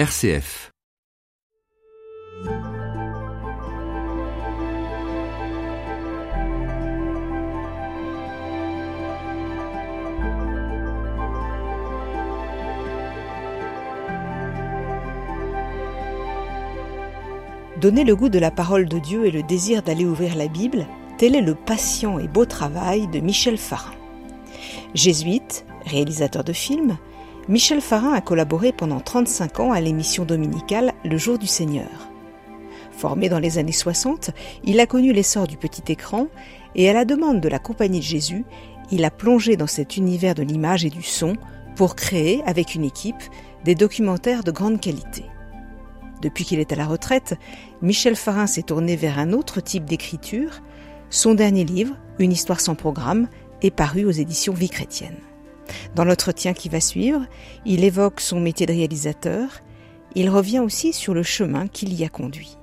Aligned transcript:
RCF. 0.00 0.70
Donner 17.76 18.04
le 18.04 18.16
goût 18.16 18.30
de 18.30 18.38
la 18.38 18.50
parole 18.50 18.88
de 18.88 18.98
Dieu 18.98 19.26
et 19.26 19.30
le 19.30 19.42
désir 19.42 19.82
d'aller 19.82 20.06
ouvrir 20.06 20.34
la 20.34 20.48
Bible, 20.48 20.86
tel 21.18 21.36
est 21.36 21.42
le 21.42 21.54
patient 21.54 22.18
et 22.18 22.26
beau 22.26 22.46
travail 22.46 23.06
de 23.08 23.20
Michel 23.20 23.58
Farin. 23.58 23.92
Jésuite, 24.94 25.66
réalisateur 25.84 26.42
de 26.42 26.54
films, 26.54 26.96
Michel 27.50 27.80
Farin 27.80 28.12
a 28.12 28.20
collaboré 28.20 28.70
pendant 28.70 29.00
35 29.00 29.58
ans 29.58 29.72
à 29.72 29.80
l'émission 29.80 30.24
dominicale 30.24 30.92
Le 31.04 31.18
Jour 31.18 31.36
du 31.36 31.48
Seigneur. 31.48 32.08
Formé 32.92 33.28
dans 33.28 33.40
les 33.40 33.58
années 33.58 33.72
60, 33.72 34.30
il 34.62 34.78
a 34.78 34.86
connu 34.86 35.12
l'essor 35.12 35.48
du 35.48 35.56
petit 35.56 35.90
écran 35.90 36.28
et 36.76 36.88
à 36.88 36.92
la 36.92 37.04
demande 37.04 37.40
de 37.40 37.48
la 37.48 37.58
Compagnie 37.58 37.98
de 37.98 38.04
Jésus, 38.04 38.44
il 38.92 39.04
a 39.04 39.10
plongé 39.10 39.56
dans 39.56 39.66
cet 39.66 39.96
univers 39.96 40.36
de 40.36 40.44
l'image 40.44 40.84
et 40.84 40.90
du 40.90 41.02
son 41.02 41.32
pour 41.74 41.96
créer, 41.96 42.40
avec 42.46 42.76
une 42.76 42.84
équipe, 42.84 43.20
des 43.64 43.74
documentaires 43.74 44.44
de 44.44 44.52
grande 44.52 44.80
qualité. 44.80 45.24
Depuis 46.22 46.44
qu'il 46.44 46.60
est 46.60 46.70
à 46.70 46.76
la 46.76 46.86
retraite, 46.86 47.34
Michel 47.82 48.14
Farin 48.14 48.46
s'est 48.46 48.62
tourné 48.62 48.94
vers 48.94 49.18
un 49.18 49.32
autre 49.32 49.60
type 49.60 49.86
d'écriture. 49.86 50.60
Son 51.08 51.34
dernier 51.34 51.64
livre, 51.64 51.96
Une 52.20 52.30
histoire 52.30 52.60
sans 52.60 52.76
programme, 52.76 53.26
est 53.60 53.74
paru 53.74 54.04
aux 54.04 54.12
éditions 54.12 54.54
Vie 54.54 54.70
chrétienne. 54.70 55.18
Dans 55.94 56.04
l'entretien 56.04 56.52
qui 56.52 56.68
va 56.68 56.80
suivre, 56.80 57.26
il 57.64 57.84
évoque 57.84 58.20
son 58.20 58.40
métier 58.40 58.66
de 58.66 58.72
réalisateur. 58.72 59.60
Il 60.14 60.28
revient 60.28 60.60
aussi 60.60 60.92
sur 60.92 61.14
le 61.14 61.22
chemin 61.22 61.68
qui 61.68 61.86
l'y 61.86 62.04
a 62.04 62.08
conduit. 62.08 62.56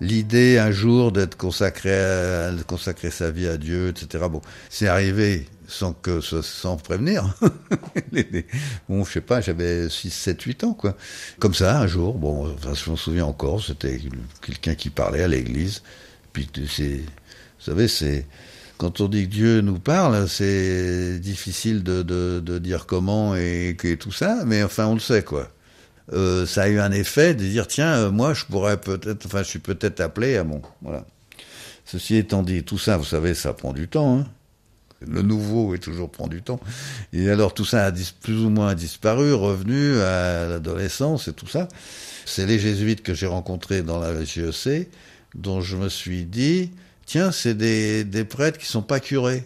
L'idée 0.00 0.58
un 0.58 0.72
jour 0.72 1.10
d'être 1.10 1.36
consacré, 1.36 1.94
à, 1.98 2.50
consacrer 2.66 3.10
sa 3.10 3.30
vie 3.30 3.48
à 3.48 3.56
Dieu, 3.56 3.88
etc. 3.88 4.24
Bon, 4.30 4.42
c'est 4.68 4.88
arrivé 4.88 5.46
sans 5.66 5.94
que 5.94 6.20
sans 6.20 6.76
prévenir. 6.76 7.34
bon, 8.88 9.04
je 9.04 9.12
sais 9.12 9.20
pas, 9.22 9.40
j'avais 9.40 9.88
6, 9.88 10.10
7, 10.10 10.42
8 10.42 10.64
ans, 10.64 10.74
quoi. 10.74 10.96
Comme 11.38 11.54
ça, 11.54 11.80
un 11.80 11.86
jour, 11.86 12.14
bon, 12.14 12.54
je 12.74 12.90
m'en 12.90 12.96
souviens 12.96 13.24
encore, 13.24 13.64
c'était 13.64 13.98
quelqu'un 14.42 14.74
qui 14.74 14.90
parlait 14.90 15.22
à 15.22 15.28
l'église. 15.28 15.82
Puis 16.34 16.46
c'est, 16.68 16.98
vous 16.98 17.64
savez, 17.64 17.88
c'est, 17.88 18.26
quand 18.78 19.00
on 19.00 19.08
dit 19.08 19.24
que 19.24 19.32
Dieu 19.32 19.60
nous 19.60 19.78
parle, 19.78 20.28
c'est 20.28 21.18
difficile 21.18 21.82
de, 21.82 22.58
dire 22.58 22.86
comment 22.86 23.34
et, 23.34 23.76
tout 23.98 24.12
ça, 24.12 24.44
mais 24.46 24.62
enfin, 24.62 24.86
on 24.86 24.94
le 24.94 25.00
sait, 25.00 25.22
quoi. 25.22 25.50
Euh, 26.12 26.46
ça 26.46 26.62
a 26.62 26.68
eu 26.68 26.78
un 26.78 26.92
effet 26.92 27.34
de 27.34 27.44
dire, 27.44 27.66
tiens, 27.66 27.94
euh, 27.94 28.10
moi, 28.10 28.32
je 28.32 28.44
pourrais 28.44 28.80
peut-être, 28.80 29.26
enfin, 29.26 29.42
je 29.42 29.48
suis 29.48 29.58
peut-être 29.58 30.00
appelé 30.00 30.36
à 30.36 30.44
mon, 30.44 30.62
voilà. 30.82 31.04
Ceci 31.84 32.16
étant 32.16 32.42
dit, 32.42 32.62
tout 32.62 32.78
ça, 32.78 32.96
vous 32.96 33.04
savez, 33.04 33.34
ça 33.34 33.52
prend 33.52 33.72
du 33.72 33.88
temps, 33.88 34.20
hein. 34.20 34.26
Le 35.06 35.20
nouveau 35.20 35.74
est 35.74 35.78
toujours 35.78 36.10
prend 36.10 36.26
du 36.26 36.40
temps. 36.40 36.58
Et 37.12 37.28
alors 37.28 37.52
tout 37.52 37.66
ça 37.66 37.84
a 37.84 37.92
plus 37.92 38.44
ou 38.44 38.48
moins 38.48 38.74
disparu, 38.74 39.34
revenu 39.34 40.00
à 40.00 40.46
l'adolescence 40.46 41.28
et 41.28 41.34
tout 41.34 41.46
ça. 41.46 41.68
C'est 42.24 42.46
les 42.46 42.58
jésuites 42.58 43.02
que 43.02 43.12
j'ai 43.12 43.26
rencontrés 43.26 43.82
dans 43.82 43.98
la 43.98 44.24
GEC, 44.24 44.88
dont 45.34 45.60
je 45.60 45.76
me 45.76 45.90
suis 45.90 46.24
dit, 46.24 46.70
tiens, 47.06 47.32
c'est 47.32 47.54
des, 47.54 48.04
des 48.04 48.24
prêtres 48.24 48.58
qui 48.58 48.66
sont 48.66 48.82
pas 48.82 49.00
curés, 49.00 49.44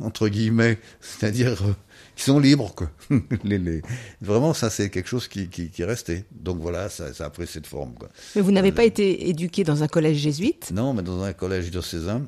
entre 0.00 0.28
guillemets, 0.28 0.78
c'est-à-dire 1.00 1.62
euh, 1.62 1.74
qui 2.16 2.24
sont 2.24 2.38
libres. 2.38 2.74
Quoi. 2.74 2.90
les, 3.44 3.58
les... 3.58 3.82
Vraiment, 4.22 4.54
ça 4.54 4.70
c'est 4.70 4.88
quelque 4.88 5.08
chose 5.08 5.28
qui, 5.28 5.48
qui, 5.48 5.68
qui 5.68 5.82
est 5.82 5.86
resté. 5.86 6.24
Donc 6.32 6.58
voilà, 6.60 6.88
ça, 6.88 7.12
ça 7.12 7.26
a 7.26 7.30
pris 7.30 7.46
cette 7.46 7.66
forme. 7.66 7.94
Quoi. 7.94 8.08
Mais 8.34 8.42
vous 8.42 8.52
n'avez 8.52 8.70
euh, 8.70 8.74
pas 8.74 8.84
été 8.84 9.28
éduqué 9.28 9.64
dans 9.64 9.82
un 9.82 9.88
collège 9.88 10.16
jésuite? 10.16 10.70
Non, 10.72 10.94
mais 10.94 11.02
dans 11.02 11.22
un 11.22 11.32
collège 11.32 11.70
diocésain 11.70 12.22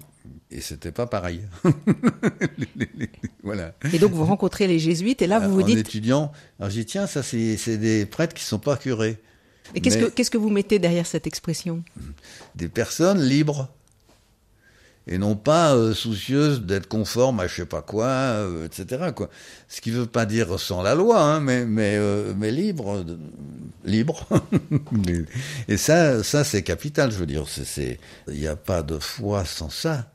et 0.50 0.60
c'était 0.60 0.92
pas 0.92 1.06
pareil. 1.06 1.40
voilà. 3.42 3.74
Et 3.92 3.98
donc 3.98 4.12
vous 4.12 4.24
rencontrez 4.24 4.66
les 4.66 4.78
jésuites 4.78 5.22
et 5.22 5.26
là 5.26 5.40
vous 5.40 5.52
vous 5.52 5.62
dites. 5.62 5.76
En 5.76 5.80
étudiant, 5.80 6.32
alors 6.58 6.70
je 6.70 6.80
dis 6.80 6.86
tiens 6.86 7.06
ça 7.06 7.22
c'est 7.22 7.78
des 7.78 8.06
prêtres 8.06 8.34
qui 8.34 8.44
sont 8.44 8.58
pas 8.58 8.76
curés. 8.76 9.18
Et 9.74 9.80
qu'est-ce 9.80 9.98
que 9.98 10.06
qu'est-ce 10.06 10.30
que 10.30 10.38
vous 10.38 10.50
mettez 10.50 10.78
derrière 10.78 11.06
cette 11.06 11.26
expression? 11.26 11.82
Des 12.54 12.68
personnes 12.68 13.20
libres 13.20 13.68
et 15.08 15.18
non 15.18 15.36
pas 15.36 15.74
euh, 15.74 15.94
soucieuses 15.94 16.62
d'être 16.62 16.88
conformes 16.88 17.40
à 17.40 17.46
je 17.46 17.54
sais 17.54 17.66
pas 17.66 17.82
quoi, 17.82 18.06
euh, 18.06 18.66
etc. 18.66 19.12
Quoi. 19.14 19.30
Ce 19.68 19.80
qui 19.80 19.90
veut 19.90 20.06
pas 20.06 20.26
dire 20.26 20.58
sans 20.58 20.82
la 20.82 20.94
loi, 20.94 21.20
hein, 21.20 21.40
mais 21.40 21.64
mais 21.64 21.96
euh, 21.96 22.32
mais 22.36 22.50
libre, 22.50 23.04
libre. 23.84 24.26
et 25.68 25.76
ça 25.76 26.24
ça 26.24 26.42
c'est 26.42 26.62
capital, 26.62 27.12
je 27.12 27.18
veux 27.18 27.26
dire. 27.26 27.44
Il 28.28 28.34
n'y 28.34 28.48
a 28.48 28.56
pas 28.56 28.82
de 28.82 28.98
foi 28.98 29.44
sans 29.44 29.70
ça. 29.70 30.10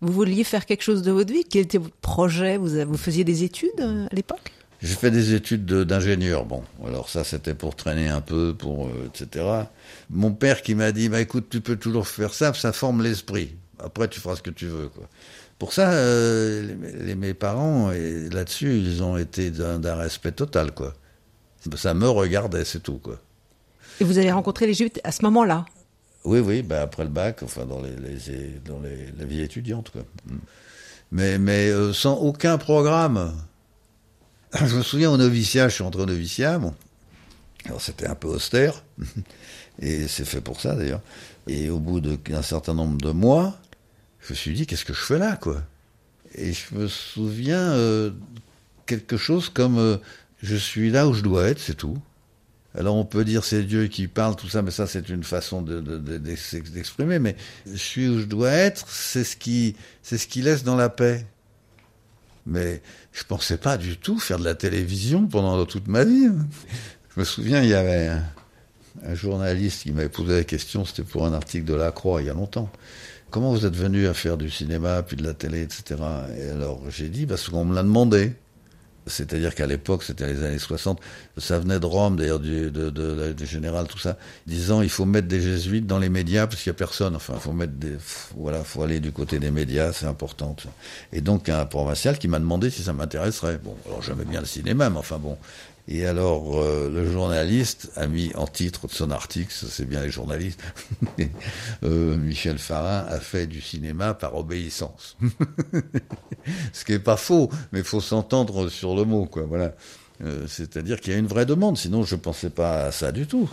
Vous 0.00 0.12
vouliez 0.12 0.44
faire 0.44 0.64
quelque 0.64 0.82
chose 0.82 1.02
de 1.02 1.10
votre 1.10 1.30
vie? 1.30 1.44
Quel 1.44 1.62
était 1.62 1.76
votre 1.76 1.96
projet? 1.96 2.56
Vous, 2.56 2.70
vous 2.86 2.96
faisiez 2.96 3.24
des 3.24 3.44
études 3.44 3.80
à 3.80 4.14
l'époque? 4.14 4.52
J'ai 4.80 4.94
fait 4.94 5.10
des 5.10 5.34
études 5.34 5.66
d'ingénieur. 5.66 6.46
Bon, 6.46 6.62
alors 6.86 7.10
ça 7.10 7.22
c'était 7.22 7.52
pour 7.52 7.76
traîner 7.76 8.08
un 8.08 8.22
peu, 8.22 8.54
pour 8.54 8.90
etc. 9.04 9.44
Mon 10.08 10.32
père 10.32 10.62
qui 10.62 10.74
m'a 10.74 10.92
dit, 10.92 11.10
bah 11.10 11.20
écoute, 11.20 11.48
tu 11.50 11.60
peux 11.60 11.76
toujours 11.76 12.08
faire 12.08 12.32
ça, 12.32 12.54
ça 12.54 12.72
forme 12.72 13.02
l'esprit. 13.02 13.50
Après 13.84 14.08
tu 14.08 14.20
feras 14.20 14.36
ce 14.36 14.42
que 14.42 14.50
tu 14.50 14.66
veux. 14.66 14.88
Quoi. 14.88 15.08
Pour 15.58 15.72
ça, 15.72 15.92
euh, 15.92 16.74
les, 17.00 17.14
mes 17.14 17.34
parents, 17.34 17.90
là-dessus, 17.90 18.78
ils 18.78 19.02
ont 19.02 19.16
été 19.16 19.50
d'un 19.50 19.94
respect 19.94 20.32
total. 20.32 20.72
quoi. 20.72 20.94
Ça 21.76 21.94
me 21.94 22.08
regardait, 22.08 22.64
c'est 22.64 22.80
tout. 22.80 22.98
quoi. 22.98 23.18
Et 24.00 24.04
vous 24.04 24.16
avez 24.18 24.32
rencontré 24.32 24.66
les 24.66 24.74
Juifs 24.74 24.92
à 25.04 25.12
ce 25.12 25.22
moment-là? 25.22 25.66
Oui, 26.24 26.40
oui, 26.40 26.62
ben 26.62 26.82
après 26.82 27.04
le 27.04 27.10
bac, 27.10 27.42
enfin 27.42 27.64
dans, 27.64 27.80
les, 27.80 27.90
les 27.96 28.60
dans 28.64 28.80
les, 28.80 29.12
la 29.18 29.24
vie 29.24 29.40
étudiante. 29.40 29.90
Quoi. 29.90 30.02
Mm. 30.26 30.36
Mais, 31.12 31.38
mais 31.38 31.68
euh, 31.68 31.92
sans 31.92 32.14
aucun 32.14 32.56
programme. 32.58 33.34
Je 34.54 34.76
me 34.76 34.82
souviens 34.82 35.10
au 35.10 35.16
noviciat, 35.16 35.68
je 35.68 35.74
suis 35.74 35.84
entré 35.84 36.02
au 36.02 36.06
noviciat, 36.06 36.58
bon. 36.58 36.74
Alors 37.66 37.80
c'était 37.80 38.06
un 38.06 38.14
peu 38.14 38.28
austère, 38.28 38.82
et 39.80 40.08
c'est 40.08 40.24
fait 40.24 40.40
pour 40.40 40.60
ça 40.60 40.74
d'ailleurs. 40.74 41.02
Et 41.46 41.68
au 41.68 41.78
bout 41.78 42.00
d'un 42.00 42.42
certain 42.42 42.74
nombre 42.74 42.98
de 42.98 43.10
mois, 43.10 43.59
je 44.20 44.32
me 44.32 44.36
suis 44.36 44.52
dit, 44.52 44.66
qu'est-ce 44.66 44.84
que 44.84 44.92
je 44.92 45.00
fais 45.00 45.18
là, 45.18 45.36
quoi? 45.36 45.62
Et 46.34 46.52
je 46.52 46.74
me 46.74 46.88
souviens 46.88 47.72
euh, 47.72 48.10
quelque 48.86 49.16
chose 49.16 49.48
comme, 49.48 49.78
euh, 49.78 49.96
je 50.42 50.56
suis 50.56 50.90
là 50.90 51.08
où 51.08 51.14
je 51.14 51.22
dois 51.22 51.48
être, 51.48 51.58
c'est 51.58 51.74
tout. 51.74 51.98
Alors 52.78 52.94
on 52.94 53.04
peut 53.04 53.24
dire 53.24 53.44
c'est 53.44 53.64
Dieu 53.64 53.88
qui 53.88 54.06
parle, 54.06 54.36
tout 54.36 54.48
ça, 54.48 54.62
mais 54.62 54.70
ça 54.70 54.86
c'est 54.86 55.08
une 55.08 55.24
façon 55.24 55.60
d'exprimer. 55.60 57.14
De, 57.14 57.18
mais 57.18 57.36
je 57.66 57.76
suis 57.76 58.08
où 58.08 58.20
je 58.20 58.26
dois 58.26 58.52
être, 58.52 58.88
c'est 58.88 59.24
ce 59.24 59.34
qui, 59.34 59.74
ce 60.04 60.14
qui 60.14 60.40
laisse 60.40 60.62
dans 60.62 60.76
la 60.76 60.88
paix. 60.88 61.26
Mais 62.46 62.80
je 63.12 63.24
pensais 63.24 63.56
pas 63.56 63.76
du 63.76 63.96
tout 63.96 64.20
faire 64.20 64.38
de 64.38 64.44
la 64.44 64.54
télévision 64.54 65.26
pendant 65.26 65.64
toute 65.66 65.88
ma 65.88 66.04
vie. 66.04 66.28
Je 67.14 67.20
me 67.20 67.24
souviens, 67.24 67.60
il 67.60 67.68
y 67.68 67.74
avait 67.74 68.06
un, 68.06 68.24
un 69.04 69.14
journaliste 69.14 69.82
qui 69.82 69.92
m'avait 69.92 70.08
posé 70.08 70.36
la 70.36 70.44
question, 70.44 70.84
c'était 70.84 71.02
pour 71.02 71.26
un 71.26 71.32
article 71.32 71.64
de 71.64 71.74
La 71.74 71.90
Croix 71.90 72.22
il 72.22 72.26
y 72.26 72.30
a 72.30 72.34
longtemps. 72.34 72.70
Comment 73.30 73.52
vous 73.52 73.64
êtes 73.64 73.76
venu 73.76 74.06
à 74.06 74.14
faire 74.14 74.36
du 74.36 74.50
cinéma, 74.50 75.02
puis 75.02 75.16
de 75.16 75.22
la 75.22 75.34
télé, 75.34 75.62
etc. 75.62 76.00
Et 76.36 76.50
alors 76.50 76.80
j'ai 76.90 77.08
dit, 77.08 77.26
parce 77.26 77.48
qu'on 77.48 77.64
me 77.64 77.74
l'a 77.74 77.82
demandé. 77.82 78.34
C'est-à-dire 79.06 79.54
qu'à 79.54 79.66
l'époque, 79.66 80.04
c'était 80.04 80.26
les 80.26 80.44
années 80.44 80.58
60, 80.58 81.00
ça 81.38 81.58
venait 81.58 81.80
de 81.80 81.86
Rome, 81.86 82.16
d'ailleurs, 82.16 82.38
du, 82.38 82.70
de, 82.70 83.34
général, 83.44 83.86
tout 83.86 83.98
ça, 83.98 84.16
disant 84.46 84.82
il 84.82 84.90
faut 84.90 85.06
mettre 85.06 85.26
des 85.26 85.40
jésuites 85.40 85.86
dans 85.86 85.98
les 85.98 86.10
médias 86.10 86.46
parce 86.46 86.62
qu'il 86.62 86.70
n'y 86.70 86.76
a 86.76 86.78
personne. 86.78 87.16
Enfin, 87.16 87.34
il 87.36 87.40
faut 87.40 87.52
mettre 87.52 87.72
des, 87.72 87.96
voilà, 88.36 88.62
faut 88.62 88.82
aller 88.82 89.00
du 89.00 89.10
côté 89.10 89.38
des 89.38 89.50
médias, 89.50 89.92
c'est 89.92 90.06
important. 90.06 90.54
Et 91.12 91.22
donc, 91.22 91.48
un 91.48 91.64
provincial 91.64 92.18
qui 92.18 92.28
m'a 92.28 92.38
demandé 92.38 92.70
si 92.70 92.82
ça 92.82 92.92
m'intéresserait. 92.92 93.58
Bon, 93.58 93.74
alors 93.86 94.02
j'aimais 94.02 94.24
bien 94.24 94.40
le 94.40 94.46
cinéma, 94.46 94.90
mais 94.90 94.98
enfin 94.98 95.18
bon, 95.18 95.36
et 95.92 96.06
alors, 96.06 96.62
euh, 96.62 96.88
le 96.88 97.10
journaliste 97.10 97.90
a 97.96 98.06
mis 98.06 98.32
en 98.36 98.46
titre 98.46 98.86
de 98.86 98.92
son 98.92 99.10
article, 99.10 99.52
c'est 99.52 99.88
bien 99.88 100.00
les 100.00 100.10
journalistes, 100.10 100.62
euh, 101.82 102.16
Michel 102.16 102.58
Farin 102.58 103.04
a 103.08 103.18
fait 103.18 103.48
du 103.48 103.60
cinéma 103.60 104.14
par 104.14 104.36
obéissance. 104.36 105.16
Ce 106.72 106.84
qui 106.84 106.92
est 106.92 107.00
pas 107.00 107.16
faux, 107.16 107.50
mais 107.72 107.80
il 107.80 107.84
faut 107.84 108.00
s'entendre 108.00 108.68
sur 108.68 108.94
le 108.94 109.04
mot, 109.04 109.26
quoi. 109.26 109.42
Voilà. 109.42 109.74
Euh, 110.24 110.46
C'est-à-dire 110.46 111.00
qu'il 111.00 111.12
y 111.12 111.16
a 111.16 111.18
une 111.18 111.26
vraie 111.26 111.46
demande, 111.46 111.76
sinon 111.76 112.04
je 112.04 112.14
pensais 112.14 112.50
pas 112.50 112.84
à 112.84 112.92
ça 112.92 113.10
du 113.10 113.26
tout. 113.26 113.50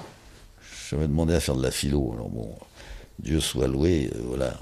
J'avais 0.91 1.07
demandé 1.07 1.33
à 1.33 1.39
faire 1.39 1.55
de 1.55 1.63
la 1.63 1.71
philo. 1.71 2.11
Alors 2.13 2.29
bon, 2.29 2.53
Dieu 3.17 3.39
soit 3.39 3.67
loué, 3.67 4.11
voilà, 4.25 4.53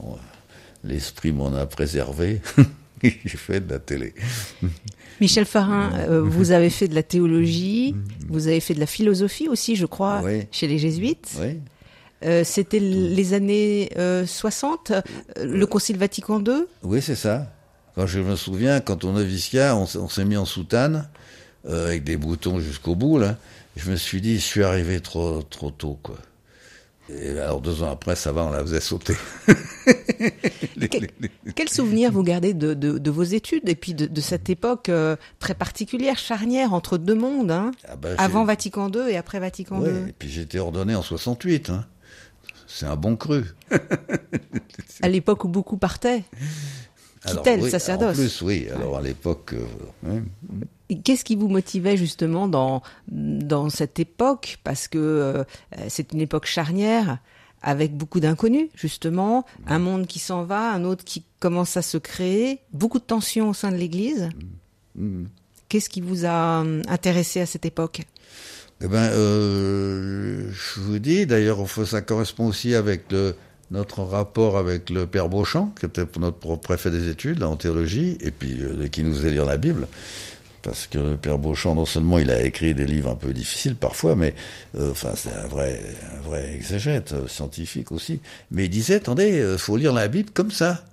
l'esprit 0.86 1.33
m'en 1.33 1.54
a 1.54 1.66
préservé. 1.66 2.42
J'ai 3.04 3.38
fait 3.38 3.60
de 3.60 3.74
la 3.74 3.80
télé. 3.80 4.13
Michel 5.21 5.45
Farin, 5.45 5.91
euh, 6.09 6.21
vous 6.21 6.51
avez 6.51 6.69
fait 6.69 6.88
de 6.88 6.95
la 6.95 7.03
théologie, 7.03 7.95
vous 8.29 8.47
avez 8.47 8.59
fait 8.59 8.73
de 8.73 8.79
la 8.79 8.85
philosophie 8.85 9.47
aussi, 9.47 9.75
je 9.75 9.85
crois, 9.85 10.21
chez 10.51 10.67
les 10.67 10.77
jésuites. 10.77 11.31
Oui. 11.39 11.59
Euh, 12.23 12.44
C'était 12.44 12.79
les 12.79 13.33
années 13.33 13.89
euh, 13.97 14.25
60, 14.25 14.91
euh, 14.91 15.01
le 15.44 15.65
Concile 15.67 15.97
Vatican 15.97 16.39
II 16.44 16.65
Oui, 16.83 17.01
c'est 17.01 17.15
ça. 17.15 17.51
Quand 17.95 18.07
je 18.07 18.19
me 18.19 18.35
souviens, 18.35 18.79
quand 18.81 19.03
on 19.06 19.13
noviciat, 19.13 19.75
on, 19.75 19.83
on 20.00 20.09
s'est 20.09 20.25
mis 20.25 20.38
en 20.38 20.45
soutane. 20.45 21.07
avec 21.67 22.03
des 22.03 22.17
boutons 22.17 22.59
jusqu'au 22.59 22.95
bout, 22.95 23.17
là. 23.19 23.38
Je 23.75 23.91
me 23.91 23.95
suis 23.97 24.21
dit, 24.21 24.35
je 24.35 24.41
suis 24.44 24.63
arrivé 24.63 25.00
trop, 25.01 25.41
trop 25.44 25.71
tôt, 25.71 26.00
quoi. 26.01 26.15
Et 27.10 27.30
alors 27.40 27.62
deux 27.62 27.84
ans 27.84 27.92
après, 27.92 28.16
ça 28.16 28.31
va, 28.31 28.44
on 28.44 28.52
la 28.52 28.62
faisait 28.62 28.81
sauter. 28.81 29.16
quel, 30.90 31.07
quel, 31.54 31.69
souvenir 31.69 32.12
vous 32.12 32.24
gardez 32.24 32.54
de, 32.56 32.74
de, 32.74 32.98
de, 32.98 33.12
vos 33.12 33.24
études 33.24 33.69
et 33.69 33.75
puis 33.75 33.94
de, 33.94 34.07
de 34.07 34.22
cette 34.22 34.50
époque 34.50 34.90
euh, 34.90 35.16
très 35.38 35.54
particulière, 35.54 36.18
charnière 36.18 36.74
entre 36.74 36.98
deux 36.98 37.13
mondes, 37.13 37.52
hein, 37.52 37.72
ah 37.88 37.96
ben, 37.96 38.16
avant 38.18 38.44
Vatican 38.44 38.90
II 38.92 39.02
et 39.07 39.18
après 39.18 39.40
Vatican 39.40 39.81
ouais, 39.81 39.92
II 39.92 40.10
Et 40.10 40.13
puis 40.13 40.30
j'ai 40.30 40.42
été 40.42 40.57
ordonné 40.57 40.96
en 40.96 41.04
68. 41.04 41.69
Hein. 41.69 41.86
C'est 42.66 42.88
un 42.88 42.96
bon 42.96 43.16
cru. 43.16 43.44
à 45.01 45.08
l'époque 45.08 45.44
où 45.44 45.48
beaucoup 45.48 45.78
partaient 45.78 46.24
quittaient 47.25 47.58
le 47.58 47.69
sacerdoce. 47.69 48.18
En 48.18 48.19
plus, 48.19 48.42
oui. 48.42 48.68
Alors 48.75 48.98
à 48.98 49.01
l'époque. 49.01 49.54
Euh, 49.54 50.19
Qu'est-ce 51.04 51.26
qui 51.26 51.36
vous 51.36 51.48
motivait 51.48 51.98
justement 51.98 52.48
dans, 52.48 52.84
dans 53.08 53.70
cette 53.70 54.00
époque? 54.00 54.60
Parce 54.64 54.88
que 54.88 54.98
euh, 55.00 55.44
c'est 55.88 56.14
une 56.14 56.22
époque 56.22 56.46
charnière 56.46 57.18
avec 57.62 57.98
beaucoup 57.98 58.20
d'inconnus, 58.20 58.70
justement, 58.76 59.46
un 59.66 59.80
monde 59.80 60.06
qui 60.06 60.20
s'en 60.20 60.44
va, 60.44 60.72
un 60.72 60.84
autre 60.84 61.04
qui 61.04 61.24
commence 61.40 61.78
à 61.78 61.82
se 61.82 61.98
créer, 61.98 62.60
beaucoup 62.72 63.00
de 63.00 63.04
tensions 63.04 63.50
au 63.50 63.54
sein 63.56 63.72
de 63.72 63.78
l'Église. 63.78 64.30
Mmh. 64.96 65.24
Qu'est-ce 65.68 65.90
qui 65.90 66.02
vous 66.02 66.26
a 66.26 66.62
hum, 66.62 66.84
intéressé 66.88 67.42
à 67.42 67.48
cette 67.48 67.66
époque? 67.66 68.02
Eh 68.82 68.88
ben, 68.88 69.10
euh, 69.14 70.52
je 70.52 70.80
vous 70.80 71.00
dis, 71.00 71.26
d'ailleurs, 71.26 71.58
ça 71.88 72.02
correspond 72.02 72.48
aussi 72.48 72.76
avec 72.76 73.12
le, 73.12 73.36
notre 73.72 74.04
rapport 74.04 74.58
avec 74.58 74.92
le 74.92 75.08
père 75.08 75.28
Beauchamp, 75.28 75.74
qui 75.80 75.88
était 75.88 76.06
notre 76.20 76.58
préfet 76.58 76.92
des 76.92 77.10
études 77.10 77.42
en 77.42 77.56
théologie, 77.56 78.18
et 78.22 78.32
puis 78.32 78.58
euh, 78.62 78.88
qui 78.90 79.04
nous 79.04 79.14
faisait 79.14 79.32
lire 79.32 79.46
la 79.46 79.58
Bible 79.58 79.88
parce 80.65 80.88
que 80.88 80.97
le 80.97 81.15
père 81.15 81.38
Beauchamp, 81.38 81.75
non 81.75 81.85
seulement 81.85 82.17
il 82.17 82.31
a 82.31 82.41
écrit 82.41 82.73
des 82.73 82.88
livres 82.88 83.12
un 83.12 83.15
peu 83.15 83.33
difficiles 83.33 83.75
parfois, 83.75 84.15
mais 84.15 84.33
euh, 84.75 84.91
enfin 84.91 85.12
c'est 85.15 85.31
un 85.31 85.45
vrai, 85.45 85.79
un 86.17 86.21
vrai 86.21 86.56
exégète 86.56 87.13
euh, 87.13 87.27
scientifique 87.27 87.91
aussi. 87.91 88.19
Mais 88.50 88.65
il 88.65 88.69
disait, 88.69 88.95
attendez, 88.95 89.39
euh, 89.39 89.59
faut 89.59 89.77
lire 89.77 89.94
la 89.94 90.07
Bible 90.07 90.31
comme 90.31 90.50
ça. 90.50 90.83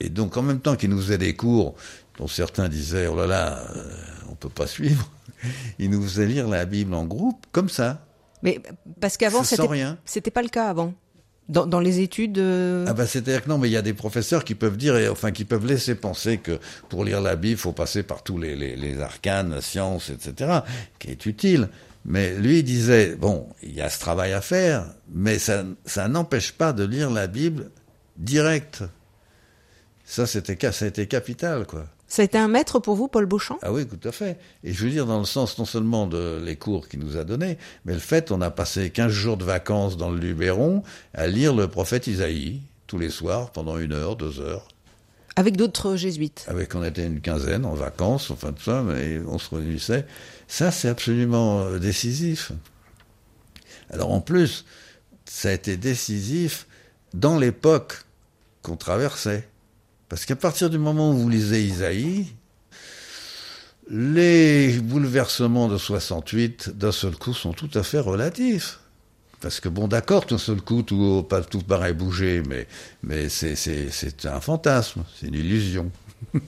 Et 0.00 0.08
donc 0.08 0.38
en 0.38 0.42
même 0.42 0.60
temps 0.60 0.76
qu'il 0.76 0.88
nous 0.88 0.98
faisait 0.98 1.18
des 1.18 1.36
cours 1.36 1.74
dont 2.16 2.26
certains 2.26 2.70
disaient, 2.70 3.06
oh 3.06 3.16
là 3.16 3.26
là, 3.26 3.58
euh, 3.76 3.84
on 4.30 4.34
peut 4.34 4.48
pas 4.48 4.66
suivre, 4.66 5.10
il 5.78 5.90
nous 5.90 6.02
faisait 6.02 6.26
lire 6.26 6.48
la 6.48 6.64
Bible 6.64 6.94
en 6.94 7.04
groupe 7.04 7.44
comme 7.52 7.68
ça. 7.68 8.06
Mais 8.42 8.62
parce 8.98 9.18
qu'avant 9.18 9.44
c'était, 9.44 9.68
c'était 10.06 10.30
pas 10.30 10.42
le 10.42 10.48
cas 10.48 10.70
avant. 10.70 10.94
Dans, 11.48 11.66
dans, 11.66 11.80
les 11.80 12.00
études 12.00 12.38
euh... 12.38 12.84
Ah 12.86 12.92
bah 12.92 13.06
c'est-à-dire 13.06 13.42
que 13.42 13.48
non, 13.48 13.56
mais 13.56 13.68
il 13.68 13.72
y 13.72 13.76
a 13.76 13.82
des 13.82 13.94
professeurs 13.94 14.44
qui 14.44 14.54
peuvent 14.54 14.76
dire, 14.76 14.94
enfin 15.10 15.32
qui 15.32 15.46
peuvent 15.46 15.64
laisser 15.64 15.94
penser 15.94 16.36
que 16.38 16.58
pour 16.90 17.04
lire 17.04 17.22
la 17.22 17.36
Bible, 17.36 17.52
il 17.52 17.56
faut 17.56 17.72
passer 17.72 18.02
par 18.02 18.22
tous 18.22 18.36
les, 18.36 18.54
les, 18.54 18.76
les 18.76 19.00
arcanes, 19.00 19.60
sciences, 19.62 20.10
etc., 20.10 20.60
qui 20.98 21.10
est 21.10 21.24
utile. 21.24 21.68
Mais 22.04 22.34
lui 22.34 22.62
disait, 22.62 23.16
bon, 23.16 23.48
il 23.62 23.74
y 23.74 23.80
a 23.80 23.90
ce 23.90 23.98
travail 23.98 24.32
à 24.32 24.40
faire, 24.40 24.86
mais 25.12 25.38
ça, 25.38 25.64
ça 25.84 26.08
n'empêche 26.08 26.52
pas 26.52 26.72
de 26.72 26.84
lire 26.84 27.10
la 27.10 27.26
Bible 27.26 27.70
direct. 28.16 28.82
Ça, 30.04 30.26
c'était, 30.26 30.72
ça 30.72 30.84
a 30.84 30.88
été 30.88 31.06
capital, 31.06 31.66
quoi. 31.66 31.86
Ça 32.08 32.22
a 32.22 32.24
été 32.24 32.38
un 32.38 32.48
maître 32.48 32.78
pour 32.78 32.96
vous, 32.96 33.06
Paul 33.06 33.26
Beauchamp? 33.26 33.58
Ah 33.62 33.70
oui, 33.70 33.86
tout 33.86 34.08
à 34.08 34.12
fait. 34.12 34.38
Et 34.64 34.72
je 34.72 34.84
veux 34.84 34.90
dire, 34.90 35.04
dans 35.04 35.18
le 35.18 35.26
sens 35.26 35.58
non 35.58 35.66
seulement 35.66 36.06
de 36.06 36.40
les 36.42 36.56
cours 36.56 36.88
qu'il 36.88 37.00
nous 37.00 37.18
a 37.18 37.24
donnés, 37.24 37.58
mais 37.84 37.92
le 37.92 37.98
fait, 37.98 38.32
on 38.32 38.40
a 38.40 38.50
passé 38.50 38.88
15 38.88 39.12
jours 39.12 39.36
de 39.36 39.44
vacances 39.44 39.98
dans 39.98 40.10
le 40.10 40.18
Luberon 40.18 40.82
à 41.12 41.26
lire 41.26 41.54
le 41.54 41.68
prophète 41.68 42.06
Isaïe, 42.06 42.62
tous 42.86 42.98
les 42.98 43.10
soirs, 43.10 43.52
pendant 43.52 43.78
une 43.78 43.92
heure, 43.92 44.16
deux 44.16 44.40
heures. 44.40 44.68
Avec 45.36 45.56
d'autres 45.56 45.94
jésuites 45.96 46.46
Avec, 46.48 46.74
on 46.74 46.82
était 46.82 47.06
une 47.06 47.20
quinzaine 47.20 47.64
en 47.64 47.74
vacances, 47.74 48.30
enfin 48.30 48.52
tout 48.52 48.64
ça, 48.64 48.82
mais 48.82 49.20
on 49.28 49.38
se 49.38 49.54
réunissait. 49.54 50.06
Ça, 50.48 50.72
c'est 50.72 50.88
absolument 50.88 51.76
décisif. 51.76 52.52
Alors 53.90 54.10
en 54.12 54.20
plus, 54.20 54.64
ça 55.26 55.50
a 55.50 55.52
été 55.52 55.76
décisif 55.76 56.66
dans 57.14 57.38
l'époque 57.38 58.04
qu'on 58.62 58.76
traversait. 58.76 59.48
Parce 60.08 60.24
qu'à 60.24 60.36
partir 60.36 60.70
du 60.70 60.78
moment 60.78 61.10
où 61.10 61.18
vous 61.18 61.28
lisez 61.28 61.62
Isaïe, 61.64 62.26
les 63.90 64.78
bouleversements 64.80 65.68
de 65.68 65.78
68, 65.78 66.70
d'un 66.76 66.92
seul 66.92 67.16
coup, 67.16 67.34
sont 67.34 67.52
tout 67.52 67.70
à 67.74 67.82
fait 67.82 68.00
relatifs. 68.00 68.80
Parce 69.40 69.60
que 69.60 69.68
bon, 69.68 69.86
d'accord, 69.86 70.24
d'un 70.26 70.38
seul 70.38 70.60
coup, 70.60 70.82
tout, 70.82 71.24
pas, 71.28 71.42
tout 71.42 71.60
paraît 71.60 71.94
bouger, 71.94 72.42
mais, 72.48 72.66
mais 73.02 73.28
c'est, 73.28 73.54
un 74.24 74.40
fantasme, 74.40 75.04
c'est 75.18 75.28
une 75.28 75.34
illusion. 75.34 75.90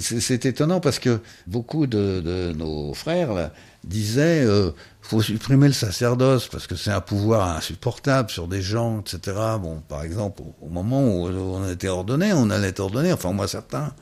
c'est 0.00 0.44
étonnant 0.44 0.80
parce 0.80 0.98
que 0.98 1.20
beaucoup 1.46 1.86
de, 1.86 2.20
de 2.20 2.52
nos 2.52 2.92
frères 2.94 3.32
là, 3.32 3.52
disaient 3.84 4.44
euh, 4.44 4.72
faut 5.00 5.22
supprimer 5.22 5.66
le 5.66 5.72
sacerdoce 5.72 6.48
parce 6.48 6.66
que 6.66 6.76
c'est 6.76 6.92
un 6.92 7.00
pouvoir 7.00 7.56
insupportable 7.56 8.30
sur 8.30 8.46
des 8.46 8.62
gens, 8.62 9.00
etc. 9.00 9.36
Bon, 9.60 9.82
par 9.88 10.02
exemple, 10.02 10.42
au, 10.42 10.66
au 10.66 10.68
moment 10.68 11.02
où 11.02 11.26
on 11.28 11.68
était 11.68 11.88
ordonné, 11.88 12.32
on 12.32 12.50
allait 12.50 12.68
être 12.68 12.80
ordonné, 12.80 13.12
enfin 13.12 13.32
moi 13.32 13.48
certains. 13.48 13.92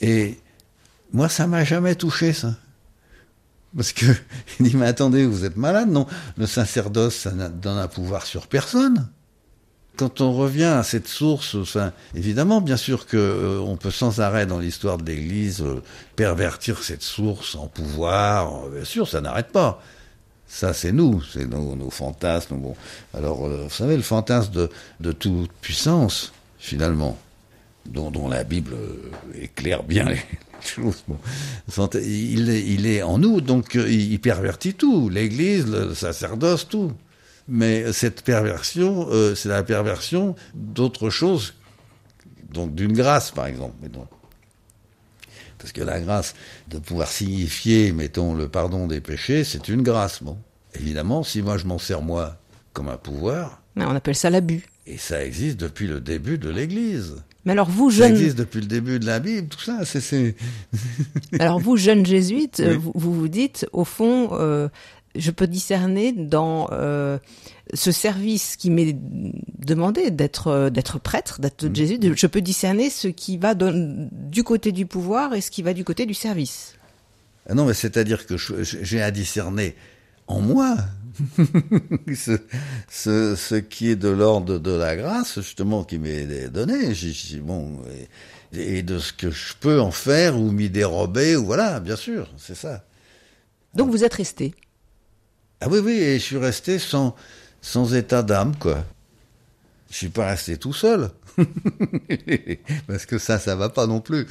Et 0.00 0.38
moi, 1.12 1.28
ça 1.28 1.46
m'a 1.46 1.64
jamais 1.64 1.94
touché 1.94 2.32
ça. 2.32 2.54
Parce 3.76 3.92
que 3.92 4.06
il 4.60 4.68
dit 4.68 4.76
mais 4.76 4.86
attendez, 4.86 5.24
vous 5.26 5.44
êtes 5.44 5.56
malade, 5.56 5.88
non 5.88 6.06
Le 6.36 6.46
sacerdoce, 6.46 7.14
ça 7.14 7.30
donne 7.30 7.78
un 7.78 7.88
pouvoir 7.88 8.26
sur 8.26 8.46
personne. 8.46 9.08
Quand 9.96 10.20
on 10.20 10.32
revient 10.32 10.64
à 10.64 10.82
cette 10.82 11.06
source, 11.06 11.56
évidemment, 12.16 12.60
bien 12.60 12.76
sûr 12.76 13.06
que 13.06 13.16
euh, 13.16 13.60
on 13.60 13.76
peut 13.76 13.92
sans 13.92 14.20
arrêt 14.20 14.44
dans 14.44 14.58
l'histoire 14.58 14.98
de 14.98 15.04
l'Église 15.04 15.62
euh, 15.62 15.82
pervertir 16.16 16.82
cette 16.82 17.02
source 17.02 17.54
en 17.54 17.68
pouvoir. 17.68 18.68
Bien 18.70 18.84
sûr, 18.84 19.08
ça 19.08 19.20
n'arrête 19.20 19.52
pas. 19.52 19.80
Ça, 20.48 20.72
c'est 20.72 20.90
nous, 20.90 21.22
c'est 21.22 21.46
nos, 21.46 21.90
fantasmes. 21.90 22.56
Alors, 23.12 23.46
euh, 23.46 23.64
vous 23.64 23.74
savez, 23.74 23.96
le 23.96 24.02
fantasme 24.02 24.68
de, 24.98 25.12
toute 25.12 25.52
puissance, 25.60 26.32
finalement, 26.58 27.16
dont, 27.86 28.28
la 28.28 28.42
Bible 28.42 28.74
éclaire 29.40 29.84
bien 29.84 30.06
les 30.06 30.22
choses. 30.60 31.04
Bon, 31.06 31.18
il, 31.94 32.50
est, 32.50 32.64
il 32.66 32.86
est 32.86 33.02
en 33.02 33.18
nous, 33.18 33.40
donc 33.40 33.74
il 33.74 34.18
pervertit 34.18 34.74
tout, 34.74 35.08
l'Église, 35.08 35.68
le 35.68 35.94
sacerdoce, 35.94 36.66
tout. 36.68 36.92
Mais 37.48 37.92
cette 37.92 38.22
perversion, 38.22 39.08
euh, 39.10 39.34
c'est 39.34 39.48
la 39.48 39.62
perversion 39.62 40.34
d'autre 40.54 41.10
chose, 41.10 41.54
donc 42.50 42.74
d'une 42.74 42.92
grâce, 42.92 43.30
par 43.30 43.46
exemple. 43.46 43.74
Mettons. 43.82 44.06
Parce 45.58 45.72
que 45.72 45.82
la 45.82 46.00
grâce 46.00 46.34
de 46.68 46.78
pouvoir 46.78 47.08
signifier, 47.08 47.92
mettons, 47.92 48.34
le 48.34 48.48
pardon 48.48 48.86
des 48.86 49.00
péchés, 49.00 49.44
c'est 49.44 49.68
une 49.68 49.82
grâce. 49.82 50.22
Bon, 50.22 50.36
évidemment, 50.74 51.22
si 51.22 51.42
moi 51.42 51.58
je 51.58 51.66
m'en 51.66 51.78
sers 51.78 52.02
moi 52.02 52.36
comme 52.72 52.88
un 52.88 52.96
pouvoir. 52.96 53.62
Mais 53.76 53.84
on 53.84 53.94
appelle 53.94 54.14
ça 54.14 54.30
l'abus. 54.30 54.66
Et 54.86 54.98
ça 54.98 55.24
existe 55.24 55.58
depuis 55.58 55.86
le 55.86 56.00
début 56.00 56.36
de 56.36 56.50
l'Église. 56.50 57.16
Mais 57.44 57.52
alors 57.52 57.70
vous, 57.70 57.90
jeunes... 57.90 58.14
Ça 58.14 58.20
existe 58.20 58.36
depuis 58.36 58.60
le 58.60 58.66
début 58.66 58.98
de 58.98 59.06
la 59.06 59.20
Bible, 59.20 59.48
tout 59.48 59.60
ça, 59.60 59.84
c'est... 59.84 60.34
alors 61.38 61.60
vous, 61.60 61.76
oui. 61.76 62.76
vous, 62.78 62.92
vous, 62.94 63.14
vous 63.14 63.28
dites, 63.28 63.66
au 63.72 63.84
fond, 63.84 64.30
euh, 64.32 64.68
je 65.14 65.30
peux 65.30 65.46
discerner 65.46 66.12
dans 66.12 66.68
euh, 66.72 67.18
ce 67.72 67.92
service 67.92 68.56
qui 68.56 68.70
m'est 68.70 68.96
demandé 69.58 70.10
d'être 70.10 70.68
d'être 70.70 70.98
prêtre, 70.98 71.40
d'être 71.40 71.66
mmh. 71.66 71.74
Jésus, 71.74 71.98
je 72.16 72.26
peux 72.26 72.40
discerner 72.40 72.90
ce 72.90 73.08
qui 73.08 73.38
va 73.38 73.54
de, 73.54 73.72
du 74.10 74.42
côté 74.42 74.72
du 74.72 74.86
pouvoir 74.86 75.34
et 75.34 75.40
ce 75.40 75.50
qui 75.50 75.62
va 75.62 75.72
du 75.72 75.84
côté 75.84 76.06
du 76.06 76.14
service. 76.14 76.74
Ah 77.48 77.54
non, 77.54 77.66
mais 77.66 77.74
c'est-à-dire 77.74 78.26
que 78.26 78.36
j'ai 78.62 79.02
à 79.02 79.10
discerner 79.10 79.74
en 80.26 80.40
moi 80.40 80.76
ce, 82.14 82.38
ce, 82.90 83.36
ce, 83.36 83.54
qui 83.54 83.90
est 83.90 83.96
de 83.96 84.08
l'ordre 84.08 84.58
de 84.58 84.70
la 84.72 84.96
grâce, 84.96 85.40
justement, 85.40 85.84
qui 85.84 85.98
m'est 85.98 86.48
donné. 86.48 86.94
J 86.94 87.40
bon, 87.40 87.78
et, 88.52 88.78
et, 88.78 88.82
de 88.82 88.98
ce 88.98 89.12
que 89.12 89.30
je 89.30 89.54
peux 89.60 89.80
en 89.80 89.90
faire 89.90 90.38
ou 90.38 90.50
m'y 90.50 90.70
dérober, 90.70 91.36
ou 91.36 91.44
voilà, 91.44 91.80
bien 91.80 91.96
sûr, 91.96 92.32
c'est 92.36 92.56
ça. 92.56 92.84
Donc 93.74 93.90
vous 93.90 94.04
êtes 94.04 94.14
resté 94.14 94.54
ah 95.60 95.66
oui, 95.70 95.78
oui, 95.78 95.92
et 95.92 96.18
je 96.18 96.24
suis 96.24 96.36
resté 96.36 96.78
sans, 96.78 97.14
sans 97.62 97.94
état 97.94 98.22
d'âme, 98.22 98.54
quoi. 98.56 98.84
Je 99.90 99.96
suis 99.96 100.08
pas 100.08 100.26
resté 100.26 100.56
tout 100.56 100.72
seul. 100.72 101.10
Parce 102.86 103.06
que 103.06 103.18
ça, 103.18 103.38
ça 103.38 103.54
va 103.54 103.68
pas 103.68 103.86
non 103.86 104.00
plus. 104.00 104.26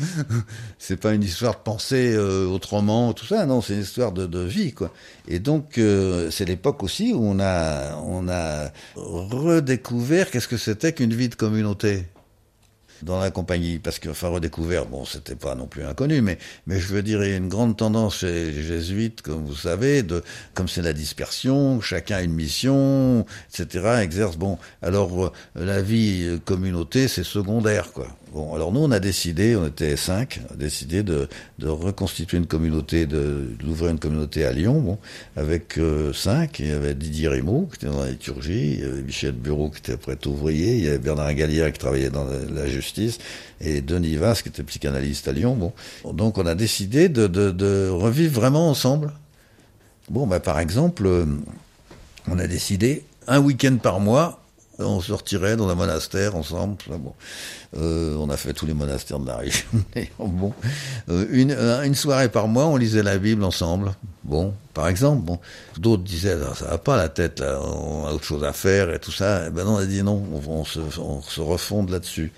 C'est 0.77 0.97
pas 0.97 1.13
une 1.13 1.23
histoire 1.23 1.55
de 1.55 1.59
penser 1.59 2.13
euh, 2.13 2.45
autrement, 2.47 3.13
tout 3.13 3.25
ça. 3.25 3.45
Non, 3.45 3.61
c'est 3.61 3.73
une 3.75 3.81
histoire 3.81 4.11
de, 4.11 4.25
de, 4.25 4.39
vie, 4.39 4.73
quoi. 4.73 4.91
Et 5.27 5.39
donc, 5.39 5.77
euh, 5.77 6.29
c'est 6.31 6.45
l'époque 6.45 6.83
aussi 6.83 7.13
où 7.13 7.23
on 7.23 7.39
a, 7.39 7.95
on 7.97 8.27
a 8.27 8.71
redécouvert 8.95 10.29
qu'est-ce 10.31 10.47
que 10.47 10.57
c'était 10.57 10.93
qu'une 10.93 11.13
vie 11.13 11.29
de 11.29 11.35
communauté 11.35 12.07
dans 13.03 13.19
la 13.19 13.31
compagnie, 13.31 13.79
parce 13.79 13.99
que, 13.99 14.09
enfin, 14.09 14.29
redécouvert, 14.29 14.85
bon, 14.85 15.05
c'était 15.05 15.35
pas 15.35 15.55
non 15.55 15.67
plus 15.67 15.83
inconnu, 15.83 16.21
mais, 16.21 16.37
mais 16.67 16.79
je 16.79 16.87
veux 16.87 17.03
dire, 17.03 17.23
il 17.23 17.29
y 17.29 17.33
a 17.33 17.37
une 17.37 17.49
grande 17.49 17.77
tendance 17.77 18.19
chez 18.19 18.51
les 18.51 18.63
jésuites, 18.63 19.21
comme 19.21 19.45
vous 19.45 19.55
savez, 19.55 20.03
de, 20.03 20.23
comme 20.53 20.67
c'est 20.67 20.81
la 20.81 20.93
dispersion, 20.93 21.81
chacun 21.81 22.17
a 22.17 22.21
une 22.21 22.33
mission, 22.33 23.25
etc., 23.53 23.99
exerce, 24.01 24.37
bon, 24.37 24.57
alors, 24.81 25.31
la 25.55 25.81
vie 25.81 26.39
communauté, 26.45 27.07
c'est 27.07 27.23
secondaire, 27.23 27.91
quoi. 27.91 28.07
Bon, 28.33 28.55
alors 28.55 28.71
nous, 28.71 28.79
on 28.79 28.89
a 28.89 28.99
décidé, 28.99 29.55
on 29.55 29.67
était 29.67 29.95
cinq, 29.95 30.41
on 30.49 30.53
a 30.55 30.57
décidé 30.57 31.03
de, 31.03 31.29
de 31.59 31.67
reconstituer 31.67 32.37
une 32.39 32.47
communauté, 32.47 33.05
de, 33.05 33.49
d'ouvrir 33.59 33.91
une 33.91 33.99
communauté 33.99 34.43
à 34.43 34.51
Lyon, 34.51 34.81
bon, 34.81 34.97
avec 35.35 35.77
euh, 35.77 36.11
cinq. 36.13 36.57
Il 36.59 36.69
y 36.69 36.71
avait 36.71 36.95
Didier 36.95 37.27
Rémaud, 37.27 37.69
qui 37.69 37.75
était 37.75 37.93
dans 37.93 38.01
la 38.01 38.09
liturgie, 38.09 38.73
il 38.73 38.79
y 38.79 38.83
avait 38.83 39.03
Michel 39.03 39.33
Bureau, 39.33 39.69
qui 39.69 39.77
était 39.79 39.97
prêtre 39.97 40.27
ouvrier, 40.27 40.77
il 40.77 40.83
y 40.83 40.87
avait 40.87 40.97
Bernard 40.97 41.31
Gallière, 41.35 41.71
qui 41.71 41.77
travaillait 41.77 42.09
dans 42.09 42.25
la, 42.25 42.67
justice, 42.67 43.19
et 43.61 43.81
Denis 43.81 44.15
Vasse, 44.15 44.41
qui 44.41 44.49
était 44.49 44.63
psychanalyste 44.63 45.27
à 45.27 45.31
Lyon. 45.31 45.55
Bon. 45.55 46.13
Donc 46.13 46.39
on 46.39 46.47
a 46.47 46.55
décidé 46.55 47.09
de, 47.09 47.27
de, 47.27 47.51
de 47.51 47.87
revivre 47.89 48.33
vraiment 48.33 48.67
ensemble. 48.67 49.13
Bon, 50.09 50.25
bah, 50.25 50.39
par 50.39 50.59
exemple, 50.59 51.05
euh, 51.05 51.25
on 52.27 52.39
a 52.39 52.47
décidé 52.47 53.05
un 53.27 53.39
week-end 53.39 53.77
par 53.81 53.99
mois, 53.99 54.42
on 54.79 55.01
sortirait 55.01 55.55
dans 55.55 55.69
un 55.69 55.75
monastère 55.75 56.35
ensemble. 56.35 56.77
Bon. 56.87 57.13
Euh, 57.77 58.15
on 58.17 58.29
a 58.29 58.37
fait 58.37 58.53
tous 58.53 58.65
les 58.65 58.73
monastères 58.73 59.19
de 59.19 59.27
la 59.27 59.37
région. 59.37 59.67
bon. 60.19 60.53
Euh, 61.09 61.25
une, 61.31 61.51
euh, 61.51 61.83
une, 61.83 61.95
soirée 61.95 62.29
par 62.29 62.47
mois, 62.47 62.65
on 62.65 62.77
lisait 62.77 63.03
la 63.03 63.17
Bible 63.17 63.43
ensemble. 63.43 63.93
Bon, 64.23 64.53
par 64.73 64.87
exemple. 64.87 65.23
Bon. 65.23 65.39
D'autres 65.77 66.03
disaient, 66.03 66.37
ah, 66.43 66.55
ça 66.55 66.65
va 66.65 66.77
pas 66.77 66.97
la 66.97 67.09
tête, 67.09 67.39
là, 67.39 67.59
on 67.61 68.05
a 68.05 68.11
autre 68.11 68.23
chose 68.23 68.43
à 68.43 68.53
faire 68.53 68.91
et 68.93 68.99
tout 68.99 69.11
ça. 69.11 69.47
Et 69.47 69.49
ben 69.49 69.63
non, 69.63 69.75
on 69.75 69.77
a 69.77 69.85
dit 69.85 70.03
non, 70.03 70.23
on, 70.33 70.51
on 70.51 70.65
se, 70.65 70.79
on 70.99 71.21
se 71.21 71.41
refonde 71.41 71.89
là-dessus. 71.89 72.31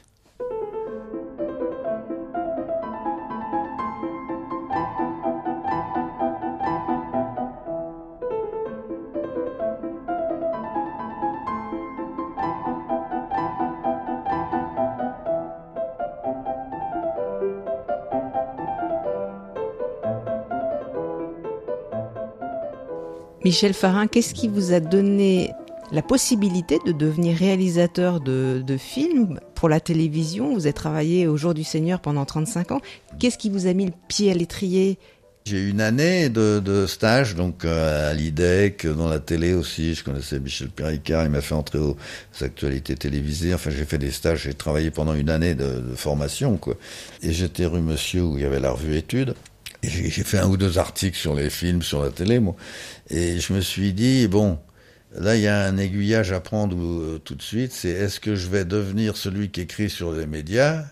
Michel 23.45 23.75
Farin, 23.75 24.07
qu'est-ce 24.07 24.33
qui 24.33 24.47
vous 24.47 24.73
a 24.73 24.79
donné 24.79 25.51
la 25.91 26.01
possibilité 26.01 26.79
de 26.83 26.91
devenir 26.91 27.37
réalisateur 27.37 28.19
de, 28.19 28.63
films 28.79 29.39
pour 29.53 29.69
la 29.69 29.79
télévision? 29.79 30.55
Vous 30.55 30.65
avez 30.65 30.73
travaillé 30.73 31.27
au 31.27 31.37
Jour 31.37 31.53
du 31.53 31.63
Seigneur 31.63 31.99
pendant 31.99 32.25
35 32.25 32.71
ans. 32.71 32.81
Qu'est-ce 33.19 33.37
qui 33.37 33.51
vous 33.51 33.67
a 33.67 33.73
mis 33.73 33.85
le 33.85 33.91
pied 34.07 34.31
à 34.31 34.33
l'étrier? 34.33 34.97
J'ai 35.45 35.59
eu 35.59 35.69
une 35.69 35.81
année 35.81 36.29
de, 36.29 36.85
stage 36.87 37.35
donc 37.35 37.65
euh, 37.65 38.09
à 38.09 38.15
l'IDEC, 38.15 38.87
dans 38.87 39.07
la 39.07 39.19
télé 39.19 39.53
aussi. 39.53 39.93
Je 39.93 40.03
connaissais 40.03 40.39
Michel 40.39 40.69
Péricard, 40.69 41.23
il 41.23 41.29
m'a 41.29 41.41
fait 41.41 41.53
entrer 41.53 41.77
aux 41.77 41.97
actualités 42.41 42.95
télévisées. 42.95 43.53
Enfin, 43.53 43.69
j'ai 43.69 43.85
fait 43.85 43.99
des 43.99 44.09
stages, 44.09 44.41
j'ai 44.45 44.55
travaillé 44.55 44.89
pendant 44.89 45.13
une 45.13 45.29
année 45.29 45.53
de, 45.53 45.81
de 45.81 45.95
formation, 45.95 46.57
quoi. 46.57 46.73
Et 47.21 47.31
j'étais 47.31 47.67
rue 47.67 47.81
Monsieur 47.81 48.23
où 48.23 48.39
il 48.39 48.41
y 48.41 48.45
avait 48.47 48.59
la 48.59 48.71
revue 48.71 48.97
Études. 48.97 49.35
J'ai 49.87 50.23
fait 50.23 50.39
un 50.39 50.47
ou 50.47 50.57
deux 50.57 50.77
articles 50.77 51.17
sur 51.17 51.35
les 51.35 51.49
films, 51.49 51.81
sur 51.81 52.03
la 52.03 52.09
télé, 52.09 52.39
moi. 52.39 52.55
Et 53.09 53.39
je 53.39 53.53
me 53.53 53.61
suis 53.61 53.93
dit, 53.93 54.27
bon, 54.27 54.59
là, 55.17 55.35
il 55.35 55.41
y 55.41 55.47
a 55.47 55.63
un 55.63 55.77
aiguillage 55.77 56.31
à 56.31 56.39
prendre 56.39 56.77
euh, 56.77 57.21
tout 57.23 57.35
de 57.35 57.41
suite. 57.41 57.71
C'est 57.71 57.89
est-ce 57.89 58.19
que 58.19 58.35
je 58.35 58.47
vais 58.47 58.65
devenir 58.65 59.17
celui 59.17 59.49
qui 59.49 59.61
écrit 59.61 59.89
sur 59.89 60.11
les 60.11 60.25
médias, 60.25 60.85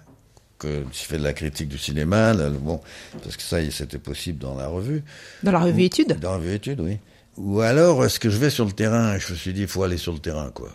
que 0.59 0.83
qui 0.91 1.05
fait 1.05 1.17
de 1.17 1.23
la 1.23 1.33
critique 1.33 1.69
du 1.69 1.77
cinéma, 1.77 2.33
bon, 2.33 2.79
parce 3.23 3.38
que 3.38 3.43
ça, 3.43 3.57
c'était 3.71 4.00
possible 4.00 4.39
dans 4.39 4.55
la 4.55 4.67
revue. 4.67 5.03
Dans 5.43 5.51
la 5.51 5.59
revue 5.59 5.83
Études 5.83 6.19
Dans 6.19 6.31
la 6.31 6.38
revue 6.38 6.53
Études, 6.53 6.79
oui. 6.79 6.97
Ou 7.38 7.62
alors, 7.62 8.05
est-ce 8.05 8.19
que 8.19 8.29
je 8.29 8.38
vais 8.38 8.50
sur 8.50 8.65
le 8.65 8.71
terrain? 8.71 9.17
Je 9.17 9.31
me 9.33 9.38
suis 9.38 9.53
dit, 9.53 9.62
il 9.62 9.67
faut 9.67 9.83
aller 9.83 9.97
sur 9.97 10.13
le 10.13 10.19
terrain, 10.19 10.51
quoi. 10.51 10.69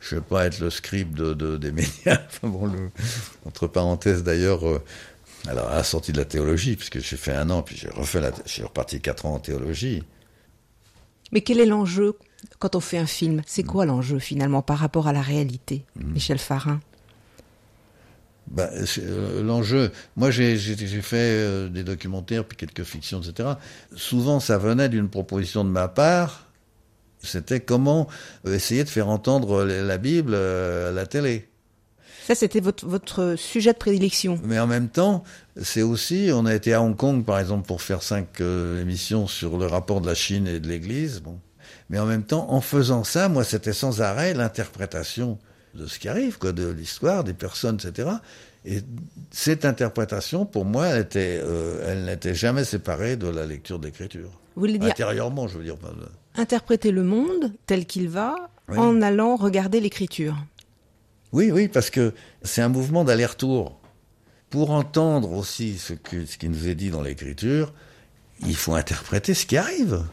Je 0.00 0.14
ne 0.14 0.20
vais 0.20 0.26
pas 0.26 0.46
être 0.46 0.58
le 0.58 0.70
script 0.70 1.14
de, 1.14 1.56
des 1.56 1.72
médias. 1.72 2.18
bon, 2.42 2.70
entre 3.44 3.68
parenthèses, 3.68 4.22
d'ailleurs, 4.24 4.66
euh, 4.66 4.82
alors, 5.48 5.68
à 5.68 5.76
la 5.76 5.84
sortie 5.84 6.12
de 6.12 6.18
la 6.18 6.24
théologie, 6.24 6.76
puisque 6.76 7.00
j'ai 7.00 7.16
fait 7.16 7.34
un 7.34 7.50
an, 7.50 7.62
puis 7.62 7.76
j'ai 7.76 7.88
refait 7.88 8.20
la, 8.20 8.30
j'ai 8.46 8.62
reparti 8.62 9.00
quatre 9.00 9.26
ans 9.26 9.34
en 9.34 9.40
théologie. 9.40 10.04
Mais 11.32 11.40
quel 11.40 11.58
est 11.58 11.66
l'enjeu 11.66 12.16
quand 12.58 12.76
on 12.76 12.80
fait 12.80 12.98
un 12.98 13.06
film? 13.06 13.42
C'est 13.46 13.64
quoi 13.64 13.84
l'enjeu 13.86 14.18
finalement 14.18 14.62
par 14.62 14.78
rapport 14.78 15.08
à 15.08 15.12
la 15.12 15.22
réalité, 15.22 15.84
hmm. 15.96 16.12
Michel 16.12 16.38
Farin 16.38 16.80
bah, 18.48 18.70
euh, 18.98 19.42
L'enjeu, 19.42 19.90
moi 20.16 20.30
j'ai 20.30 20.56
fait 20.56 21.16
euh, 21.16 21.68
des 21.68 21.82
documentaires, 21.82 22.44
puis 22.44 22.56
quelques 22.56 22.84
fictions, 22.84 23.20
etc. 23.20 23.50
Souvent 23.96 24.38
ça 24.38 24.58
venait 24.58 24.88
d'une 24.88 25.08
proposition 25.08 25.64
de 25.64 25.70
ma 25.70 25.88
part, 25.88 26.46
c'était 27.22 27.60
comment 27.60 28.08
euh, 28.46 28.54
essayer 28.54 28.84
de 28.84 28.88
faire 28.88 29.08
entendre 29.08 29.64
la 29.64 29.98
Bible 29.98 30.34
à 30.34 30.92
la 30.92 31.06
télé. 31.06 31.48
Ça, 32.26 32.34
c'était 32.34 32.60
votre, 32.60 32.86
votre 32.86 33.34
sujet 33.36 33.72
de 33.72 33.78
prédilection. 33.78 34.38
Mais 34.44 34.58
en 34.58 34.66
même 34.66 34.88
temps, 34.88 35.24
c'est 35.60 35.82
aussi, 35.82 36.30
on 36.32 36.46
a 36.46 36.54
été 36.54 36.72
à 36.72 36.80
Hong 36.82 36.96
Kong, 36.96 37.24
par 37.24 37.38
exemple, 37.38 37.66
pour 37.66 37.82
faire 37.82 38.02
cinq 38.02 38.40
euh, 38.40 38.80
émissions 38.80 39.26
sur 39.26 39.58
le 39.58 39.66
rapport 39.66 40.00
de 40.00 40.06
la 40.06 40.14
Chine 40.14 40.46
et 40.46 40.60
de 40.60 40.68
l'Église. 40.68 41.20
Bon. 41.20 41.38
Mais 41.90 41.98
en 41.98 42.06
même 42.06 42.22
temps, 42.22 42.50
en 42.50 42.60
faisant 42.60 43.04
ça, 43.04 43.28
moi, 43.28 43.44
c'était 43.44 43.72
sans 43.72 44.00
arrêt 44.00 44.34
l'interprétation 44.34 45.38
de 45.74 45.86
ce 45.86 45.98
qui 45.98 46.08
arrive, 46.08 46.38
quoi, 46.38 46.52
de 46.52 46.68
l'histoire, 46.68 47.24
des 47.24 47.34
personnes, 47.34 47.78
etc. 47.82 48.08
Et 48.64 48.80
cette 49.30 49.64
interprétation, 49.64 50.46
pour 50.46 50.64
moi, 50.64 50.86
elle, 50.88 51.02
était, 51.02 51.40
euh, 51.42 51.84
elle 51.86 52.04
n'était 52.04 52.34
jamais 52.34 52.64
séparée 52.64 53.16
de 53.16 53.28
la 53.28 53.46
lecture 53.46 53.78
d'écriture. 53.78 54.30
Vous 54.54 54.60
voulez 54.60 54.78
dire 54.78 54.90
Intérieurement, 54.90 55.48
je 55.48 55.58
veux 55.58 55.64
dire. 55.64 55.76
Interpréter 56.36 56.92
le 56.92 57.02
monde 57.02 57.52
tel 57.66 57.86
qu'il 57.86 58.08
va 58.08 58.36
en 58.68 59.02
allant 59.02 59.36
regarder 59.36 59.80
l'écriture. 59.80 60.36
Oui, 61.32 61.50
oui, 61.50 61.68
parce 61.68 61.90
que 61.90 62.12
c'est 62.42 62.62
un 62.62 62.68
mouvement 62.68 63.04
d'aller-retour. 63.04 63.78
Pour 64.50 64.70
entendre 64.70 65.32
aussi 65.32 65.78
ce, 65.78 65.94
qui 65.94 66.48
nous 66.48 66.68
est 66.68 66.74
dit 66.74 66.90
dans 66.90 67.00
l'écriture, 67.00 67.72
il 68.46 68.56
faut 68.56 68.74
interpréter 68.74 69.32
ce 69.32 69.46
qui 69.46 69.56
arrive 69.56 70.04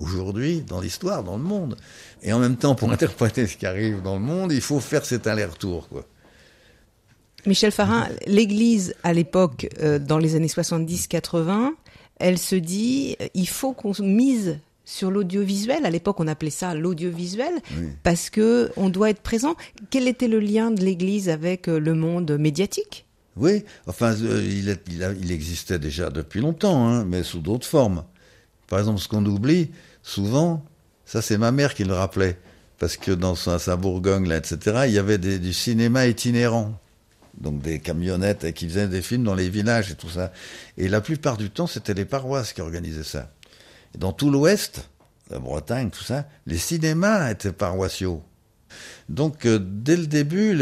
aujourd'hui 0.00 0.62
dans 0.62 0.80
l'histoire, 0.80 1.22
dans 1.22 1.36
le 1.36 1.42
monde. 1.42 1.76
Et 2.22 2.32
en 2.32 2.38
même 2.38 2.56
temps, 2.56 2.74
pour 2.74 2.90
interpréter 2.92 3.46
ce 3.46 3.56
qui 3.56 3.66
arrive 3.66 4.00
dans 4.00 4.14
le 4.14 4.22
monde, 4.22 4.52
il 4.52 4.62
faut 4.62 4.80
faire 4.80 5.04
cet 5.04 5.26
aller-retour. 5.26 5.88
Michel 7.44 7.70
Farin, 7.70 8.08
l'Église 8.26 8.94
à 9.02 9.12
l'époque, 9.12 9.68
euh, 9.80 9.98
dans 9.98 10.18
les 10.18 10.34
années 10.34 10.46
70-80, 10.46 11.70
elle 12.18 12.38
se 12.38 12.56
dit, 12.56 13.16
il 13.34 13.48
faut 13.48 13.74
qu'on 13.74 13.92
mise 14.02 14.58
sur 14.88 15.10
l'audiovisuel. 15.10 15.84
À 15.84 15.90
l'époque, 15.90 16.18
on 16.18 16.26
appelait 16.26 16.50
ça 16.50 16.74
l'audiovisuel 16.74 17.52
parce 18.02 18.30
que 18.30 18.72
on 18.76 18.88
doit 18.88 19.10
être 19.10 19.20
présent. 19.20 19.54
Quel 19.90 20.08
était 20.08 20.28
le 20.28 20.40
lien 20.40 20.70
de 20.70 20.82
l'Église 20.82 21.28
avec 21.28 21.68
euh, 21.68 21.78
le 21.78 21.94
monde 21.94 22.36
médiatique? 22.38 23.06
Oui, 23.36 23.64
enfin, 23.86 24.14
euh, 24.22 24.42
il, 24.42 24.76
il, 25.20 25.30
existait 25.30 25.78
déjà 25.78 26.10
depuis 26.10 26.40
longtemps, 26.40 26.88
hein, 26.88 27.04
mais 27.04 27.22
sous 27.22 27.40
d'autres 27.40 27.66
formes. 27.66 28.02
Par 28.66 28.78
exemple, 28.78 28.98
ce 28.98 29.08
qu'on 29.08 29.24
oublie 29.26 29.70
souvent, 30.02 30.64
ça 31.04 31.22
c'est 31.22 31.38
ma 31.38 31.52
mère 31.52 31.74
qui 31.74 31.84
le 31.84 31.92
rappelait, 31.92 32.38
parce 32.78 32.96
que 32.96 33.12
dans 33.12 33.34
sa, 33.34 33.76
Bourgogne, 33.76 34.26
là, 34.26 34.38
etc., 34.38 34.84
il 34.86 34.92
y 34.92 34.98
avait 34.98 35.18
du 35.18 35.52
cinéma 35.52 36.06
itinérant 36.06 36.80
donc 37.40 37.62
des 37.62 37.78
camionnettes 37.78 38.52
qui 38.52 38.68
faisaient 38.68 38.88
des 38.88 39.00
films 39.02 39.22
dans 39.22 39.36
les 39.36 39.48
villages 39.48 39.92
et 39.92 39.94
tout 39.94 40.08
ça. 40.08 40.32
Et 40.76 40.88
la 40.88 41.00
plupart 41.00 41.36
du 41.36 41.50
temps, 41.50 41.68
c'était 41.68 41.94
les 41.94 42.04
paroisses 42.04 42.52
qui 42.52 42.60
organisaient 42.60 43.04
ça 43.04 43.30
dans 43.96 44.12
tout 44.12 44.30
l'Ouest, 44.30 44.88
la 45.30 45.38
Bretagne, 45.38 45.90
tout 45.90 46.04
ça, 46.04 46.26
les 46.46 46.58
cinémas 46.58 47.30
étaient 47.30 47.52
paroissiaux. 47.52 48.22
Donc, 49.08 49.46
euh, 49.46 49.58
dès 49.58 49.96
le 49.96 50.06
début, 50.06 50.58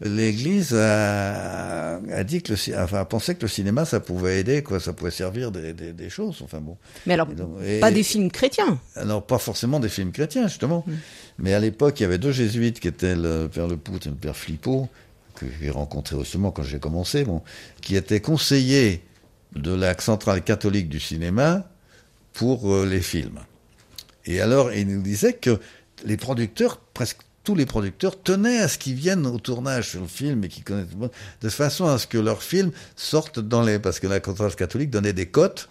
l'Église 0.00 0.72
a, 0.74 2.00
dit 2.24 2.42
que 2.42 2.52
le, 2.52 2.78
enfin, 2.78 2.98
a 2.98 3.04
pensé 3.04 3.34
que 3.34 3.42
le 3.42 3.48
cinéma, 3.48 3.84
ça 3.84 3.98
pouvait 3.98 4.40
aider, 4.40 4.62
quoi, 4.62 4.78
ça 4.78 4.92
pouvait 4.92 5.10
servir 5.10 5.50
des, 5.50 5.72
des, 5.72 6.10
choses. 6.10 6.40
Enfin 6.42 6.60
bon. 6.60 6.76
Mais 7.06 7.14
alors, 7.14 7.28
pas 7.80 7.90
des 7.90 8.04
films 8.04 8.30
chrétiens. 8.30 8.78
Alors, 8.94 9.26
pas 9.26 9.38
forcément 9.38 9.80
des 9.80 9.88
films 9.88 10.12
chrétiens, 10.12 10.46
justement. 10.46 10.84
Hmm. 10.86 10.94
Mais 11.40 11.54
à 11.54 11.60
l'époque, 11.60 11.98
il 11.98 12.04
y 12.04 12.06
avait 12.06 12.18
deux 12.18 12.32
jésuites 12.32 12.78
qui 12.78 12.88
étaient 12.88 13.16
le 13.16 13.48
père 13.48 13.66
Lepout 13.66 14.06
et 14.06 14.10
le 14.10 14.14
père 14.14 14.36
Flippo, 14.36 14.88
que 15.34 15.46
j'ai 15.60 15.70
rencontré 15.70 16.16
justement 16.20 16.52
quand 16.52 16.62
j'ai 16.62 16.78
commencé, 16.78 17.24
bon, 17.24 17.42
qui 17.80 17.96
étaient 17.96 18.20
conseillers 18.20 19.02
de 19.56 19.72
la 19.72 19.98
centrale 19.98 20.42
catholique 20.42 20.88
du 20.88 21.00
cinéma 21.00 21.68
pour 22.38 22.72
euh, 22.72 22.86
les 22.86 23.00
films. 23.00 23.40
Et 24.24 24.40
alors, 24.40 24.72
il 24.72 24.86
nous 24.86 25.02
disait 25.02 25.32
que 25.32 25.58
les 26.04 26.16
producteurs, 26.16 26.78
presque 26.78 27.18
tous 27.42 27.56
les 27.56 27.66
producteurs, 27.66 28.22
tenaient 28.22 28.58
à 28.58 28.68
ce 28.68 28.78
qu'ils 28.78 28.94
viennent 28.94 29.26
au 29.26 29.40
tournage 29.40 29.90
sur 29.90 30.00
le 30.00 30.06
film 30.06 30.44
et 30.44 30.48
qu'ils 30.48 30.62
connaissent 30.62 30.86
de 31.40 31.48
façon 31.48 31.86
à 31.86 31.98
ce 31.98 32.06
que 32.06 32.18
leurs 32.18 32.42
films 32.42 32.70
sortent 32.94 33.40
dans 33.40 33.62
les, 33.62 33.80
parce 33.80 33.98
que 33.98 34.06
la 34.06 34.20
Conférence 34.20 34.54
catholique 34.54 34.90
donnait 34.90 35.12
des 35.12 35.26
cotes, 35.26 35.68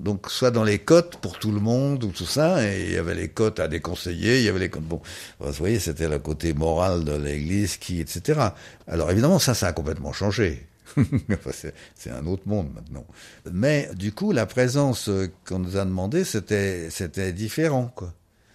donc 0.00 0.28
soit 0.28 0.50
dans 0.50 0.64
les 0.64 0.80
cotes 0.80 1.18
pour 1.18 1.38
tout 1.38 1.52
le 1.52 1.60
monde 1.60 2.02
ou 2.02 2.08
tout 2.08 2.26
ça, 2.26 2.66
et 2.66 2.86
il 2.86 2.92
y 2.94 2.96
avait 2.96 3.14
les 3.14 3.28
cotes 3.28 3.60
à 3.60 3.68
déconseiller, 3.68 4.38
il 4.38 4.44
y 4.44 4.48
avait 4.48 4.58
les 4.58 4.70
cotes, 4.70 4.82
bon, 4.82 5.00
vous 5.38 5.52
voyez, 5.52 5.78
c'était 5.78 6.08
le 6.08 6.18
côté 6.18 6.52
moral 6.52 7.04
de 7.04 7.14
l'Église 7.14 7.76
qui, 7.76 8.00
etc. 8.00 8.40
Alors 8.88 9.10
évidemment, 9.12 9.38
ça, 9.38 9.54
ça 9.54 9.68
a 9.68 9.72
complètement 9.72 10.12
changé. 10.12 10.67
c'est 11.94 12.10
un 12.10 12.26
autre 12.26 12.44
monde 12.46 12.68
maintenant. 12.74 13.06
Mais 13.50 13.88
du 13.94 14.12
coup, 14.12 14.32
la 14.32 14.46
présence 14.46 15.08
euh, 15.08 15.28
qu'on 15.46 15.58
nous 15.58 15.76
a 15.76 15.84
demandé, 15.84 16.24
c'était 16.24 17.32
différent, 17.32 17.92
quoi. 17.94 18.12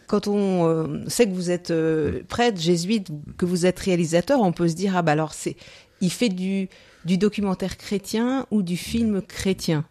Quand 0.07 0.27
on 0.27 0.67
euh, 0.67 1.03
sait 1.07 1.25
que 1.25 1.33
vous 1.33 1.49
êtes 1.49 1.71
euh, 1.71 2.21
prêtre, 2.27 2.59
jésuite, 2.59 3.07
que 3.37 3.45
vous 3.45 3.65
êtes 3.65 3.79
réalisateur, 3.79 4.41
on 4.41 4.51
peut 4.51 4.67
se 4.67 4.75
dire 4.75 4.95
ah 4.97 5.01
bah 5.01 5.13
alors 5.13 5.33
c'est 5.33 5.55
il 6.01 6.11
fait 6.11 6.29
du, 6.29 6.67
du 7.05 7.17
documentaire 7.17 7.77
chrétien 7.77 8.45
ou 8.51 8.61
du 8.61 8.75
film 8.75 9.21
chrétien. 9.21 9.85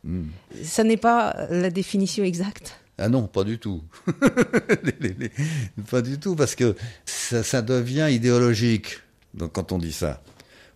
Ça 0.63 0.85
n'est 0.85 0.99
pas 0.99 1.47
la 1.51 1.71
définition 1.71 2.25
exacte 2.25 2.79
ah 2.99 3.09
non, 3.09 3.27
pas 3.27 3.43
du 3.43 3.59
tout. 3.59 3.83
pas 5.91 6.03
du 6.03 6.19
tout, 6.19 6.37
parce 6.37 6.55
que 6.55 6.77
ça, 7.05 7.43
ça 7.43 7.63
devient 7.63 8.09
idéologique 8.13 9.01
donc, 9.35 9.53
quand 9.53 9.73
on 9.73 9.79
dit 9.79 9.93
ça. 9.93 10.23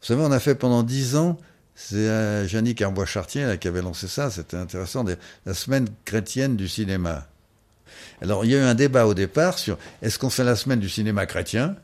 Vous 0.01 0.07
savez, 0.07 0.23
on 0.23 0.33
a 0.33 0.41
fait 0.41 0.55
pendant 0.55 0.83
dix 0.83 1.17
ans, 1.17 1.37
c'est 1.77 1.97
euh, 1.97 2.49
Jannick 2.49 2.81
Arbois-Chartier 2.83 3.59
qui 3.61 3.69
avait 3.69 3.83
lancé 3.83 4.09
ça, 4.09 4.31
c'était 4.31 4.57
intéressant, 4.57 5.05
la 5.45 5.55
semaine 5.55 5.87
chrétienne 6.05 6.57
du 6.57 6.67
cinéma. 6.67 7.29
Alors, 8.23 8.45
il 8.45 8.51
y 8.51 8.55
a 8.55 8.59
eu 8.59 8.63
un 8.63 8.75
débat 8.75 9.07
au 9.07 9.15
départ 9.15 9.59
sur 9.59 9.79
est-ce 10.03 10.19
qu'on 10.19 10.31
fait 10.31 10.43
la 10.43 10.57
semaine 10.57 10.81
du 10.81 10.89
cinéma 10.89 11.27
chrétien 11.27 11.77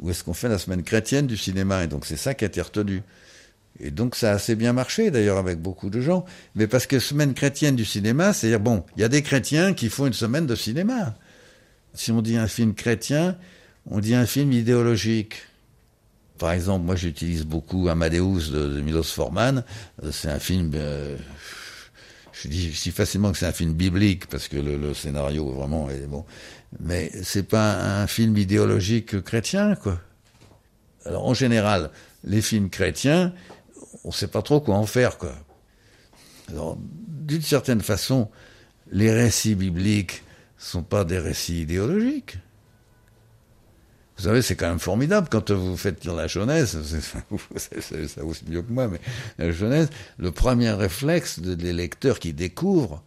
ou 0.00 0.10
est-ce 0.10 0.22
qu'on 0.22 0.34
fait 0.34 0.48
la 0.48 0.58
semaine 0.58 0.82
chrétienne 0.82 1.26
du 1.26 1.38
cinéma? 1.38 1.82
Et 1.82 1.86
donc, 1.86 2.04
c'est 2.04 2.18
ça 2.18 2.34
qui 2.34 2.44
a 2.44 2.46
été 2.46 2.60
retenu. 2.60 3.02
Et 3.80 3.90
donc 3.90 4.16
ça 4.16 4.32
a 4.32 4.34
assez 4.34 4.56
bien 4.56 4.72
marché 4.72 5.10
d'ailleurs 5.10 5.38
avec 5.38 5.60
beaucoup 5.60 5.88
de 5.88 6.00
gens. 6.00 6.24
Mais 6.54 6.66
parce 6.66 6.86
que 6.86 6.98
semaine 6.98 7.34
chrétienne 7.34 7.76
du 7.76 7.84
cinéma, 7.84 8.32
c'est-à-dire, 8.32 8.60
bon, 8.60 8.84
il 8.96 9.00
y 9.00 9.04
a 9.04 9.08
des 9.08 9.22
chrétiens 9.22 9.72
qui 9.72 9.88
font 9.88 10.06
une 10.06 10.12
semaine 10.12 10.46
de 10.46 10.54
cinéma. 10.54 11.14
Si 11.94 12.12
on 12.12 12.20
dit 12.20 12.36
un 12.36 12.48
film 12.48 12.74
chrétien, 12.74 13.36
on 13.90 14.00
dit 14.00 14.14
un 14.14 14.26
film 14.26 14.52
idéologique. 14.52 15.42
Par 16.38 16.52
exemple, 16.52 16.84
moi 16.84 16.96
j'utilise 16.96 17.44
beaucoup 17.44 17.88
Amadeus 17.88 18.50
de, 18.50 18.80
Milos 18.80 19.04
Forman. 19.04 19.64
C'est 20.10 20.28
un 20.28 20.38
film, 20.38 20.72
euh, 20.74 21.16
je 22.32 22.48
dis 22.48 22.72
si 22.74 22.90
facilement 22.90 23.32
que 23.32 23.38
c'est 23.38 23.46
un 23.46 23.52
film 23.52 23.72
biblique 23.72 24.26
parce 24.26 24.48
que 24.48 24.56
le, 24.56 24.76
le 24.76 24.94
scénario 24.94 25.50
vraiment 25.50 25.90
est 25.90 26.06
bon. 26.06 26.24
Mais 26.80 27.10
c'est 27.22 27.48
pas 27.48 28.00
un 28.00 28.06
film 28.06 28.36
idéologique 28.36 29.22
chrétien, 29.22 29.74
quoi. 29.74 30.00
Alors 31.04 31.26
en 31.26 31.34
général, 31.34 31.90
les 32.24 32.42
films 32.42 32.70
chrétiens, 32.70 33.32
on 34.04 34.10
sait 34.10 34.28
pas 34.28 34.42
trop 34.42 34.60
quoi 34.60 34.76
en 34.76 34.86
faire, 34.86 35.18
quoi. 35.18 35.34
Alors, 36.48 36.78
d'une 36.80 37.42
certaine 37.42 37.80
façon, 37.80 38.30
les 38.90 39.12
récits 39.12 39.54
bibliques 39.54 40.22
sont 40.56 40.82
pas 40.82 41.04
des 41.04 41.18
récits 41.18 41.62
idéologiques. 41.62 42.38
Vous 44.18 44.24
savez, 44.24 44.42
c'est 44.42 44.56
quand 44.56 44.68
même 44.68 44.80
formidable 44.80 45.28
quand 45.30 45.52
vous 45.52 45.76
faites 45.76 46.04
la 46.04 46.26
Genèse, 46.26 46.76
ça 47.56 48.22
vaut 48.22 48.32
mieux 48.48 48.62
que 48.62 48.72
moi, 48.72 48.88
mais 48.88 49.00
la 49.38 49.52
Genèse, 49.52 49.90
le 50.18 50.32
premier 50.32 50.72
réflexe 50.72 51.38
des 51.38 51.72
lecteurs 51.72 52.18
qui 52.18 52.32
découvrent, 52.32 53.02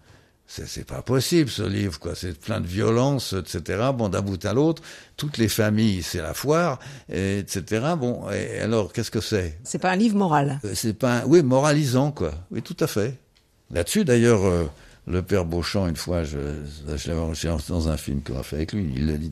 c'est 0.48 0.86
pas 0.86 1.02
possible 1.02 1.50
ce 1.50 1.64
livre, 1.64 1.98
quoi. 2.00 2.14
C'est 2.14 2.38
plein 2.38 2.60
de 2.60 2.68
violence, 2.68 3.34
etc. 3.34 3.92
Bon, 3.96 4.10
d'un 4.10 4.22
bout 4.22 4.44
à 4.46 4.54
l'autre, 4.54 4.82
toutes 5.16 5.38
les 5.38 5.48
familles, 5.48 6.04
c'est 6.04 6.22
la 6.22 6.34
foire, 6.34 6.80
etc. 7.10 7.64
Bon, 7.98 8.30
et 8.30 8.60
alors 8.60 8.92
qu'est-ce 8.92 9.12
que 9.12 9.22
c'est? 9.22 9.58
C'est 9.64 9.80
pas 9.80 9.92
un 9.92 9.96
livre 9.96 10.18
moral. 10.18 10.60
Euh, 10.66 10.72
c'est 10.76 10.94
pas, 10.94 11.20
un... 11.20 11.26
oui, 11.26 11.42
moralisant, 11.42 12.12
quoi. 12.12 12.34
Oui, 12.52 12.62
tout 12.62 12.76
à 12.82 12.88
fait. 12.88 13.18
Là-dessus, 13.72 14.04
d'ailleurs, 14.04 14.46
euh, 14.46 14.66
le 15.08 15.22
père 15.22 15.46
Beauchamp, 15.46 15.88
une 15.88 15.96
fois, 15.96 16.24
je, 16.24 16.38
je 16.88 17.10
l'avais 17.10 17.62
dans 17.70 17.90
un 17.90 17.98
film 17.98 18.22
qu'on 18.22 18.38
a 18.38 18.44
fait 18.44 18.58
avec 18.58 18.74
lui, 18.74 18.92
il 18.94 19.08
le 19.08 19.18
dit. 19.18 19.32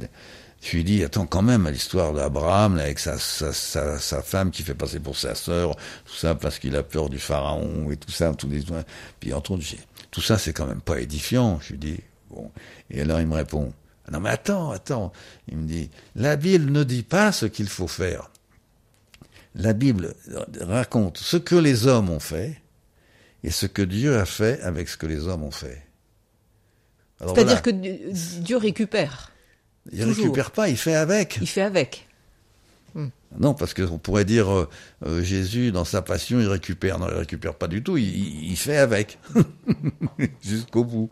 Je 0.61 0.75
lui 0.75 0.83
dis, 0.83 1.03
attends 1.03 1.25
quand 1.25 1.41
même 1.41 1.65
à 1.67 1.71
l'histoire 1.71 2.13
d'Abraham, 2.13 2.79
avec 2.79 2.99
sa, 2.99 3.17
sa, 3.17 3.53
sa, 3.53 3.97
sa, 3.97 4.21
femme 4.21 4.51
qui 4.51 4.63
fait 4.63 4.73
passer 4.75 4.99
pour 4.99 5.17
sa 5.17 5.33
sœur, 5.33 5.75
tout 6.05 6.15
ça 6.15 6.35
parce 6.35 6.59
qu'il 6.59 6.75
a 6.75 6.83
peur 6.83 7.09
du 7.09 7.17
pharaon 7.17 7.89
et 7.91 7.97
tout 7.97 8.11
ça, 8.11 8.33
tous 8.33 8.49
les 8.49 8.63
puis 9.19 9.33
entre 9.33 9.51
autres, 9.51 9.63
tout 10.11 10.21
ça 10.21 10.37
c'est 10.37 10.51
quand 10.51 10.67
même 10.67 10.81
pas 10.81 10.99
édifiant. 10.99 11.59
Je 11.61 11.71
lui 11.71 11.77
dis, 11.77 11.99
bon, 12.29 12.51
et 12.91 13.01
alors 13.01 13.21
il 13.21 13.27
me 13.27 13.35
répond, 13.35 13.71
non 14.11 14.19
mais 14.19 14.29
attends, 14.29 14.71
attends, 14.71 15.13
il 15.47 15.57
me 15.57 15.67
dit, 15.67 15.89
la 16.15 16.35
Bible 16.35 16.71
ne 16.71 16.83
dit 16.83 17.03
pas 17.03 17.31
ce 17.31 17.45
qu'il 17.45 17.69
faut 17.69 17.87
faire. 17.87 18.29
La 19.55 19.71
Bible 19.71 20.13
raconte 20.59 21.17
ce 21.17 21.37
que 21.37 21.55
les 21.55 21.87
hommes 21.87 22.09
ont 22.09 22.19
fait 22.19 22.61
et 23.43 23.49
ce 23.49 23.65
que 23.65 23.81
Dieu 23.81 24.17
a 24.17 24.25
fait 24.25 24.61
avec 24.61 24.89
ce 24.89 24.97
que 24.97 25.05
les 25.05 25.27
hommes 25.27 25.43
ont 25.43 25.51
fait. 25.51 25.85
C'est-à-dire 27.19 27.61
que 27.61 27.71
Dieu 27.71 28.57
récupère. 28.57 29.31
Il 29.91 30.00
ne 30.00 30.13
récupère 30.13 30.51
pas, 30.51 30.70
il 30.70 30.77
fait 30.77 30.96
avec. 30.96 31.37
Il 31.42 31.48
fait 31.48 31.61
avec. 31.61 32.07
Hmm. 32.96 33.07
Non, 33.40 33.53
parce 33.53 33.74
qu'on 33.74 33.98
pourrait 33.98 34.25
dire 34.25 34.51
euh, 34.51 34.70
euh, 35.05 35.24
Jésus, 35.24 35.72
dans 35.72 35.85
sa 35.85 36.01
passion, 36.01 36.40
il 36.40 36.48
récupère. 36.48 37.00
Non, 37.00 37.07
il 37.09 37.18
récupère 37.18 37.55
pas 37.55 37.68
du 37.68 37.83
tout, 37.83 37.98
il, 37.98 38.50
il 38.50 38.57
fait 38.57 38.77
avec. 38.77 39.20
Jusqu'au 40.44 40.83
bout. 40.83 41.09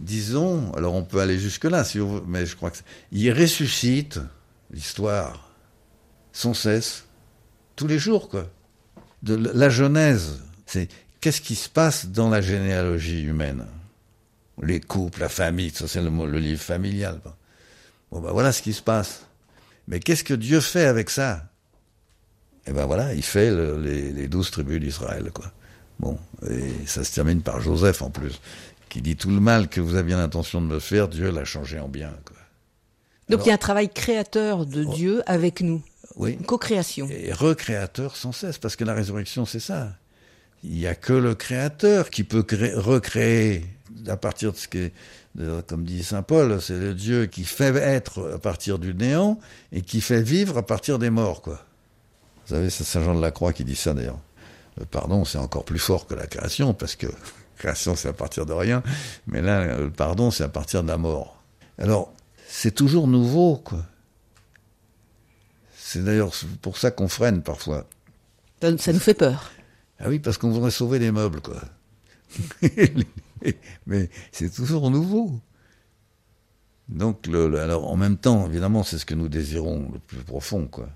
Disons, 0.00 0.72
alors 0.72 0.94
on 0.94 1.04
peut 1.04 1.20
aller 1.20 1.38
jusque-là, 1.38 1.84
si 1.84 2.00
on 2.00 2.14
veut, 2.14 2.22
mais 2.26 2.44
je 2.44 2.56
crois 2.56 2.70
que. 2.70 2.78
Il 3.12 3.30
ressuscite 3.32 4.18
l'histoire 4.72 5.52
sans 6.32 6.54
cesse, 6.54 7.04
tous 7.76 7.86
les 7.86 7.98
jours, 7.98 8.28
quoi. 8.28 8.48
De 9.22 9.36
la 9.36 9.70
Genèse, 9.70 10.42
c'est 10.66 10.88
qu'est-ce 11.20 11.40
qui 11.40 11.54
se 11.54 11.68
passe 11.68 12.06
dans 12.06 12.28
la 12.28 12.40
généalogie 12.40 13.22
humaine? 13.22 13.66
Les 14.60 14.80
couples, 14.80 15.20
la 15.20 15.28
famille, 15.28 15.70
ça 15.70 15.86
c'est 15.86 16.02
le, 16.02 16.10
le 16.10 16.38
livre 16.38 16.60
familial. 16.60 17.20
Bon, 18.12 18.20
ben 18.20 18.30
voilà 18.30 18.52
ce 18.52 18.60
qui 18.60 18.74
se 18.74 18.82
passe. 18.82 19.26
Mais 19.88 19.98
qu'est-ce 19.98 20.22
que 20.22 20.34
Dieu 20.34 20.60
fait 20.60 20.84
avec 20.84 21.08
ça? 21.08 21.44
Eh 22.66 22.72
ben 22.72 22.84
voilà, 22.84 23.14
il 23.14 23.22
fait 23.22 23.50
les, 23.78 24.28
douze 24.28 24.50
tribus 24.50 24.80
d'Israël, 24.80 25.30
quoi. 25.32 25.50
Bon, 25.98 26.18
et 26.48 26.86
ça 26.86 27.04
se 27.04 27.14
termine 27.14 27.40
par 27.40 27.60
Joseph 27.60 28.02
en 28.02 28.10
plus, 28.10 28.40
qui 28.88 29.00
dit 29.00 29.16
tout 29.16 29.30
le 29.30 29.40
mal 29.40 29.68
que 29.68 29.80
vous 29.80 29.96
aviez 29.96 30.14
l'intention 30.14 30.60
de 30.60 30.66
me 30.66 30.78
faire, 30.78 31.08
Dieu 31.08 31.30
l'a 31.30 31.44
changé 31.44 31.80
en 31.80 31.88
bien, 31.88 32.12
quoi. 32.24 32.36
Donc 33.28 33.46
il 33.46 33.48
y 33.48 33.50
a 33.50 33.54
un 33.54 33.58
travail 33.58 33.88
créateur 33.88 34.66
de 34.66 34.84
oh. 34.84 34.94
Dieu 34.94 35.22
avec 35.26 35.62
nous. 35.62 35.82
Oui. 36.16 36.32
Une 36.32 36.44
co-création. 36.44 37.08
Et 37.10 37.32
recréateur 37.32 38.16
sans 38.16 38.32
cesse, 38.32 38.58
parce 38.58 38.76
que 38.76 38.84
la 38.84 38.94
résurrection, 38.94 39.46
c'est 39.46 39.60
ça. 39.60 39.96
Il 40.62 40.72
n'y 40.72 40.86
a 40.86 40.94
que 40.94 41.14
le 41.14 41.34
créateur 41.34 42.10
qui 42.10 42.24
peut 42.24 42.44
recréer 42.76 43.64
à 44.06 44.16
partir 44.16 44.52
de 44.52 44.56
ce 44.56 44.68
qui 44.68 44.78
est 44.78 44.92
comme 45.66 45.84
dit 45.84 46.02
Saint 46.02 46.22
Paul, 46.22 46.60
c'est 46.60 46.78
le 46.78 46.94
Dieu 46.94 47.26
qui 47.26 47.44
fait 47.44 47.74
être 47.76 48.32
à 48.34 48.38
partir 48.38 48.78
du 48.78 48.94
néant 48.94 49.38
et 49.72 49.82
qui 49.82 50.00
fait 50.00 50.22
vivre 50.22 50.58
à 50.58 50.62
partir 50.62 50.98
des 50.98 51.10
morts, 51.10 51.42
quoi. 51.42 51.64
Vous 52.44 52.54
savez, 52.54 52.70
c'est 52.70 52.84
Saint 52.84 53.02
Jean 53.02 53.14
de 53.14 53.22
la 53.22 53.30
Croix 53.30 53.52
qui 53.52 53.64
dit 53.64 53.76
ça 53.76 53.94
d'ailleurs. 53.94 54.18
Le 54.78 54.84
pardon, 54.84 55.24
c'est 55.24 55.38
encore 55.38 55.64
plus 55.64 55.78
fort 55.78 56.06
que 56.06 56.14
la 56.14 56.26
création, 56.26 56.74
parce 56.74 56.96
que 56.96 57.06
la 57.06 57.12
création, 57.56 57.94
c'est 57.96 58.08
à 58.08 58.12
partir 58.12 58.46
de 58.46 58.52
rien, 58.52 58.82
mais 59.26 59.40
là, 59.42 59.78
le 59.78 59.90
pardon, 59.90 60.30
c'est 60.30 60.44
à 60.44 60.48
partir 60.48 60.82
de 60.82 60.88
la 60.88 60.98
mort. 60.98 61.42
Alors, 61.78 62.12
c'est 62.48 62.74
toujours 62.74 63.06
nouveau, 63.06 63.56
quoi. 63.56 63.84
C'est 65.76 66.04
d'ailleurs 66.04 66.32
pour 66.62 66.78
ça 66.78 66.90
qu'on 66.90 67.08
freine 67.08 67.42
parfois. 67.42 67.86
Ça 68.60 68.70
nous 68.70 68.98
fait 69.00 69.14
peur. 69.14 69.50
Ah 69.98 70.08
oui, 70.08 70.18
parce 70.18 70.38
qu'on 70.38 70.50
voudrait 70.50 70.70
sauver 70.70 70.98
les 70.98 71.12
meubles, 71.12 71.40
quoi. 71.40 71.56
mais 73.86 74.08
c'est 74.30 74.52
toujours 74.52 74.90
nouveau. 74.90 75.40
Donc, 76.88 77.26
le, 77.26 77.58
alors, 77.58 77.90
en 77.90 77.96
même 77.96 78.18
temps, 78.18 78.46
évidemment, 78.46 78.82
c'est 78.82 78.98
ce 78.98 79.06
que 79.06 79.14
nous 79.14 79.28
désirons 79.28 79.90
le 79.92 79.98
plus 79.98 80.18
profond, 80.18 80.66
quoi. 80.66 80.88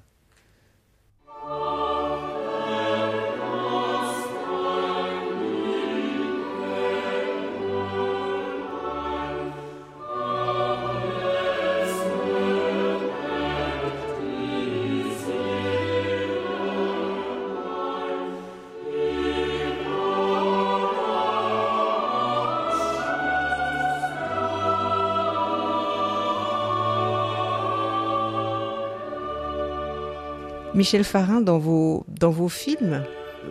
Michel 30.76 31.04
Farin, 31.04 31.40
dans 31.40 31.58
vos, 31.58 32.04
dans 32.06 32.28
vos 32.28 32.50
films, 32.50 33.02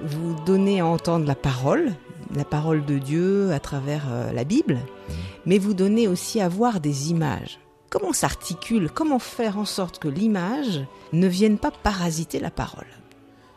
vous 0.04 0.36
donnez 0.46 0.80
à 0.80 0.86
entendre 0.86 1.26
la 1.26 1.34
parole, 1.34 1.92
la 2.36 2.46
parole 2.46 2.86
de 2.86 3.00
Dieu 3.00 3.52
à 3.52 3.60
travers 3.60 4.04
euh, 4.12 4.32
la 4.32 4.44
Bible, 4.44 4.76
mmh. 4.76 5.14
mais 5.48 5.58
vous 5.58 5.74
donnez 5.74 6.08
aussi 6.08 6.40
à 6.40 6.48
voir 6.48 6.80
des 6.80 7.10
images. 7.10 7.60
Comment 7.90 8.14
s'articule, 8.14 8.92
comment 8.92 9.18
faire 9.18 9.58
en 9.58 9.66
sorte 9.66 9.98
que 9.98 10.08
l'image 10.08 10.86
ne 11.14 11.26
vienne 11.26 11.58
pas 11.58 11.72
parasiter 11.72 12.40
la 12.40 12.52
parole? 12.52 12.86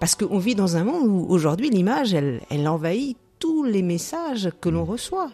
Parce 0.00 0.14
qu'on 0.14 0.38
vit 0.38 0.54
dans 0.54 0.78
un 0.78 0.84
monde 0.84 1.06
où 1.06 1.26
aujourd'hui 1.28 1.68
l'image, 1.68 2.14
elle, 2.14 2.40
elle 2.48 2.66
envahit 2.68 3.18
tous 3.38 3.64
les 3.64 3.82
messages 3.82 4.48
que 4.62 4.70
l'on 4.70 4.86
mmh. 4.86 4.90
reçoit. 4.90 5.30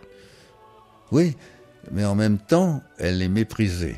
Oui, 1.12 1.36
mais 1.92 2.04
en 2.04 2.16
même 2.16 2.38
temps, 2.38 2.82
elle 2.98 3.22
est 3.22 3.28
méprisée. 3.28 3.94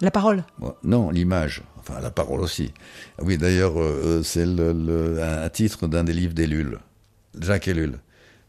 La 0.00 0.12
parole 0.12 0.44
Non, 0.84 1.10
l'image. 1.10 1.64
Enfin, 1.88 2.00
la 2.00 2.10
parole 2.10 2.40
aussi. 2.40 2.72
Oui, 3.22 3.38
d'ailleurs, 3.38 3.80
euh, 3.80 4.22
c'est 4.24 4.46
le, 4.46 5.22
un 5.22 5.48
titre 5.48 5.86
d'un 5.86 6.04
des 6.04 6.12
livres 6.12 6.34
d'Ellul, 6.34 6.78
Jacques 7.40 7.68
Ellul. 7.68 7.98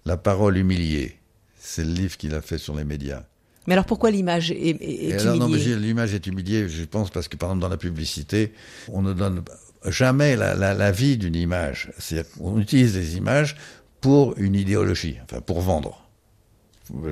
La 0.06 0.18
parole 0.18 0.58
humiliée. 0.58 1.18
C'est 1.60 1.84
le 1.84 1.92
livre 1.92 2.18
qu'il 2.18 2.34
a 2.34 2.42
fait 2.42 2.58
sur 2.58 2.76
les 2.76 2.86
médias. 2.86 3.24
Mais 3.68 3.74
alors 3.74 3.86
pourquoi 3.86 4.10
l'image 4.10 4.52
est, 4.52 4.56
est, 4.56 5.26
humiliée 5.26 5.76
L'image 5.76 6.14
est 6.14 6.26
humiliée, 6.26 6.70
je 6.70 6.84
pense, 6.86 7.10
parce 7.10 7.28
que 7.28 7.36
par 7.36 7.50
exemple 7.50 7.62
dans 7.62 7.70
la 7.70 7.78
publicité, 7.78 8.54
on 8.88 9.02
ne 9.02 9.12
donne 9.12 9.44
jamais 9.86 10.38
la, 10.38 10.56
la, 10.56 10.74
la 10.74 10.92
vie 10.92 11.18
d'une 11.18 11.36
image. 11.36 11.92
C'est-à-dire 11.98 12.32
qu'on 12.32 12.58
utilise 12.60 12.94
des 12.94 13.18
images 13.18 13.58
pour 14.00 14.38
une 14.38 14.56
idéologie, 14.56 15.18
enfin 15.24 15.42
pour 15.42 15.60
vendre. 15.60 16.07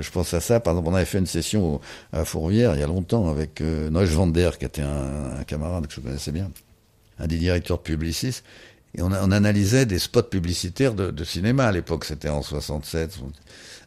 Je 0.01 0.09
pense 0.11 0.33
à 0.33 0.41
ça, 0.41 0.59
par 0.59 0.73
exemple, 0.73 0.89
on 0.89 0.95
avait 0.95 1.05
fait 1.05 1.17
une 1.17 1.25
session 1.25 1.81
à 2.11 2.25
Fourvière 2.25 2.75
il 2.75 2.79
y 2.79 2.83
a 2.83 2.87
longtemps 2.87 3.29
avec 3.29 3.61
euh, 3.61 3.89
Noël 3.89 4.07
Vander, 4.07 4.51
qui 4.57 4.65
était 4.65 4.81
un, 4.81 5.43
camarade 5.45 5.87
que 5.87 5.93
je 5.93 5.99
connaissais 5.99 6.31
bien, 6.31 6.51
un 7.19 7.27
des 7.27 7.37
directeurs 7.37 7.81
publicistes, 7.81 8.43
et 8.97 9.01
on, 9.01 9.11
analysait 9.11 9.85
des 9.85 9.99
spots 9.99 10.23
publicitaires 10.23 10.93
de, 10.93 11.11
de 11.11 11.23
cinéma 11.23 11.65
à 11.67 11.71
l'époque, 11.71 12.05
c'était 12.05 12.29
en 12.29 12.41
67. 12.41 13.19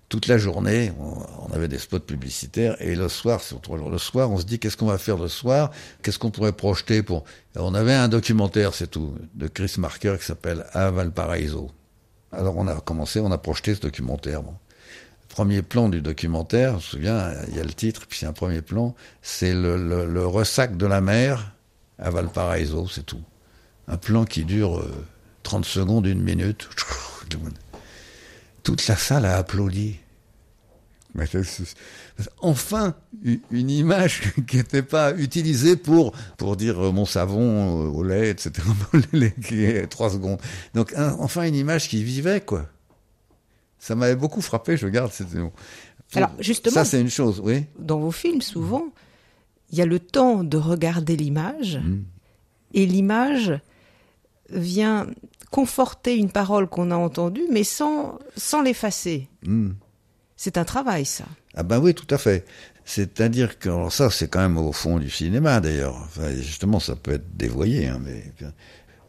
Toute 0.08 0.26
la 0.26 0.38
journée, 0.38 0.92
on, 0.98 1.52
avait 1.52 1.68
des 1.68 1.78
spots 1.78 2.00
publicitaires, 2.00 2.76
et 2.80 2.94
le 2.94 3.08
soir, 3.08 3.40
sur 3.42 3.60
trois 3.60 3.78
jours, 3.78 3.90
le 3.90 3.98
soir, 3.98 4.30
on 4.30 4.38
se 4.38 4.44
dit 4.44 4.58
qu'est-ce 4.58 4.76
qu'on 4.76 4.86
va 4.86 4.98
faire 4.98 5.16
le 5.16 5.28
soir, 5.28 5.70
qu'est-ce 6.02 6.18
qu'on 6.18 6.30
pourrait 6.30 6.52
projeter 6.52 7.02
pour? 7.02 7.24
on 7.56 7.74
avait 7.74 7.94
un 7.94 8.08
documentaire, 8.08 8.74
c'est 8.74 8.86
tout, 8.86 9.14
de 9.34 9.48
Chris 9.48 9.74
Marker 9.78 10.16
qui 10.18 10.26
s'appelle 10.26 10.64
À 10.72 10.90
Valparaiso. 10.90 11.70
Alors 12.32 12.56
on 12.56 12.66
a 12.66 12.74
commencé, 12.80 13.20
on 13.20 13.32
a 13.32 13.38
projeté 13.38 13.74
ce 13.74 13.80
documentaire. 13.80 14.42
Premier 15.38 15.62
plan 15.62 15.88
du 15.88 16.02
documentaire, 16.02 16.70
je 16.70 16.74
me 16.74 16.80
souviens, 16.80 17.32
il 17.46 17.56
y 17.56 17.60
a 17.60 17.62
le 17.62 17.72
titre, 17.72 18.06
puis 18.08 18.26
un 18.26 18.32
premier 18.32 18.60
plan, 18.60 18.96
c'est 19.22 19.54
le, 19.54 20.26
ressac 20.26 20.76
de 20.76 20.84
la 20.84 21.00
mer 21.00 21.52
à 22.00 22.10
Valparaiso, 22.10 22.88
c'est 22.88 23.06
tout. 23.06 23.22
Un 23.86 23.98
plan 23.98 24.24
qui 24.24 24.44
dure 24.44 24.80
euh, 24.80 25.06
30 25.44 25.64
secondes, 25.64 26.06
une 26.06 26.20
minute. 26.20 26.68
Toute 28.64 28.84
la 28.88 28.96
salle 28.96 29.26
a 29.26 29.36
applaudi. 29.36 30.00
Enfin, 32.40 32.96
une 33.52 33.70
image 33.70 34.32
qui 34.48 34.56
n'était 34.56 34.82
pas 34.82 35.14
utilisée 35.14 35.76
pour, 35.76 36.16
pour 36.36 36.56
dire 36.56 36.84
euh, 36.84 36.90
mon 36.90 37.06
savon 37.06 37.86
euh, 37.86 37.90
au 37.90 38.02
lait, 38.02 38.30
etc. 38.30 38.50
qui 39.46 39.62
est 39.62 39.86
trois 39.86 40.10
secondes. 40.10 40.40
Donc, 40.74 40.92
enfin, 40.96 41.44
une 41.44 41.54
image 41.54 41.88
qui 41.88 42.02
vivait, 42.02 42.40
quoi. 42.40 42.66
Ça 43.78 43.94
m'avait 43.94 44.16
beaucoup 44.16 44.40
frappé, 44.40 44.76
je 44.76 44.88
garde. 44.88 45.12
Pour... 45.12 45.52
Alors 46.14 46.32
justement, 46.40 46.74
ça 46.74 46.84
c'est 46.84 47.00
une 47.00 47.10
chose, 47.10 47.40
oui. 47.42 47.64
Dans 47.78 47.98
vos 47.98 48.10
films, 48.10 48.42
souvent, 48.42 48.86
il 49.70 49.78
y 49.78 49.82
a 49.82 49.86
le 49.86 49.98
temps 49.98 50.42
de 50.44 50.56
regarder 50.56 51.16
l'image, 51.16 51.76
mmh. 51.76 52.02
et 52.74 52.86
l'image 52.86 53.60
vient 54.50 55.06
conforter 55.50 56.16
une 56.16 56.30
parole 56.30 56.68
qu'on 56.68 56.90
a 56.90 56.96
entendue, 56.96 57.44
mais 57.50 57.64
sans, 57.64 58.18
sans 58.36 58.62
l'effacer. 58.62 59.28
Mmh. 59.46 59.70
C'est 60.36 60.56
un 60.56 60.64
travail, 60.64 61.04
ça. 61.04 61.24
Ah 61.54 61.62
ben 61.62 61.80
oui, 61.80 61.94
tout 61.94 62.12
à 62.14 62.18
fait. 62.18 62.44
C'est-à-dire 62.84 63.58
que 63.58 63.68
alors 63.68 63.92
ça, 63.92 64.10
c'est 64.10 64.28
quand 64.28 64.40
même 64.40 64.56
au 64.56 64.72
fond 64.72 64.98
du 64.98 65.10
cinéma, 65.10 65.60
d'ailleurs. 65.60 65.96
Enfin, 65.96 66.30
justement, 66.36 66.80
ça 66.80 66.96
peut 66.96 67.12
être 67.12 67.36
dévoyé, 67.36 67.88
hein, 67.88 68.00
mais 68.02 68.24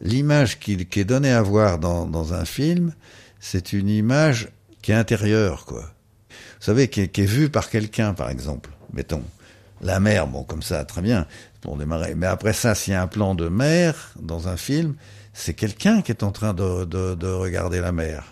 l'image 0.00 0.58
qui, 0.58 0.84
qui, 0.86 1.00
est 1.00 1.04
donnée 1.04 1.32
à 1.32 1.42
voir 1.42 1.78
dans, 1.78 2.06
dans 2.06 2.34
un 2.34 2.44
film, 2.44 2.94
c'est 3.38 3.72
une 3.72 3.88
image 3.88 4.48
qui 4.82 4.92
est 4.92 4.96
intérieure, 4.96 5.64
quoi. 5.64 5.82
Vous 6.30 6.66
savez, 6.66 6.88
qui 6.88 7.02
est, 7.02 7.08
qui 7.08 7.22
est 7.22 7.26
vue 7.26 7.48
par 7.48 7.70
quelqu'un, 7.70 8.12
par 8.14 8.30
exemple. 8.30 8.70
Mettons, 8.92 9.22
la 9.80 10.00
mer, 10.00 10.26
bon, 10.26 10.42
comme 10.44 10.62
ça, 10.62 10.84
très 10.84 11.02
bien, 11.02 11.26
pour 11.60 11.76
démarrer. 11.76 12.14
Mais 12.14 12.26
après 12.26 12.52
ça, 12.52 12.74
s'il 12.74 12.92
y 12.92 12.96
a 12.96 13.02
un 13.02 13.06
plan 13.06 13.34
de 13.34 13.48
mer 13.48 14.12
dans 14.20 14.48
un 14.48 14.56
film, 14.56 14.94
c'est 15.32 15.54
quelqu'un 15.54 16.02
qui 16.02 16.12
est 16.12 16.22
en 16.22 16.32
train 16.32 16.54
de, 16.54 16.84
de, 16.84 17.14
de 17.14 17.26
regarder 17.28 17.80
la 17.80 17.92
mer. 17.92 18.24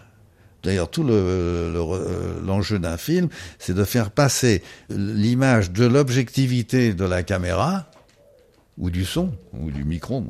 D'ailleurs, 0.63 0.91
tout 0.91 1.05
l'enjeu 1.05 2.75
le, 2.75 2.79
le, 2.79 2.79
d'un 2.79 2.97
film, 2.97 3.29
c'est 3.59 3.75
de 3.75 3.85
faire 3.85 4.11
passer 4.11 4.63
l'image 4.91 5.71
de 5.71 5.87
l'objectivité 5.87 6.93
de 6.95 7.05
la 7.05 7.23
caméra, 7.23 7.91
ou 8.77 8.91
du 8.91 9.05
son, 9.05 9.33
ou 9.53 9.71
du 9.71 9.85
micro, 9.85 10.25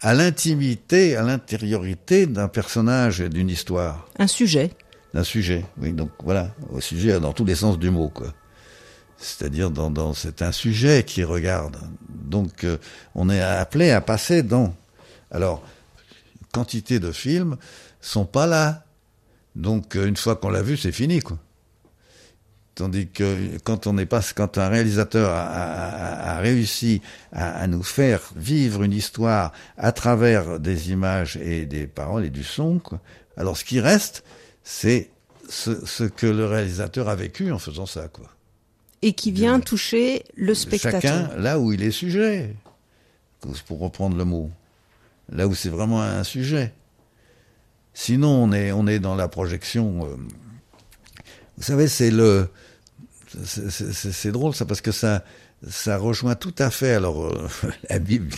à 0.00 0.14
l'intimité, 0.14 1.16
à 1.16 1.22
l'intériorité 1.22 2.26
d'un 2.26 2.48
personnage 2.48 3.20
et 3.20 3.28
d'une 3.28 3.48
histoire. 3.48 4.08
Un 4.18 4.26
sujet. 4.26 4.70
Un 5.16 5.24
sujet, 5.24 5.64
oui. 5.78 5.94
Donc 5.94 6.10
voilà, 6.22 6.50
au 6.70 6.80
sujet 6.80 7.18
dans 7.18 7.32
tous 7.32 7.46
les 7.46 7.54
sens 7.54 7.78
du 7.78 7.88
mot. 7.88 8.12
C'est-à-dire 9.16 9.70
dans, 9.70 9.90
dans 9.90 10.12
c'est 10.12 10.42
un 10.42 10.52
sujet 10.52 11.04
qui 11.04 11.24
regarde. 11.24 11.78
Donc 12.10 12.64
euh, 12.64 12.76
on 13.14 13.30
est 13.30 13.40
appelé 13.40 13.90
à 13.92 14.02
passer 14.02 14.42
dans. 14.42 14.74
Alors 15.30 15.62
quantité 16.52 17.00
de 17.00 17.12
films 17.12 17.56
sont 18.02 18.26
pas 18.26 18.46
là. 18.46 18.84
Donc 19.54 19.96
euh, 19.96 20.06
une 20.06 20.18
fois 20.18 20.36
qu'on 20.36 20.50
l'a 20.50 20.60
vu, 20.60 20.76
c'est 20.76 20.92
fini, 20.92 21.20
quoi. 21.20 21.38
Tandis 22.74 23.08
que 23.08 23.56
quand 23.64 23.86
on 23.86 23.96
est 23.96 24.04
pas, 24.04 24.20
quand 24.34 24.58
un 24.58 24.68
réalisateur 24.68 25.30
a, 25.32 26.36
réussi 26.40 27.00
à, 27.32 27.66
nous 27.68 27.82
faire 27.82 28.20
vivre 28.36 28.82
une 28.82 28.92
histoire 28.92 29.52
à 29.78 29.92
travers 29.92 30.60
des 30.60 30.90
images 30.90 31.38
et 31.38 31.64
des 31.64 31.86
paroles 31.86 32.26
et 32.26 32.30
du 32.30 32.44
son, 32.44 32.82
alors 33.38 33.56
ce 33.56 33.64
qui 33.64 33.80
reste, 33.80 34.24
c'est 34.68 35.10
ce, 35.48 35.86
ce, 35.86 36.02
que 36.02 36.26
le 36.26 36.44
réalisateur 36.44 37.08
a 37.08 37.14
vécu 37.14 37.52
en 37.52 37.58
faisant 37.60 37.86
ça, 37.86 38.08
quoi. 38.08 38.28
Et 39.00 39.12
qui 39.12 39.30
vient 39.30 39.60
toucher 39.60 40.24
le 40.34 40.54
spectateur. 40.54 41.00
Chacun 41.00 41.36
là 41.36 41.60
où 41.60 41.72
il 41.72 41.84
est 41.84 41.92
sujet, 41.92 42.56
pour 43.66 43.78
reprendre 43.78 44.16
le 44.16 44.24
mot, 44.24 44.50
là 45.28 45.46
où 45.46 45.54
c'est 45.54 45.68
vraiment 45.68 46.02
un 46.02 46.24
sujet. 46.24 46.74
Sinon, 47.94 48.30
on 48.30 48.52
est, 48.52 48.72
on 48.72 48.88
est 48.88 48.98
dans 48.98 49.14
la 49.14 49.28
projection. 49.28 50.04
Euh, 50.04 50.16
vous 51.56 51.62
savez, 51.62 51.86
c'est 51.86 52.10
le, 52.10 52.48
c'est 53.44 54.32
drôle 54.32 54.52
ça 54.52 54.64
parce 54.64 54.80
que 54.80 54.90
ça, 54.90 55.22
ça 55.68 55.96
rejoint 55.96 56.34
tout 56.34 56.54
à 56.58 56.70
fait 56.70 56.94
alors 56.94 57.24
euh, 57.24 57.48
la 57.90 58.00
Bible, 58.00 58.30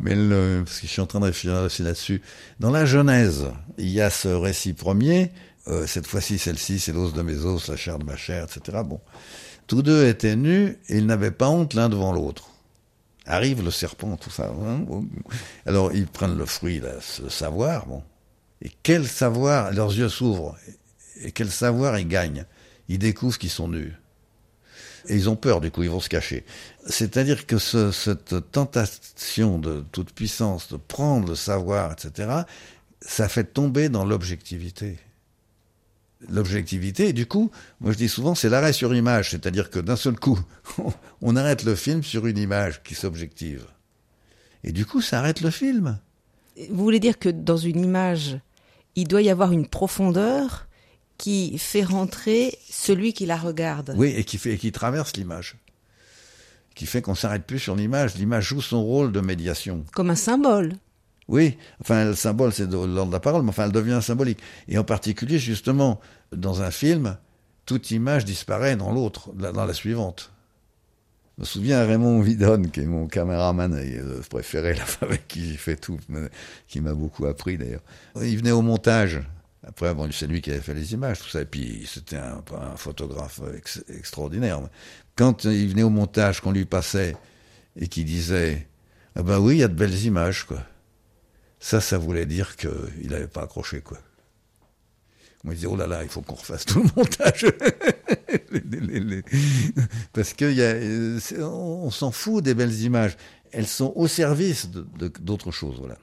mais 0.00 0.14
le, 0.14 0.62
parce 0.64 0.80
que 0.80 0.86
je 0.86 0.92
suis 0.92 1.02
en 1.02 1.06
train 1.06 1.20
de 1.20 1.26
réfléchir 1.26 1.60
aussi 1.62 1.82
là-dessus. 1.82 2.22
Dans 2.60 2.70
la 2.70 2.86
Genèse, 2.86 3.46
il 3.76 3.90
y 3.90 4.00
a 4.00 4.08
ce 4.08 4.28
récit 4.28 4.72
premier. 4.72 5.32
Euh, 5.68 5.86
cette 5.86 6.06
fois-ci, 6.06 6.38
celle-ci, 6.38 6.78
c'est 6.78 6.92
l'os 6.92 7.12
de 7.12 7.22
mes 7.22 7.44
os, 7.44 7.68
la 7.68 7.76
chair 7.76 7.98
de 7.98 8.04
ma 8.04 8.16
chair, 8.16 8.44
etc. 8.44 8.78
Bon, 8.84 9.00
tous 9.66 9.82
deux 9.82 10.06
étaient 10.06 10.36
nus 10.36 10.78
et 10.88 10.98
ils 10.98 11.06
n'avaient 11.06 11.32
pas 11.32 11.48
honte 11.48 11.74
l'un 11.74 11.88
devant 11.88 12.12
l'autre. 12.12 12.50
Arrive 13.26 13.64
le 13.64 13.72
serpent, 13.72 14.16
tout 14.16 14.30
ça. 14.30 14.46
Hein. 14.46 14.84
Alors 15.66 15.92
ils 15.92 16.06
prennent 16.06 16.38
le 16.38 16.46
fruit, 16.46 16.78
là, 16.78 16.92
ce 17.00 17.28
savoir. 17.28 17.86
Bon, 17.86 18.02
et 18.62 18.70
quel 18.82 19.06
savoir 19.06 19.72
Leurs 19.72 19.92
yeux 19.92 20.08
s'ouvrent. 20.08 20.56
Et 21.22 21.32
quel 21.32 21.50
savoir 21.50 21.98
ils 21.98 22.08
gagnent 22.08 22.44
Ils 22.88 22.98
découvrent 22.98 23.38
qu'ils 23.38 23.50
sont 23.50 23.68
nus. 23.68 23.94
Et 25.08 25.14
ils 25.14 25.28
ont 25.28 25.36
peur, 25.36 25.60
du 25.60 25.70
coup, 25.70 25.82
ils 25.82 25.90
vont 25.90 26.00
se 26.00 26.08
cacher. 26.08 26.44
C'est-à-dire 26.86 27.46
que 27.46 27.58
ce, 27.58 27.92
cette 27.92 28.50
tentation 28.50 29.58
de 29.58 29.84
toute 29.92 30.12
puissance 30.12 30.68
de 30.68 30.76
prendre 30.76 31.28
le 31.28 31.34
savoir, 31.34 31.92
etc., 31.92 32.42
ça 33.00 33.28
fait 33.28 33.44
tomber 33.44 33.88
dans 33.88 34.04
l'objectivité. 34.04 34.98
L'objectivité, 36.28 37.08
et 37.08 37.12
du 37.12 37.26
coup, 37.26 37.50
moi 37.80 37.92
je 37.92 37.98
dis 37.98 38.08
souvent, 38.08 38.34
c'est 38.34 38.48
l'arrêt 38.48 38.72
sur 38.72 38.94
image, 38.94 39.30
c'est-à-dire 39.30 39.68
que 39.68 39.78
d'un 39.78 39.96
seul 39.96 40.18
coup, 40.18 40.38
on 41.20 41.36
arrête 41.36 41.62
le 41.64 41.74
film 41.74 42.02
sur 42.02 42.26
une 42.26 42.38
image 42.38 42.82
qui 42.82 42.94
s'objective. 42.94 43.66
Et 44.64 44.72
du 44.72 44.86
coup, 44.86 45.02
ça 45.02 45.18
arrête 45.18 45.42
le 45.42 45.50
film. 45.50 45.98
Vous 46.70 46.82
voulez 46.82 47.00
dire 47.00 47.18
que 47.18 47.28
dans 47.28 47.58
une 47.58 47.84
image, 47.84 48.38
il 48.94 49.06
doit 49.06 49.22
y 49.22 49.28
avoir 49.28 49.52
une 49.52 49.68
profondeur 49.68 50.66
qui 51.18 51.58
fait 51.58 51.84
rentrer 51.84 52.58
celui 52.68 53.12
qui 53.12 53.26
la 53.26 53.36
regarde. 53.36 53.94
Oui, 53.96 54.12
et 54.16 54.24
qui, 54.24 54.38
fait, 54.38 54.54
et 54.54 54.58
qui 54.58 54.72
traverse 54.72 55.16
l'image. 55.16 55.56
Qui 56.74 56.86
fait 56.86 57.02
qu'on 57.02 57.14
s'arrête 57.14 57.44
plus 57.44 57.58
sur 57.58 57.76
l'image. 57.76 58.16
L'image 58.16 58.48
joue 58.48 58.60
son 58.60 58.82
rôle 58.82 59.12
de 59.12 59.20
médiation. 59.20 59.84
Comme 59.92 60.10
un 60.10 60.16
symbole. 60.16 60.74
Oui, 61.28 61.58
enfin, 61.80 62.04
le 62.04 62.14
symbole, 62.14 62.52
c'est 62.52 62.70
l'ordre 62.70 63.06
de 63.06 63.12
la 63.12 63.20
parole, 63.20 63.42
mais 63.42 63.48
enfin, 63.48 63.64
elle 63.64 63.72
devient 63.72 63.98
symbolique. 64.00 64.38
Et 64.68 64.78
en 64.78 64.84
particulier, 64.84 65.38
justement, 65.38 66.00
dans 66.32 66.62
un 66.62 66.70
film, 66.70 67.16
toute 67.64 67.90
image 67.90 68.24
disparaît 68.24 68.76
dans 68.76 68.92
l'autre, 68.92 69.32
dans 69.32 69.64
la 69.64 69.74
suivante. 69.74 70.32
Je 71.36 71.42
me 71.42 71.46
souviens 71.46 71.84
Raymond 71.84 72.20
Vidonne, 72.20 72.70
qui 72.70 72.80
est 72.80 72.86
mon 72.86 73.08
caméraman 73.08 73.74
euh, 73.74 74.20
préféré, 74.30 74.76
avec 75.00 75.26
qui 75.26 75.50
j'ai 75.50 75.56
fait 75.56 75.76
tout, 75.76 75.98
qui 76.68 76.80
m'a 76.80 76.94
beaucoup 76.94 77.26
appris 77.26 77.58
d'ailleurs. 77.58 77.82
Il 78.22 78.38
venait 78.38 78.52
au 78.52 78.62
montage 78.62 79.20
après, 79.66 79.92
c'est 80.12 80.28
lui 80.28 80.40
qui 80.40 80.50
avait 80.50 80.60
fait 80.60 80.74
les 80.74 80.92
images, 80.92 81.18
tout 81.18 81.28
ça. 81.28 81.40
Et 81.40 81.44
puis, 81.44 81.88
c'était 81.92 82.16
un, 82.16 82.42
photographe 82.76 83.40
ex, 83.56 83.82
extraordinaire. 83.88 84.60
Quand 85.16 85.44
il 85.44 85.68
venait 85.68 85.82
au 85.82 85.90
montage, 85.90 86.40
qu'on 86.40 86.52
lui 86.52 86.64
passait 86.64 87.16
et 87.74 87.88
qu'il 87.88 88.04
disait 88.04 88.68
Ah 89.16 89.22
ben 89.22 89.40
oui, 89.40 89.56
il 89.56 89.58
y 89.58 89.64
a 89.64 89.68
de 89.68 89.74
belles 89.74 90.04
images, 90.04 90.44
quoi. 90.44 90.62
Ça, 91.58 91.80
ça 91.80 91.98
voulait 91.98 92.26
dire 92.26 92.56
qu'il 92.56 93.08
n'avait 93.10 93.28
pas 93.28 93.42
accroché, 93.42 93.80
quoi. 93.80 93.98
Il 95.44 95.54
disait 95.54 95.66
Oh 95.66 95.76
là 95.76 95.86
là, 95.86 96.02
il 96.02 96.08
faut 96.08 96.22
qu'on 96.22 96.34
refasse 96.34 96.64
tout 96.64 96.82
le 96.82 96.90
montage. 96.96 97.46
Parce 100.12 100.34
qu'on 100.34 101.90
s'en 101.90 102.10
fout 102.10 102.42
des 102.42 102.54
belles 102.54 102.80
images. 102.82 103.16
Elles 103.52 103.66
sont 103.66 103.92
au 103.94 104.08
service 104.08 104.68
d'autre 104.68 105.50
chose, 105.52 105.76
voilà. 105.78 105.96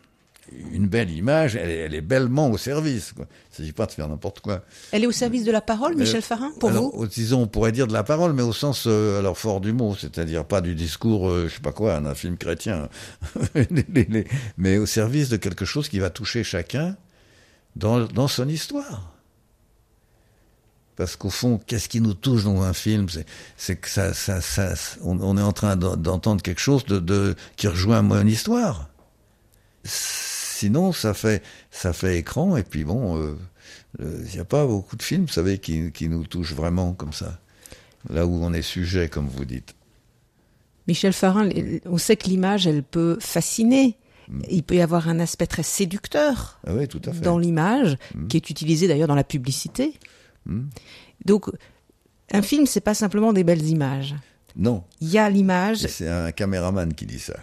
Une 0.71 0.87
belle 0.87 1.11
image, 1.11 1.55
elle 1.55 1.69
est, 1.69 1.77
elle 1.77 1.93
est 1.93 2.01
bellement 2.01 2.49
au 2.49 2.57
service. 2.57 3.13
Quoi. 3.13 3.25
Il 3.29 3.51
ne 3.51 3.57
s'agit 3.57 3.71
pas 3.71 3.85
de 3.85 3.91
faire 3.91 4.07
n'importe 4.07 4.39
quoi. 4.39 4.63
Elle 4.91 5.03
est 5.03 5.07
au 5.07 5.11
service 5.11 5.43
de 5.43 5.51
la 5.51 5.61
parole, 5.61 5.95
Michel 5.95 6.21
Farin, 6.21 6.51
pour 6.59 6.69
alors, 6.69 6.95
vous? 6.95 7.07
Disons, 7.07 7.41
on 7.41 7.47
pourrait 7.47 7.71
dire 7.71 7.87
de 7.87 7.93
la 7.93 8.03
parole, 8.03 8.33
mais 8.33 8.41
au 8.41 8.53
sens 8.53 8.85
euh, 8.87 9.19
alors 9.19 9.37
fort 9.37 9.61
du 9.61 9.73
mot, 9.73 9.95
c'est-à-dire 9.95 10.45
pas 10.45 10.61
du 10.61 10.75
discours, 10.75 11.29
euh, 11.29 11.47
je 11.47 11.55
sais 11.55 11.61
pas 11.61 11.71
quoi, 11.71 11.95
un 11.95 12.15
film 12.15 12.37
chrétien, 12.37 12.89
mais 14.57 14.77
au 14.77 14.85
service 14.85 15.29
de 15.29 15.37
quelque 15.37 15.65
chose 15.65 15.89
qui 15.89 15.99
va 15.99 16.09
toucher 16.09 16.43
chacun 16.43 16.95
dans, 17.75 18.05
dans 18.05 18.27
son 18.27 18.47
histoire. 18.47 19.13
Parce 20.95 21.15
qu'au 21.15 21.29
fond, 21.29 21.59
qu'est-ce 21.65 21.89
qui 21.89 22.01
nous 22.01 22.13
touche 22.13 22.43
dans 22.43 22.61
un 22.61 22.73
film? 22.73 23.07
C'est 23.57 23.75
que 23.75 23.89
ça, 23.89 24.13
ça, 24.13 24.41
ça, 24.41 24.73
on, 25.01 25.19
on, 25.21 25.37
est 25.37 25.41
en 25.41 25.51
train 25.53 25.75
d'entendre 25.75 26.41
quelque 26.43 26.61
chose 26.61 26.85
de, 26.85 26.99
de, 26.99 27.35
qui 27.55 27.67
rejoint 27.67 28.03
mon 28.03 28.25
histoire. 28.27 28.89
Sinon, 30.63 30.93
ça 30.93 31.13
fait, 31.13 31.43
ça 31.71 31.91
fait 31.91 32.17
écran, 32.17 32.55
et 32.55 32.63
puis 32.63 32.85
bon, 32.85 33.35
il 33.99 34.05
euh, 34.05 34.23
n'y 34.33 34.39
a 34.39 34.45
pas 34.45 34.65
beaucoup 34.65 34.95
de 34.95 35.03
films, 35.03 35.23
vous 35.23 35.33
savez, 35.33 35.57
qui, 35.57 35.91
qui 35.91 36.07
nous 36.07 36.25
touchent 36.25 36.53
vraiment 36.53 36.93
comme 36.93 37.11
ça. 37.11 37.37
Là 38.09 38.25
où 38.25 38.41
on 38.41 38.53
est 38.53 38.61
sujet, 38.61 39.09
comme 39.09 39.27
vous 39.27 39.43
dites. 39.43 39.75
Michel 40.87 41.11
Farin, 41.11 41.49
on 41.85 41.97
sait 41.97 42.15
que 42.15 42.27
l'image, 42.29 42.65
elle 42.65 42.81
peut 42.81 43.17
fasciner. 43.19 43.97
Il 44.49 44.63
peut 44.63 44.75
y 44.75 44.81
avoir 44.81 45.09
un 45.09 45.19
aspect 45.19 45.47
très 45.47 45.63
séducteur 45.63 46.61
ah 46.65 46.73
oui, 46.73 46.87
tout 46.87 47.01
à 47.03 47.11
fait. 47.11 47.19
dans 47.19 47.37
l'image, 47.37 47.97
mmh. 48.15 48.27
qui 48.27 48.37
est 48.37 48.49
utilisé 48.49 48.87
d'ailleurs 48.87 49.09
dans 49.09 49.15
la 49.15 49.25
publicité. 49.25 49.99
Mmh. 50.45 50.61
Donc, 51.25 51.49
un 52.31 52.41
film, 52.41 52.65
c'est 52.67 52.79
pas 52.79 52.93
simplement 52.93 53.33
des 53.33 53.43
belles 53.43 53.67
images. 53.67 54.15
Non. 54.55 54.83
Il 55.01 55.09
y 55.09 55.17
a 55.17 55.29
l'image. 55.29 55.87
C'est 55.87 56.07
un 56.07 56.31
caméraman 56.31 56.93
qui 56.93 57.05
dit 57.05 57.19
ça, 57.19 57.35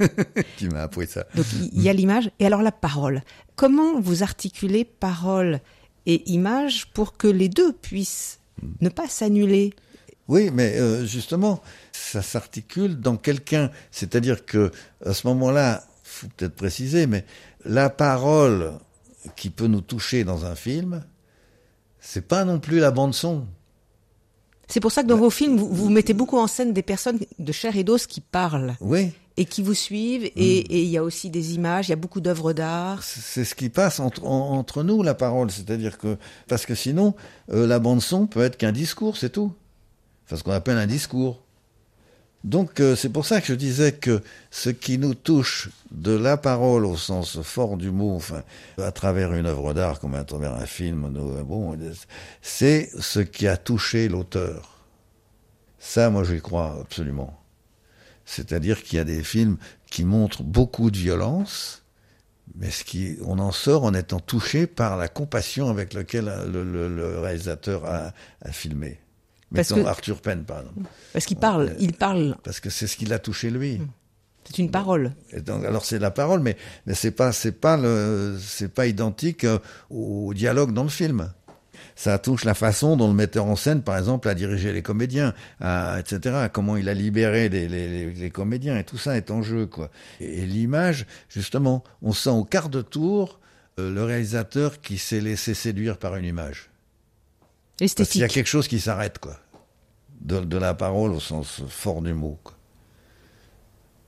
qui 0.56 0.68
m'a 0.68 0.82
appris 0.82 1.06
ça. 1.06 1.26
Donc 1.34 1.46
il 1.72 1.82
y 1.82 1.88
a 1.88 1.92
l'image 1.92 2.30
et 2.38 2.46
alors 2.46 2.62
la 2.62 2.72
parole. 2.72 3.22
Comment 3.56 4.00
vous 4.00 4.22
articulez 4.22 4.84
parole 4.84 5.60
et 6.06 6.28
image 6.30 6.86
pour 6.92 7.16
que 7.16 7.28
les 7.28 7.48
deux 7.48 7.72
puissent 7.72 8.40
ne 8.80 8.88
pas 8.88 9.08
s'annuler? 9.08 9.74
Oui, 10.28 10.50
mais 10.52 10.78
euh, 10.78 11.04
justement, 11.04 11.60
ça 11.92 12.22
s'articule 12.22 12.98
dans 12.98 13.16
quelqu'un. 13.16 13.70
C'est-à-dire 13.90 14.46
que 14.46 14.72
à 15.04 15.12
ce 15.12 15.26
moment-là, 15.26 15.86
faut 16.02 16.28
peut-être 16.36 16.54
préciser, 16.54 17.06
mais 17.06 17.26
la 17.64 17.90
parole 17.90 18.72
qui 19.36 19.50
peut 19.50 19.66
nous 19.66 19.80
toucher 19.80 20.24
dans 20.24 20.46
un 20.46 20.54
film, 20.54 21.04
c'est 22.00 22.26
pas 22.26 22.44
non 22.44 22.58
plus 22.58 22.78
la 22.78 22.90
bande 22.90 23.14
son. 23.14 23.46
C'est 24.68 24.80
pour 24.80 24.92
ça 24.92 25.02
que 25.02 25.08
dans 25.08 25.16
vos 25.16 25.30
films, 25.30 25.56
vous, 25.56 25.68
vous, 25.68 25.90
mettez 25.90 26.14
beaucoup 26.14 26.38
en 26.38 26.46
scène 26.46 26.72
des 26.72 26.82
personnes 26.82 27.18
de 27.38 27.52
chair 27.52 27.76
et 27.76 27.84
d'os 27.84 28.06
qui 28.06 28.20
parlent. 28.20 28.74
Oui. 28.80 29.12
Et 29.36 29.46
qui 29.46 29.62
vous 29.62 29.74
suivent, 29.74 30.24
et, 30.24 30.82
il 30.82 30.88
y 30.88 30.96
a 30.96 31.02
aussi 31.02 31.28
des 31.28 31.54
images, 31.54 31.88
il 31.88 31.90
y 31.90 31.92
a 31.92 31.96
beaucoup 31.96 32.20
d'œuvres 32.20 32.52
d'art. 32.52 33.02
C'est 33.02 33.44
ce 33.44 33.56
qui 33.56 33.68
passe 33.68 33.98
entre, 33.98 34.24
entre 34.24 34.84
nous, 34.84 35.02
la 35.02 35.14
parole. 35.14 35.50
C'est-à-dire 35.50 35.98
que, 35.98 36.16
parce 36.46 36.66
que 36.66 36.76
sinon, 36.76 37.14
euh, 37.52 37.66
la 37.66 37.80
bande-son 37.80 38.26
peut 38.26 38.42
être 38.42 38.56
qu'un 38.56 38.70
discours, 38.70 39.16
c'est 39.16 39.30
tout. 39.30 39.52
Enfin, 40.24 40.36
ce 40.36 40.44
qu'on 40.44 40.52
appelle 40.52 40.78
un 40.78 40.86
discours. 40.86 41.43
Donc, 42.44 42.80
euh, 42.80 42.94
c'est 42.94 43.08
pour 43.08 43.24
ça 43.24 43.40
que 43.40 43.46
je 43.46 43.54
disais 43.54 43.92
que 43.92 44.22
ce 44.50 44.68
qui 44.68 44.98
nous 44.98 45.14
touche 45.14 45.70
de 45.90 46.12
la 46.12 46.36
parole 46.36 46.84
au 46.84 46.96
sens 46.96 47.40
fort 47.40 47.78
du 47.78 47.90
mot, 47.90 48.14
enfin, 48.14 48.42
à 48.76 48.92
travers 48.92 49.32
une 49.32 49.46
œuvre 49.46 49.72
d'art, 49.72 49.98
comme 49.98 50.14
à 50.14 50.24
travers 50.24 50.52
un 50.52 50.66
film, 50.66 51.08
bon, 51.46 51.76
c'est 52.42 52.90
ce 53.00 53.20
qui 53.20 53.48
a 53.48 53.56
touché 53.56 54.10
l'auteur. 54.10 54.84
Ça, 55.78 56.10
moi, 56.10 56.22
j'y 56.22 56.40
crois 56.42 56.76
absolument. 56.82 57.34
C'est-à-dire 58.26 58.82
qu'il 58.82 58.98
y 58.98 59.00
a 59.00 59.04
des 59.04 59.22
films 59.22 59.56
qui 59.90 60.04
montrent 60.04 60.42
beaucoup 60.42 60.90
de 60.90 60.98
violence, 60.98 61.82
mais 62.56 62.70
ce 62.70 62.84
qui, 62.84 63.16
on 63.24 63.38
en 63.38 63.52
sort 63.52 63.84
en 63.84 63.94
étant 63.94 64.20
touché 64.20 64.66
par 64.66 64.98
la 64.98 65.08
compassion 65.08 65.70
avec 65.70 65.94
laquelle 65.94 66.30
le, 66.52 67.20
réalisateur 67.20 67.86
a 67.86 68.12
filmé. 68.52 68.98
Mettons 69.54 69.82
que, 69.82 69.88
Arthur 69.88 70.20
Penn, 70.20 70.44
par 70.44 70.60
exemple. 70.60 70.80
Parce 71.12 71.26
qu'il 71.26 71.36
parle, 71.36 71.74
il 71.78 71.92
parle. 71.92 72.36
Parce 72.42 72.60
que 72.60 72.70
c'est 72.70 72.86
ce 72.86 72.96
qui 72.96 73.06
l'a 73.06 73.18
touché 73.18 73.50
lui. 73.50 73.78
Hmm. 73.78 73.86
C'est 74.44 74.58
une 74.58 74.70
parole. 74.70 75.12
Donc, 75.46 75.64
alors 75.64 75.84
c'est 75.84 75.98
la 75.98 76.10
parole, 76.10 76.40
mais 76.40 76.56
mais 76.86 76.94
c'est 76.94 77.10
pas 77.10 77.32
c'est 77.32 77.52
pas 77.52 77.76
le 77.76 78.36
c'est 78.40 78.68
pas 78.68 78.86
identique 78.86 79.44
euh, 79.44 79.58
au 79.90 80.34
dialogue 80.34 80.72
dans 80.72 80.82
le 80.82 80.90
film. 80.90 81.32
Ça 81.96 82.18
touche 82.18 82.44
la 82.44 82.54
façon 82.54 82.96
dont 82.96 83.06
le 83.06 83.14
metteur 83.14 83.46
en 83.46 83.54
scène, 83.54 83.82
par 83.82 83.96
exemple, 83.96 84.28
a 84.28 84.34
dirigé 84.34 84.72
les 84.72 84.82
comédiens, 84.82 85.32
à, 85.60 86.00
etc. 86.00 86.48
Comment 86.52 86.76
il 86.76 86.88
a 86.88 86.94
libéré 86.94 87.48
les, 87.48 87.68
les, 87.68 88.10
les, 88.10 88.30
comédiens 88.30 88.76
et 88.76 88.82
tout 88.82 88.98
ça 88.98 89.16
est 89.16 89.30
en 89.30 89.42
jeu, 89.42 89.66
quoi. 89.66 89.90
Et, 90.20 90.40
et 90.42 90.46
l'image, 90.46 91.06
justement, 91.28 91.84
on 92.02 92.12
sent 92.12 92.30
au 92.30 92.42
quart 92.42 92.68
de 92.68 92.82
tour 92.82 93.38
euh, 93.78 93.92
le 93.92 94.02
réalisateur 94.02 94.80
qui 94.80 94.98
s'est 94.98 95.20
laissé 95.20 95.54
séduire 95.54 95.98
par 95.98 96.16
une 96.16 96.24
image. 96.24 96.68
Esthétique. 97.80 97.96
Parce 97.96 98.08
qu'il 98.10 98.20
y 98.20 98.24
a 98.24 98.28
quelque 98.28 98.48
chose 98.48 98.66
qui 98.66 98.80
s'arrête, 98.80 99.18
quoi 99.18 99.38
de, 100.20 100.56
la 100.56 100.74
parole 100.74 101.12
au 101.12 101.20
sens 101.20 101.62
fort 101.68 102.02
du 102.02 102.14
mot. 102.14 102.38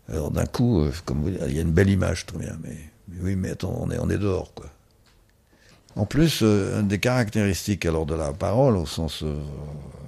Alors 0.09 0.31
d'un 0.31 0.47
coup, 0.47 0.83
euh, 0.83 0.92
comme 1.05 1.23
vous 1.23 1.31
dites, 1.31 1.40
il 1.49 1.55
y 1.55 1.59
a 1.59 1.62
une 1.62 1.73
belle 1.73 1.90
image, 1.90 2.27
très 2.27 2.38
bien, 2.38 2.57
mais, 2.62 2.77
mais 3.09 3.21
oui, 3.23 3.37
mais 3.37 3.51
attends, 3.51 3.77
on 3.81 3.90
est, 3.90 3.99
on 3.99 4.09
est 4.09 4.19
dehors, 4.19 4.55
quoi. 4.55 4.66
En 5.97 6.05
plus, 6.05 6.40
euh, 6.42 6.81
une 6.81 6.88
des 6.88 7.01
caractéristiques 7.01 7.87
alors 7.87 8.05
de 8.05 8.14
la 8.14 8.33
parole, 8.33 8.77
au 8.77 8.87
sens 8.87 9.23
euh, 9.23 9.40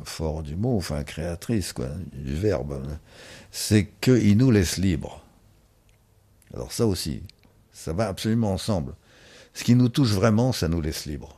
fort 0.05 0.43
du 0.43 0.55
mot, 0.55 0.77
enfin 0.77 1.03
créatrice, 1.03 1.73
quoi, 1.73 1.89
du 2.13 2.35
verbe, 2.35 2.81
c'est 3.51 3.89
qu'il 4.01 4.37
nous 4.37 4.51
laisse 4.51 4.77
libres. 4.77 5.23
Alors 6.55 6.73
ça 6.73 6.87
aussi, 6.87 7.23
ça 7.73 7.93
va 7.93 8.09
absolument 8.09 8.53
ensemble. 8.53 8.95
Ce 9.55 9.65
qui 9.65 9.75
nous 9.75 9.89
touche 9.89 10.13
vraiment, 10.13 10.53
ça 10.53 10.69
nous 10.69 10.81
laisse 10.81 11.07
libres. 11.07 11.38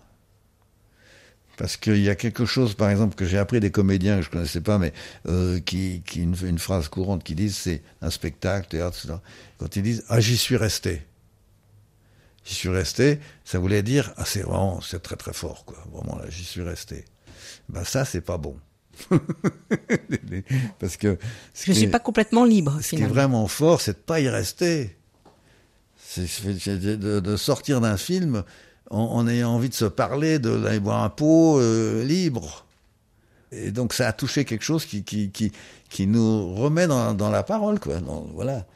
Parce 1.60 1.76
qu'il 1.76 1.98
y 1.98 2.08
a 2.08 2.14
quelque 2.14 2.46
chose, 2.46 2.72
par 2.72 2.88
exemple, 2.88 3.14
que 3.14 3.26
j'ai 3.26 3.36
appris 3.36 3.60
des 3.60 3.70
comédiens 3.70 4.16
que 4.16 4.22
je 4.22 4.30
connaissais 4.30 4.62
pas, 4.62 4.78
mais 4.78 4.94
euh, 5.28 5.60
qui, 5.60 6.00
qui 6.06 6.22
une, 6.22 6.34
une, 6.42 6.58
phrase 6.58 6.88
courante 6.88 7.22
qui 7.22 7.34
disent, 7.34 7.54
c'est 7.54 7.82
un 8.00 8.08
spectacle, 8.08 8.66
théâtre, 8.66 8.96
etc. 8.96 9.18
Quand 9.58 9.76
ils 9.76 9.82
disent 9.82 10.02
ah 10.08 10.20
j'y 10.20 10.38
suis 10.38 10.56
resté, 10.56 11.02
j'y 12.46 12.54
suis 12.54 12.70
resté, 12.70 13.20
ça 13.44 13.58
voulait 13.58 13.82
dire 13.82 14.14
ah 14.16 14.24
c'est 14.24 14.40
vraiment 14.40 14.80
c'est 14.80 15.02
très 15.02 15.16
très 15.16 15.34
fort 15.34 15.66
quoi, 15.66 15.76
vraiment 15.92 16.16
là 16.16 16.30
j'y 16.30 16.44
suis 16.44 16.62
resté. 16.62 17.04
Ben 17.68 17.84
ça 17.84 18.06
c'est 18.06 18.22
pas 18.22 18.38
bon. 18.38 18.56
Parce 20.78 20.96
que 20.96 21.18
je 21.52 21.72
suis 21.72 21.88
pas 21.88 22.00
complètement 22.00 22.46
libre. 22.46 22.78
Ce 22.80 22.88
finalement. 22.88 23.06
qui 23.06 23.12
est 23.12 23.14
vraiment 23.14 23.48
fort, 23.48 23.82
c'est 23.82 23.92
de 23.92 23.98
pas 23.98 24.18
y 24.20 24.30
rester. 24.30 24.96
C'est 25.98 26.24
de, 26.80 27.20
de 27.20 27.36
sortir 27.36 27.82
d'un 27.82 27.98
film 27.98 28.44
en, 28.90 28.98
en, 29.00 29.28
ayant 29.28 29.50
envie 29.50 29.68
de 29.68 29.74
se 29.74 29.84
parler, 29.84 30.38
d'aller 30.38 30.80
boire 30.80 31.02
un 31.02 31.10
pot 31.10 31.58
euh, 31.58 32.04
libre. 32.04 32.66
Et 33.52 33.70
donc 33.72 33.94
ça 33.94 34.08
a 34.08 34.12
touché 34.12 34.44
quelque 34.44 34.64
chose 34.64 34.84
qui, 34.84 35.02
qui, 35.02 35.30
qui, 35.30 35.52
qui 35.88 36.06
nous 36.06 36.54
remet 36.54 36.86
dans, 36.86 37.14
dans 37.14 37.30
la 37.30 37.42
parole, 37.42 37.80
quoi. 37.80 37.98
Dans, 38.00 38.26
voilà. 38.34 38.66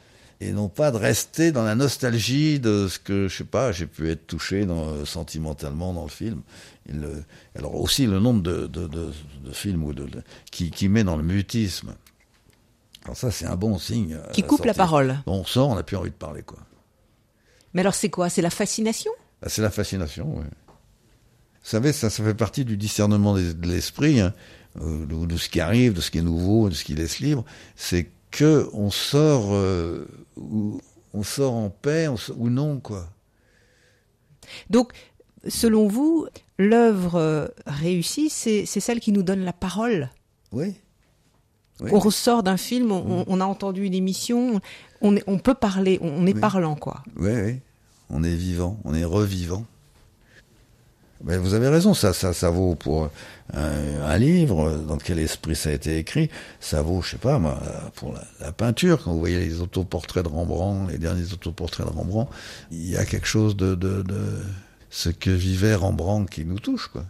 Et 0.41 0.51
non 0.51 0.67
pas 0.67 0.91
de 0.91 0.97
rester 0.97 1.53
dans 1.53 1.63
la 1.63 1.75
nostalgie 1.75 2.59
de 2.59 2.89
ce 2.89 2.99
que, 2.99 3.29
je 3.29 3.37
sais 3.37 3.43
pas, 3.45 3.71
j'ai 3.71 3.85
pu 3.85 4.09
être 4.09 4.27
touché 4.27 4.65
dans, 4.65 4.89
euh, 4.89 5.05
sentimentalement 5.05 5.93
dans 5.93 6.03
le 6.03 6.09
film. 6.09 6.41
Il, 6.89 7.03
euh, 7.03 7.21
alors 7.57 7.75
aussi 7.75 8.05
le 8.05 8.19
nombre 8.19 8.41
de, 8.41 8.67
de, 8.67 8.87
de, 8.87 9.11
de 9.45 9.51
films 9.53 9.85
ou 9.85 9.93
de, 9.93 10.07
qui, 10.51 10.71
qui 10.71 10.89
met 10.89 11.05
dans 11.05 11.15
le 11.15 11.23
mutisme. 11.23 11.95
Alors 13.05 13.15
ça, 13.15 13.31
c'est 13.31 13.45
un 13.45 13.55
bon 13.55 13.77
signe. 13.77 14.17
Qui 14.33 14.43
coupe 14.43 14.65
la 14.65 14.73
parole. 14.73 15.19
on 15.25 15.45
sort, 15.45 15.69
on 15.69 15.75
n'a 15.75 15.83
plus 15.83 15.95
envie 15.95 16.09
de 16.09 16.15
parler, 16.15 16.41
quoi. 16.41 16.59
Mais 17.73 17.81
alors 17.81 17.93
c'est 17.93 18.09
quoi? 18.09 18.29
C'est 18.29 18.41
la 18.41 18.49
fascination? 18.49 19.11
Ah, 19.45 19.49
c'est 19.49 19.61
la 19.61 19.69
fascination, 19.69 20.37
oui. 20.37 20.43
Vous 20.43 21.69
savez, 21.69 21.93
ça, 21.93 22.09
ça 22.09 22.23
fait 22.23 22.33
partie 22.33 22.65
du 22.65 22.77
discernement 22.77 23.35
de 23.35 23.67
l'esprit, 23.67 24.19
hein, 24.19 24.33
euh, 24.81 25.05
de, 25.05 25.25
de, 25.25 25.37
ce 25.37 25.49
qui 25.49 25.59
arrive, 25.59 25.93
de 25.93 26.01
ce 26.01 26.09
qui 26.09 26.17
est 26.17 26.23
nouveau, 26.23 26.69
de 26.69 26.73
ce 26.73 26.83
qui 26.83 26.95
laisse 26.95 27.19
libre. 27.19 27.45
C'est 27.75 28.09
que 28.31 28.67
on 28.73 28.89
sort, 28.89 29.53
euh, 29.53 30.07
ou, 30.35 30.81
on 31.13 31.23
sort 31.23 31.53
en 31.53 31.69
paix 31.69 32.07
on 32.07 32.17
ou 32.37 32.49
non, 32.49 32.79
quoi. 32.79 33.07
Donc, 34.69 34.93
selon 35.47 35.87
vous, 35.87 36.27
l'œuvre 36.57 37.15
euh, 37.15 37.47
réussie, 37.67 38.29
c'est 38.29 38.65
celle 38.65 38.99
qui 38.99 39.11
nous 39.11 39.23
donne 39.23 39.43
la 39.43 39.53
parole? 39.53 40.09
Oui. 40.51 40.73
oui. 41.81 41.89
On 41.93 41.99
ressort 41.99 42.41
d'un 42.41 42.57
film, 42.57 42.91
on, 42.91 43.25
on, 43.27 43.41
a 43.41 43.45
entendu 43.45 43.85
une 43.85 43.93
émission, 43.93 44.59
on, 45.01 45.15
est, 45.15 45.23
on 45.27 45.37
peut 45.37 45.55
parler, 45.55 45.99
on 46.01 46.25
est 46.25 46.33
oui. 46.33 46.39
parlant, 46.39 46.75
quoi. 46.75 47.03
Oui, 47.15 47.31
oui 47.31 47.59
on 48.09 48.23
est 48.23 48.35
vivant, 48.35 48.79
on 48.83 48.93
est 48.93 49.03
revivant. 49.03 49.65
Mais 51.23 51.37
vous 51.37 51.53
avez 51.53 51.69
raison, 51.69 51.93
ça, 51.93 52.13
ça, 52.13 52.33
ça 52.33 52.49
vaut 52.49 52.75
pour 52.75 53.09
un, 53.53 54.17
livre 54.17 54.77
dans 54.87 54.97
quel 54.97 55.17
esprit 55.17 55.55
ça 55.55 55.69
a 55.69 55.71
été 55.71 55.97
écrit. 55.97 56.29
Ça 56.59 56.81
vaut, 56.81 57.01
je 57.01 57.11
sais 57.11 57.17
pas 57.17 57.39
moi, 57.39 57.59
pour 57.95 58.13
la, 58.13 58.23
la, 58.41 58.51
peinture. 58.51 59.01
Quand 59.03 59.13
vous 59.13 59.19
voyez 59.19 59.39
les 59.39 59.61
autoportraits 59.61 60.23
de 60.23 60.29
Rembrandt, 60.29 60.91
les 60.91 60.97
derniers 60.97 61.33
autoportraits 61.33 61.87
de 61.87 61.91
Rembrandt, 61.91 62.29
il 62.69 62.89
y 62.89 62.97
a 62.97 63.05
quelque 63.05 63.27
chose 63.27 63.55
de, 63.55 63.75
de, 63.75 64.03
de 64.03 64.41
ce 64.89 65.09
que 65.09 65.29
vivait 65.29 65.73
Rembrandt 65.73 66.29
qui 66.29 66.45
nous 66.45 66.59
touche, 66.59 66.87
quoi. 66.87 67.05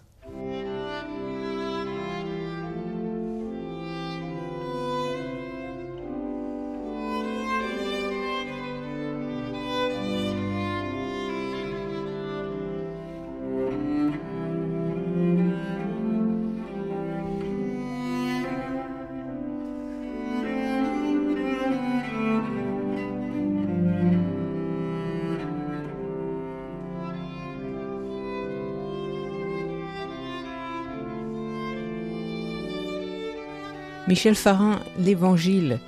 Michel 34.15 34.35
Farin, 34.35 34.79
l'évangile, 34.97 35.81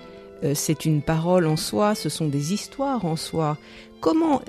euh, 0.43 0.51
c'est 0.53 0.83
une 0.83 1.01
parole 1.01 1.47
en 1.47 1.55
soi, 1.55 1.95
ce 1.95 2.09
sont 2.09 2.27
des 2.27 2.51
histoires 2.51 3.05
en 3.05 3.15
soi. 3.15 3.57
Comment 4.01 4.41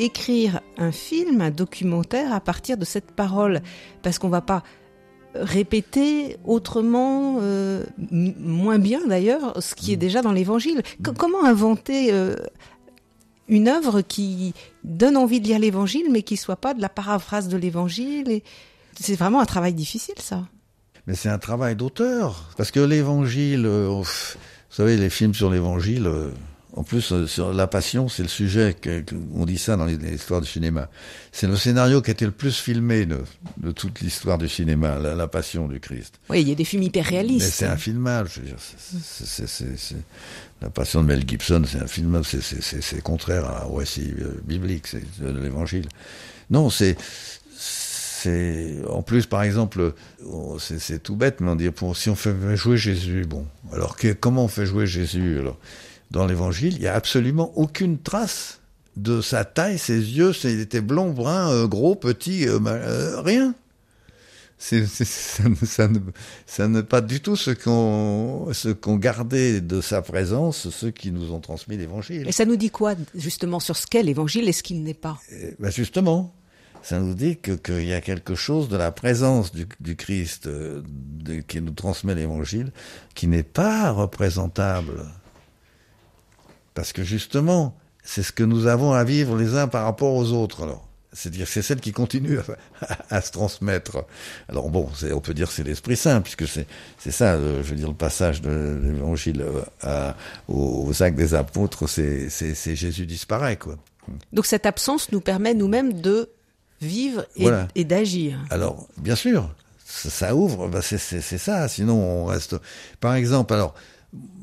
écrire 0.00 0.60
un 0.76 0.90
film, 0.90 1.40
un 1.40 1.52
documentaire 1.52 2.32
à 2.32 2.40
partir 2.40 2.76
de 2.76 2.84
cette 2.84 3.12
parole? 3.12 3.62
Parce 4.02 4.18
qu'on 4.18 4.28
va 4.28 4.40
pas 4.40 4.64
répéter 5.36 6.36
autrement, 6.44 7.36
euh, 7.42 7.84
moins 8.10 8.80
bien 8.80 9.06
d'ailleurs, 9.06 9.62
ce 9.62 9.76
qui 9.76 9.92
est 9.92 9.96
déjà 9.96 10.20
dans 10.20 10.32
l'évangile. 10.32 10.82
Mm. 10.98 11.12
comment 11.16 11.44
inventer 11.44 12.12
euh, 12.12 12.34
une 13.46 13.68
œuvre 13.68 14.00
qui 14.00 14.52
donne 14.82 15.16
envie 15.16 15.40
de 15.40 15.46
lire 15.46 15.60
l'évangile, 15.60 16.08
mais 16.10 16.24
qui 16.24 16.36
soit 16.36 16.56
pas 16.56 16.74
de 16.74 16.80
la 16.80 16.88
paraphrase 16.88 17.46
de 17.46 17.56
l'évangile? 17.56 18.40
C'est 18.98 19.14
vraiment 19.14 19.38
un 19.38 19.46
travail 19.46 19.74
difficile, 19.74 20.18
ça. 20.18 20.42
Mais 21.06 21.14
c'est 21.14 21.28
un 21.28 21.38
travail 21.38 21.74
d'auteur, 21.76 22.50
parce 22.56 22.70
que 22.70 22.80
l'évangile, 22.80 23.66
vous 23.66 24.04
savez, 24.70 24.96
les 24.96 25.10
films 25.10 25.34
sur 25.34 25.50
l'évangile 25.50 26.08
en 26.74 26.84
plus, 26.84 27.12
euh, 27.12 27.26
sur 27.26 27.52
la 27.52 27.66
passion, 27.66 28.08
c'est 28.08 28.22
le 28.22 28.28
sujet, 28.28 28.74
on 29.34 29.44
dit 29.44 29.58
ça 29.58 29.76
dans 29.76 29.84
l'histoire 29.84 30.40
du 30.40 30.48
cinéma. 30.48 30.88
C'est 31.30 31.46
le 31.46 31.56
scénario 31.56 32.00
qui 32.00 32.10
a 32.10 32.12
été 32.12 32.24
le 32.24 32.30
plus 32.30 32.56
filmé 32.58 33.04
de, 33.06 33.72
toute 33.72 34.00
l'histoire 34.00 34.38
du 34.38 34.48
cinéma, 34.48 34.98
la, 34.98 35.28
passion 35.28 35.68
du 35.68 35.80
Christ. 35.80 36.18
Oui, 36.30 36.40
il 36.40 36.48
y 36.48 36.52
a 36.52 36.54
des 36.54 36.64
films 36.64 36.82
hyper 36.82 37.04
réalistes. 37.04 37.46
Mais 37.46 37.52
c'est 37.52 37.66
un 37.66 37.76
filmage. 37.76 38.40
C'est, 39.02 39.96
la 40.62 40.70
passion 40.70 41.02
de 41.02 41.08
Mel 41.08 41.24
Gibson, 41.28 41.62
c'est 41.66 41.80
un 41.80 41.86
film, 41.86 42.22
c'est, 42.24 43.02
contraire 43.02 43.66
au 43.68 43.74
récit 43.74 44.14
euh, 44.20 44.40
biblique, 44.44 44.86
c'est 44.86 45.02
de 45.20 45.38
l'évangile. 45.38 45.88
Non, 46.50 46.70
c'est, 46.70 46.96
c'est, 48.22 48.76
en 48.88 49.02
plus, 49.02 49.26
par 49.26 49.42
exemple, 49.42 49.94
c'est, 50.58 51.02
tout 51.02 51.16
bête, 51.16 51.40
mais 51.40 51.50
on 51.50 51.56
dit, 51.56 51.68
si 51.94 52.10
on 52.10 52.14
fait 52.14 52.56
jouer 52.56 52.76
Jésus, 52.76 53.24
bon, 53.26 53.46
alors 53.72 53.96
comment 54.20 54.44
on 54.44 54.48
fait 54.48 54.66
jouer 54.66 54.86
Jésus, 54.86 55.38
alors? 55.40 55.58
dans 56.12 56.26
l'évangile, 56.26 56.74
il 56.74 56.80
n'y 56.80 56.86
a 56.86 56.94
absolument 56.94 57.52
aucune 57.56 57.98
trace 57.98 58.60
de 58.96 59.20
sa 59.22 59.44
taille, 59.44 59.78
ses 59.78 59.98
yeux, 59.98 60.32
s'il 60.32 60.60
était 60.60 60.82
blond, 60.82 61.10
brun, 61.10 61.50
euh, 61.50 61.66
gros, 61.66 61.94
petit, 61.94 62.46
euh, 62.46 62.60
euh, 62.66 63.20
rien. 63.22 63.54
C'est, 64.58 64.86
ça, 64.86 65.88
n'est 66.68 66.82
pas 66.84 67.00
du 67.00 67.20
tout 67.20 67.34
ce 67.34 67.50
qu'on 67.50 68.46
ce 68.52 68.68
qu'on 68.68 68.96
gardait 68.96 69.60
de 69.60 69.80
sa 69.80 70.02
présence, 70.02 70.70
ceux 70.70 70.92
qui 70.92 71.10
nous 71.10 71.32
ont 71.32 71.40
transmis 71.40 71.76
l'évangile. 71.76 72.28
Et 72.28 72.32
ça 72.32 72.44
nous 72.44 72.54
dit 72.54 72.70
quoi, 72.70 72.94
justement, 73.16 73.58
sur 73.58 73.76
ce 73.76 73.88
qu'est 73.88 74.04
l'évangile 74.04 74.48
et 74.48 74.52
ce 74.52 74.62
qu'il 74.62 74.84
n'est 74.84 74.94
pas? 74.94 75.18
Ben 75.58 75.72
Justement, 75.72 76.32
ça 76.82 76.98
nous 76.98 77.14
dit 77.14 77.36
qu'il 77.36 77.84
y 77.84 77.92
a 77.92 78.00
quelque 78.00 78.34
chose 78.34 78.68
de 78.68 78.76
la 78.76 78.90
présence 78.90 79.52
du, 79.52 79.96
Christ 79.96 80.48
qui 81.46 81.60
nous 81.60 81.72
transmet 81.72 82.14
l'évangile 82.14 82.72
qui 83.14 83.28
n'est 83.28 83.42
pas 83.42 83.90
représentable 83.90 85.04
parce 86.74 86.92
que 86.92 87.02
justement, 87.02 87.76
c'est 88.02 88.22
ce 88.22 88.32
que 88.32 88.42
nous 88.42 88.66
avons 88.66 88.92
à 88.92 89.04
vivre 89.04 89.36
les 89.36 89.56
uns 89.56 89.68
par 89.68 89.84
rapport 89.84 90.14
aux 90.14 90.32
autres. 90.32 90.66
C'est-à-dire 91.12 91.46
c'est 91.46 91.60
celle 91.60 91.80
qui 91.80 91.92
continue 91.92 92.38
à, 93.10 93.20
se 93.20 93.30
transmettre. 93.30 94.04
Alors 94.48 94.70
bon, 94.70 94.88
on 95.12 95.20
peut 95.20 95.34
dire 95.34 95.50
c'est 95.50 95.62
l'Esprit 95.62 95.96
Saint, 95.96 96.22
puisque 96.22 96.46
c'est 96.46 96.66
ça, 97.10 97.38
je 97.38 97.62
veux 97.62 97.76
dire 97.76 97.88
le 97.88 97.94
passage 97.94 98.40
de 98.40 98.80
l'Évangile 98.82 99.44
euh, 99.84 100.12
aux, 100.48 101.02
actes 101.02 101.16
des 101.16 101.34
apôtres, 101.34 101.86
c'est 101.86 102.74
Jésus 102.74 103.04
disparaît 103.04 103.56
quoi. 103.56 103.76
Donc 104.32 104.46
cette 104.46 104.66
absence 104.66 105.12
nous 105.12 105.20
permet 105.20 105.54
nous-mêmes 105.54 106.00
de 106.00 106.30
vivre 106.82 107.24
et, 107.74 107.84
d'agir. 107.84 108.38
Alors 108.50 108.88
bien 108.98 109.16
sûr, 109.16 109.54
ça, 109.84 110.34
ouvre, 110.34 110.68
bah 110.68 110.80
c'est 110.82 110.98
ça. 110.98 111.68
Sinon 111.68 111.94
on 111.94 112.24
reste. 112.26 112.56
Par 113.00 113.14
exemple, 113.14 113.54
alors 113.54 113.74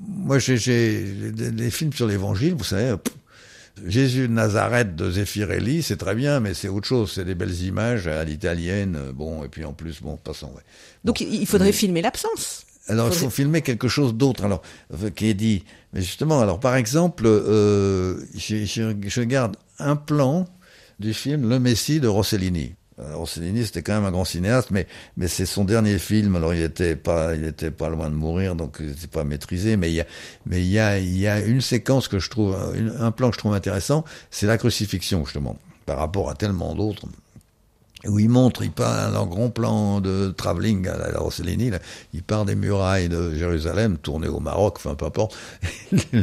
moi, 0.08 0.39
j'ai 0.39 1.06
les 1.34 1.69
films 1.69 1.93
sur 1.93 2.08
l'évangile, 2.08 2.56
vous 2.56 2.63
savez, 2.63 2.95
Jésus 3.86 4.28
de 4.28 4.34
Nazareth 4.34 4.95
de 4.95 5.12
Zeffirelli, 5.12 5.84
c'est 5.84 5.97
très 5.97 6.15
bien, 6.15 6.39
mais 6.39 6.54
c'est 6.54 6.67
autre 6.67 6.88
chose. 6.88 7.13
C'est 7.13 7.23
des 7.23 7.36
belles 7.36 7.62
images 7.62 8.08
à 8.08 8.23
l'italienne. 8.23 8.97
Bon, 9.13 9.43
et 9.43 9.47
puis 9.47 9.63
en 9.63 9.73
plus, 9.73 10.02
bon, 10.02 10.17
passons. 10.17 10.47
Ouais. 10.47 10.63
Donc 11.06 11.21
il 11.21 11.45
faudrait 11.45 11.71
filmer 11.71 12.02
l'absence. 12.02 12.65
Alors 12.88 13.08
il 13.08 13.13
faut 13.13 13.30
filmer 13.30 13.62
quelque 13.62 13.88
chose 13.88 14.15
d'autre. 14.15 14.43
Alors 14.43 14.62
qui 15.15 15.28
est 15.28 15.34
dit. 15.34 15.63
Mais 15.93 16.02
justement, 16.02 16.41
alors 16.41 16.60
par 16.60 16.75
exemple, 16.75 17.25
euh, 17.25 18.19
je, 18.36 18.65
je, 18.65 19.21
garde 19.21 19.56
un 19.78 19.95
plan 19.95 20.45
du 20.99 21.13
film 21.13 21.49
Le 21.49 21.59
Messie 21.59 21.99
de 21.99 22.07
Rossellini. 22.07 22.75
Euh, 22.99 23.15
Rossellini, 23.15 23.65
c'était 23.65 23.81
quand 23.81 23.93
même 23.93 24.05
un 24.05 24.12
grand 24.12 24.25
cinéaste, 24.25 24.71
mais, 24.71 24.88
mais 25.15 25.27
c'est 25.27 25.45
son 25.45 25.63
dernier 25.63 25.97
film. 25.99 26.35
Alors, 26.35 26.53
il 26.53 26.62
était 26.62 26.95
pas, 26.95 27.33
il 27.35 27.45
était 27.45 27.71
pas 27.71 27.89
loin 27.89 28.09
de 28.09 28.15
mourir, 28.15 28.55
donc 28.55 28.77
il 28.79 28.88
n'était 28.88 29.07
pas 29.07 29.23
maîtrisé. 29.23 29.77
Mais 29.77 29.89
il 29.89 29.95
y 29.95 30.01
a, 30.01 30.05
mais 30.45 30.62
il 30.62 30.69
y 30.69 30.79
a, 30.79 30.99
il 30.99 31.17
y 31.17 31.27
a 31.27 31.39
une 31.39 31.62
séquence 31.62 32.07
que 32.07 32.19
je 32.19 32.29
trouve, 32.29 32.57
un 32.99 33.12
plan 33.12 33.29
que 33.29 33.35
je 33.35 33.39
trouve 33.39 33.53
intéressant, 33.53 34.03
c'est 34.31 34.47
la 34.47 34.57
crucifixion, 34.57 35.23
justement, 35.23 35.57
par 35.85 35.97
rapport 35.97 36.29
à 36.29 36.35
tellement 36.35 36.75
d'autres 36.75 37.07
où 38.07 38.17
il 38.17 38.29
montre, 38.29 38.63
il 38.63 38.71
part 38.71 39.13
un 39.15 39.25
grand 39.25 39.49
plan 39.49 39.99
de 39.99 40.33
travelling 40.35 40.88
à 40.88 41.12
la 41.12 41.19
Rossellini, 41.19 41.69
là, 41.69 41.79
il 42.13 42.23
part 42.23 42.45
des 42.45 42.55
murailles 42.55 43.09
de 43.09 43.35
Jérusalem, 43.35 43.97
tourné 43.97 44.27
au 44.27 44.39
Maroc, 44.39 44.75
enfin 44.77 44.95
peu 44.95 45.05
importe. 45.05 45.35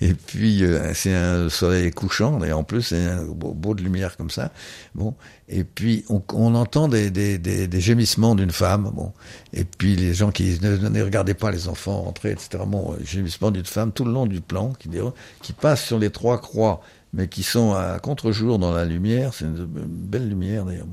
et 0.00 0.14
puis 0.26 0.62
euh, 0.62 0.92
c'est 0.92 1.14
un 1.14 1.48
soleil 1.48 1.90
couchant, 1.90 2.42
et 2.44 2.52
en 2.52 2.64
plus 2.64 2.82
c'est 2.82 3.06
un 3.06 3.24
beau, 3.24 3.74
de 3.74 3.82
lumière 3.82 4.16
comme 4.18 4.30
ça. 4.30 4.52
Bon, 4.94 5.14
et 5.48 5.64
puis 5.64 6.04
on, 6.08 6.54
entend 6.54 6.88
des, 6.88 7.10
des, 7.10 7.38
des, 7.38 7.66
des 7.66 7.80
gémissements 7.80 8.34
d'une 8.34 8.50
femme. 8.50 8.90
Bon, 8.94 9.12
et 9.54 9.64
puis 9.64 9.96
les 9.96 10.12
gens 10.12 10.30
qui 10.30 10.58
ne, 10.60 10.76
ne 10.76 11.02
regardaient 11.02 11.34
pas 11.34 11.50
les 11.50 11.68
enfants 11.68 12.02
rentrer, 12.02 12.32
etc. 12.32 12.64
Bon, 12.66 12.94
gémissements 13.02 13.50
d'une 13.50 13.64
femme 13.64 13.90
tout 13.90 14.04
le 14.04 14.12
long 14.12 14.26
du 14.26 14.42
plan 14.42 14.74
qui, 14.78 14.90
qui 15.40 15.52
passe 15.54 15.82
sur 15.82 15.98
les 15.98 16.10
trois 16.10 16.38
croix 16.40 16.82
mais 17.12 17.28
qui 17.28 17.42
sont 17.42 17.72
à 17.72 17.98
contre-jour 17.98 18.58
dans 18.58 18.72
la 18.72 18.84
lumière. 18.84 19.32
C'est 19.34 19.44
une 19.44 19.66
belle 19.66 20.28
lumière 20.28 20.64
d'ailleurs. 20.64 20.86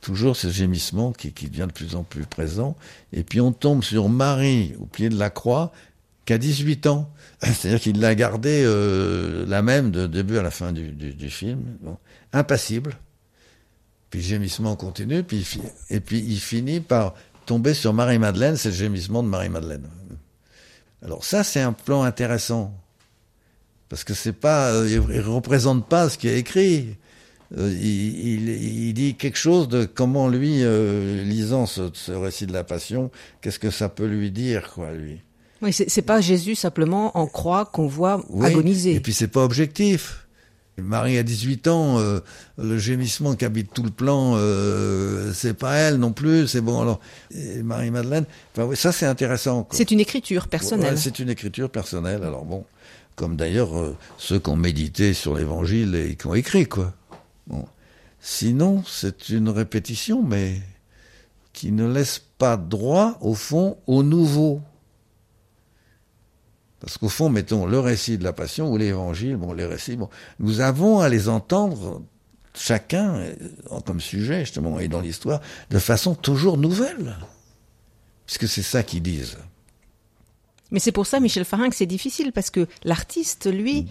Toujours 0.00 0.36
ce 0.36 0.48
gémissement 0.48 1.12
qui, 1.12 1.32
qui 1.32 1.48
devient 1.48 1.66
de 1.68 1.72
plus 1.72 1.94
en 1.94 2.02
plus 2.02 2.24
présent. 2.24 2.76
Et 3.12 3.22
puis 3.22 3.40
on 3.40 3.52
tombe 3.52 3.82
sur 3.82 4.08
Marie 4.08 4.74
au 4.80 4.86
pied 4.86 5.08
de 5.08 5.16
la 5.16 5.30
croix, 5.30 5.72
qui 6.24 6.32
a 6.32 6.38
18 6.38 6.86
ans. 6.86 7.10
C'est-à-dire 7.42 7.80
qu'il 7.80 8.00
l'a 8.00 8.14
gardée 8.14 8.62
euh, 8.64 9.46
la 9.46 9.62
même 9.62 9.90
de 9.90 10.06
début 10.06 10.38
à 10.38 10.42
la 10.42 10.50
fin 10.50 10.72
du, 10.72 10.90
du, 10.92 11.14
du 11.14 11.30
film, 11.30 11.60
bon. 11.80 11.96
impassible. 12.32 12.96
Puis 14.10 14.20
gémissement 14.20 14.76
continue, 14.76 15.22
puis, 15.22 15.46
et 15.88 16.00
puis 16.00 16.18
il 16.18 16.38
finit 16.38 16.80
par 16.80 17.14
tomber 17.46 17.72
sur 17.72 17.94
Marie-Madeleine, 17.94 18.56
c'est 18.56 18.68
le 18.68 18.74
gémissement 18.74 19.22
de 19.22 19.28
Marie-Madeleine. 19.28 19.88
Alors 21.02 21.24
ça, 21.24 21.42
c'est 21.42 21.62
un 21.62 21.72
plan 21.72 22.02
intéressant 22.02 22.74
parce 23.92 24.04
que 24.04 24.14
c'est 24.14 24.32
pas, 24.32 24.70
euh, 24.70 24.88
il 24.88 25.20
représente 25.20 25.86
pas 25.86 26.08
ce 26.08 26.16
qui 26.16 26.26
est 26.26 26.38
écrit. 26.38 26.96
Euh, 27.58 27.70
il, 27.78 28.48
il, 28.48 28.94
dit 28.94 29.16
quelque 29.16 29.36
chose 29.36 29.68
de 29.68 29.84
comment 29.84 30.30
lui, 30.30 30.60
euh, 30.62 31.22
lisant 31.24 31.66
ce, 31.66 31.90
ce, 31.92 32.10
récit 32.12 32.46
de 32.46 32.54
la 32.54 32.64
Passion, 32.64 33.10
qu'est-ce 33.42 33.58
que 33.58 33.70
ça 33.70 33.90
peut 33.90 34.06
lui 34.06 34.30
dire, 34.30 34.72
quoi, 34.72 34.92
lui? 34.92 35.20
Oui, 35.60 35.74
c'est 35.74 36.00
pas 36.00 36.22
Jésus 36.22 36.54
simplement 36.54 37.18
en 37.18 37.26
croix 37.26 37.66
qu'on 37.66 37.86
voit 37.86 38.24
agoniser. 38.40 38.94
Et 38.94 39.00
puis 39.00 39.12
c'est 39.12 39.28
pas 39.28 39.44
objectif. 39.44 40.22
Marie 40.78 41.18
a 41.18 41.22
18 41.22 41.68
ans, 41.68 41.98
euh, 41.98 42.20
le 42.56 42.78
gémissement 42.78 43.34
qui 43.34 43.44
habite 43.44 43.74
tout 43.74 43.82
le 43.82 43.90
plan, 43.90 44.32
euh, 44.36 45.32
c'est 45.34 45.54
pas 45.54 45.74
elle 45.76 45.96
non 45.96 46.12
plus, 46.12 46.48
c'est 46.48 46.62
bon. 46.62 46.80
Alors, 46.80 47.00
Marie 47.62 47.90
Madeleine, 47.90 48.24
enfin, 48.52 48.66
oui, 48.66 48.76
ça 48.76 48.90
c'est 48.90 49.04
intéressant. 49.04 49.68
C'est 49.70 49.90
une 49.90 50.00
écriture 50.00 50.48
personnelle. 50.48 50.94
Ouais, 50.94 50.96
c'est 50.96 51.18
une 51.18 51.28
écriture 51.28 51.68
personnelle. 51.68 52.22
Alors 52.22 52.46
bon, 52.46 52.64
comme 53.16 53.36
d'ailleurs 53.36 53.76
euh, 53.76 53.96
ceux 54.18 54.38
qui 54.38 54.50
ont 54.50 54.56
médité 54.56 55.14
sur 55.14 55.34
l'Évangile 55.34 55.94
et 55.94 56.16
qui 56.16 56.26
ont 56.26 56.34
écrit, 56.34 56.66
quoi. 56.66 56.92
Sinon, 58.20 58.84
c'est 58.86 59.28
une 59.30 59.48
répétition, 59.48 60.22
mais 60.22 60.60
qui 61.52 61.72
ne 61.72 61.86
laisse 61.86 62.22
pas 62.38 62.56
droit, 62.56 63.18
au 63.20 63.34
fond, 63.34 63.78
au 63.86 64.02
nouveau. 64.02 64.60
Parce 66.80 66.98
qu'au 66.98 67.08
fond, 67.08 67.28
mettons 67.28 67.66
le 67.66 67.78
récit 67.78 68.18
de 68.18 68.24
la 68.24 68.32
Passion 68.32 68.70
ou 68.72 68.76
l'Évangile, 68.76 69.36
bon, 69.36 69.52
les 69.52 69.66
récits, 69.66 69.96
bon, 69.96 70.08
nous 70.38 70.60
avons 70.60 71.00
à 71.00 71.08
les 71.08 71.28
entendre 71.28 72.02
chacun 72.54 73.14
euh, 73.14 73.34
comme 73.86 74.00
sujet 74.00 74.40
justement 74.40 74.78
et 74.78 74.88
dans 74.88 75.00
l'histoire 75.00 75.40
de 75.70 75.78
façon 75.78 76.14
toujours 76.14 76.58
nouvelle, 76.58 77.16
puisque 78.26 78.48
c'est 78.48 78.62
ça 78.62 78.82
qu'ils 78.82 79.02
disent. 79.02 79.38
Mais 80.72 80.80
c'est 80.80 80.90
pour 80.90 81.06
ça, 81.06 81.20
Michel 81.20 81.44
Farin, 81.44 81.70
que 81.70 81.76
c'est 81.76 81.86
difficile, 81.86 82.32
parce 82.32 82.50
que 82.50 82.66
l'artiste, 82.82 83.48
lui, 83.52 83.86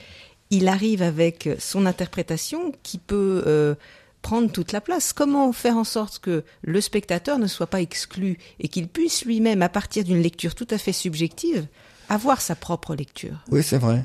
il 0.50 0.68
arrive 0.68 1.02
avec 1.02 1.50
son 1.60 1.86
interprétation 1.86 2.74
qui 2.84 2.98
peut 2.98 3.44
euh, 3.48 3.76
prendre 4.22 4.52
toute 4.52 4.72
la 4.72 4.82
place. 4.82 5.14
Comment 5.14 5.54
faire 5.54 5.78
en 5.78 5.84
sorte 5.84 6.20
que 6.20 6.44
le 6.62 6.82
spectateur 6.82 7.40
ne 7.40 7.48
soit 7.48 7.68
pas 7.68 7.82
exclu 7.82 8.38
et 8.60 8.68
qu'il 8.68 8.88
puisse 8.88 9.26
lui-même, 9.26 9.62
à 9.62 9.70
partir 9.70 10.04
d'une 10.04 10.22
lecture 10.22 10.56
tout 10.56 10.68
à 10.70 10.78
fait 10.78 10.92
subjective, 10.92 11.68
avoir 12.10 12.42
sa 12.42 12.56
propre 12.56 12.96
lecture? 12.96 13.44
Oui, 13.50 13.64
c'est 13.64 13.78
vrai. 13.78 14.04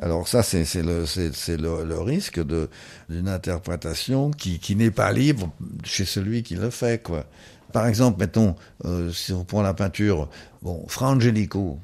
Alors 0.00 0.26
ça, 0.26 0.42
c'est 0.42 0.64
le, 0.82 1.04
le, 1.04 1.84
le, 1.84 2.00
risque 2.00 2.40
d'une 2.44 3.28
interprétation 3.28 4.32
qui, 4.32 4.58
qui 4.58 4.74
n'est 4.74 4.90
pas 4.90 5.12
libre 5.12 5.52
chez 5.84 6.04
celui 6.04 6.42
qui 6.42 6.56
le 6.56 6.70
fait, 6.70 7.00
quoi. 7.00 7.26
par 7.72 7.86
exemple, 7.86 8.18
mettons, 8.18 8.56
euh, 8.84 9.12
si 9.12 9.32
on 9.32 9.44
prend 9.44 9.62
la 9.62 9.72
peinture, 9.72 10.28
bon, 10.62 10.84
Fra 10.88 11.10
Angelico. 11.10 11.78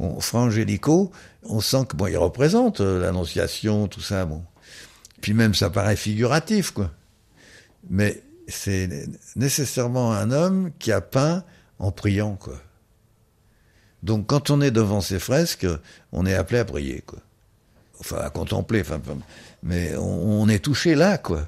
Bon, 0.00 0.18
Fra 0.18 0.38
Angelico, 0.38 1.12
on 1.42 1.60
sent 1.60 1.84
que 1.90 1.94
bon, 1.94 2.06
il 2.06 2.16
représente 2.16 2.80
euh, 2.80 3.02
l'annonciation, 3.02 3.86
tout 3.86 4.00
ça, 4.00 4.24
bon. 4.24 4.42
Puis 5.20 5.34
même, 5.34 5.54
ça 5.54 5.68
paraît 5.68 5.94
figuratif, 5.94 6.70
quoi. 6.70 6.90
Mais 7.90 8.22
c'est 8.48 8.88
nécessairement 9.36 10.12
un 10.12 10.30
homme 10.30 10.70
qui 10.78 10.90
a 10.90 11.02
peint 11.02 11.44
en 11.78 11.92
priant, 11.92 12.36
quoi. 12.36 12.58
Donc, 14.02 14.26
quand 14.26 14.48
on 14.48 14.62
est 14.62 14.70
devant 14.70 15.02
ces 15.02 15.18
fresques, 15.18 15.66
on 16.12 16.24
est 16.24 16.34
appelé 16.34 16.60
à 16.60 16.64
prier, 16.64 17.02
quoi. 17.02 17.18
Enfin, 17.98 18.16
à 18.20 18.30
contempler, 18.30 18.80
enfin, 18.80 19.02
mais 19.62 19.94
on, 19.96 20.40
on 20.40 20.48
est 20.48 20.64
touché 20.64 20.94
là, 20.94 21.18
quoi 21.18 21.46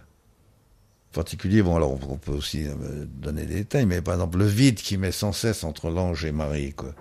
particulier, 1.13 1.61
bon 1.61 1.77
alors 1.77 1.99
on 2.11 2.17
peut 2.17 2.33
aussi 2.33 2.67
euh, 2.67 3.05
donner 3.07 3.45
des 3.45 3.57
détails, 3.57 3.85
mais 3.85 4.01
par 4.01 4.15
exemple 4.15 4.39
le 4.39 4.47
vide 4.47 4.77
qui 4.77 4.97
met 4.97 5.13
sans 5.13 5.33
cesse 5.33 5.63
entre 5.63 5.91
l'ange 5.91 6.25
et 6.25 6.33
Marie, 6.33 6.73
quoi. 6.73 6.95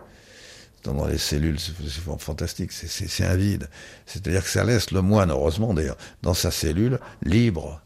Dans 0.84 1.06
les 1.06 1.18
cellules, 1.20 1.60
c'est 1.60 2.20
fantastique, 2.20 2.72
c'est 2.72 3.24
un 3.24 3.36
vide. 3.36 3.70
C'est-à-dire 4.06 4.44
que 4.44 4.50
ça 4.50 4.64
laisse 4.64 4.92
le 4.92 5.02
moine, 5.02 5.30
heureusement 5.30 5.74
d'ailleurs, 5.74 5.98
dans 6.24 6.34
sa 6.34 6.50
cellule, 6.50 7.00
libre. 7.24 7.82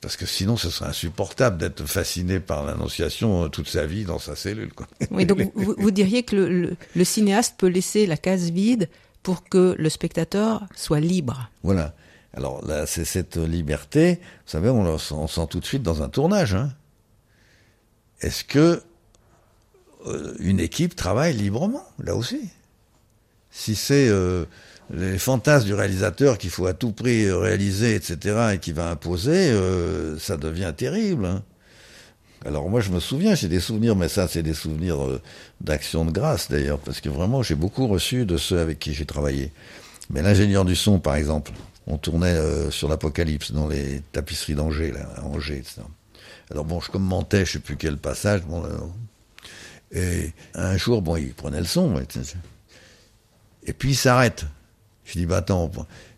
Parce 0.00 0.16
que 0.16 0.26
sinon, 0.26 0.56
ce 0.56 0.70
serait 0.70 0.90
insupportable 0.90 1.58
d'être 1.58 1.86
fasciné 1.86 2.38
par 2.40 2.64
l'annonciation 2.64 3.44
euh, 3.44 3.48
toute 3.48 3.68
sa 3.68 3.86
vie 3.86 4.04
dans 4.04 4.18
sa 4.18 4.36
cellule. 4.36 4.72
Quoi. 4.72 4.86
Oui, 5.10 5.24
donc 5.24 5.50
vous, 5.54 5.74
vous, 5.78 5.90
diriez 5.90 6.22
que 6.22 6.36
le, 6.36 6.76
le 6.94 7.04
cinéaste 7.04 7.54
peut 7.58 7.66
laisser 7.66 8.06
la 8.06 8.16
case 8.16 8.50
vide 8.50 8.88
pour 9.22 9.48
que 9.48 9.74
le 9.78 9.88
spectateur 9.88 10.64
soit 10.76 11.00
libre. 11.00 11.50
Voilà. 11.62 11.94
Alors 12.34 12.64
là, 12.66 12.86
c'est 12.86 13.04
cette 13.04 13.36
liberté, 13.36 14.20
vous 14.20 14.50
savez, 14.50 14.68
on 14.68 14.84
le 14.84 14.98
sent, 14.98 15.46
tout 15.48 15.58
de 15.58 15.64
suite 15.64 15.82
dans 15.82 16.02
un 16.02 16.08
tournage. 16.08 16.54
Hein. 16.54 16.70
Est-ce 18.20 18.44
que 18.44 18.82
une 20.38 20.60
équipe 20.60 20.94
travaille 20.96 21.34
librement, 21.34 21.84
là 22.02 22.14
aussi 22.14 22.40
Si 23.50 23.74
c'est 23.74 24.08
euh, 24.08 24.44
les 24.92 25.18
fantasmes 25.18 25.66
du 25.66 25.74
réalisateur 25.74 26.38
qu'il 26.38 26.50
faut 26.50 26.66
à 26.66 26.74
tout 26.74 26.92
prix 26.92 27.30
réaliser, 27.30 27.94
etc., 27.94 28.54
et 28.54 28.58
qui 28.58 28.72
va 28.72 28.90
imposer, 28.90 29.50
euh, 29.50 30.18
ça 30.18 30.36
devient 30.36 30.72
terrible. 30.76 31.26
Hein. 31.26 31.42
Alors 32.44 32.68
moi 32.68 32.80
je 32.80 32.90
me 32.90 33.00
souviens, 33.00 33.34
j'ai 33.34 33.48
des 33.48 33.60
souvenirs, 33.60 33.96
mais 33.96 34.08
ça 34.08 34.28
c'est 34.28 34.42
des 34.42 34.54
souvenirs 34.54 34.98
d'action 35.60 36.04
de 36.04 36.12
grâce 36.12 36.50
d'ailleurs, 36.50 36.78
parce 36.78 37.00
que 37.00 37.08
vraiment 37.08 37.42
j'ai 37.42 37.56
beaucoup 37.56 37.88
reçu 37.88 38.24
de 38.24 38.36
ceux 38.36 38.60
avec 38.60 38.78
qui 38.78 38.94
j'ai 38.94 39.06
travaillé. 39.06 39.52
Mais 40.10 40.22
l'ingénieur 40.22 40.64
du 40.64 40.76
son 40.76 41.00
par 41.00 41.16
exemple, 41.16 41.50
on 41.86 41.98
tournait 41.98 42.34
euh, 42.34 42.70
sur 42.70 42.88
l'Apocalypse 42.88 43.52
dans 43.52 43.68
les 43.68 44.02
tapisseries 44.12 44.54
d'Angers, 44.54 44.92
là, 44.92 45.08
à 45.16 45.24
Angers, 45.24 45.58
etc. 45.58 45.82
Alors 46.50 46.64
bon, 46.64 46.80
je 46.80 46.90
commentais, 46.90 47.44
je 47.44 47.52
sais 47.52 47.58
plus 47.58 47.76
quel 47.76 47.96
passage, 47.96 48.42
bon, 48.42 48.62
et 49.92 50.32
un 50.54 50.76
jour, 50.76 51.02
bon, 51.02 51.16
il 51.16 51.32
prenait 51.32 51.60
le 51.60 51.66
son, 51.66 52.00
et 53.66 53.72
puis 53.72 53.90
il 53.90 53.96
s'arrête. 53.96 54.44
Je 55.04 55.18
dis, 55.18 55.26
bah 55.26 55.38
attends, 55.38 55.70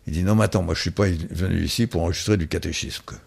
il 0.07 0.13
dit, 0.13 0.23
non, 0.23 0.35
mais 0.35 0.45
attends, 0.45 0.63
moi 0.63 0.73
je 0.73 0.81
suis 0.81 0.91
pas 0.91 1.05
venu 1.29 1.63
ici 1.63 1.87
pour 1.87 2.03
enregistrer 2.03 2.37
du 2.37 2.47
catéchisme. 2.47 3.03
Quoi 3.05 3.17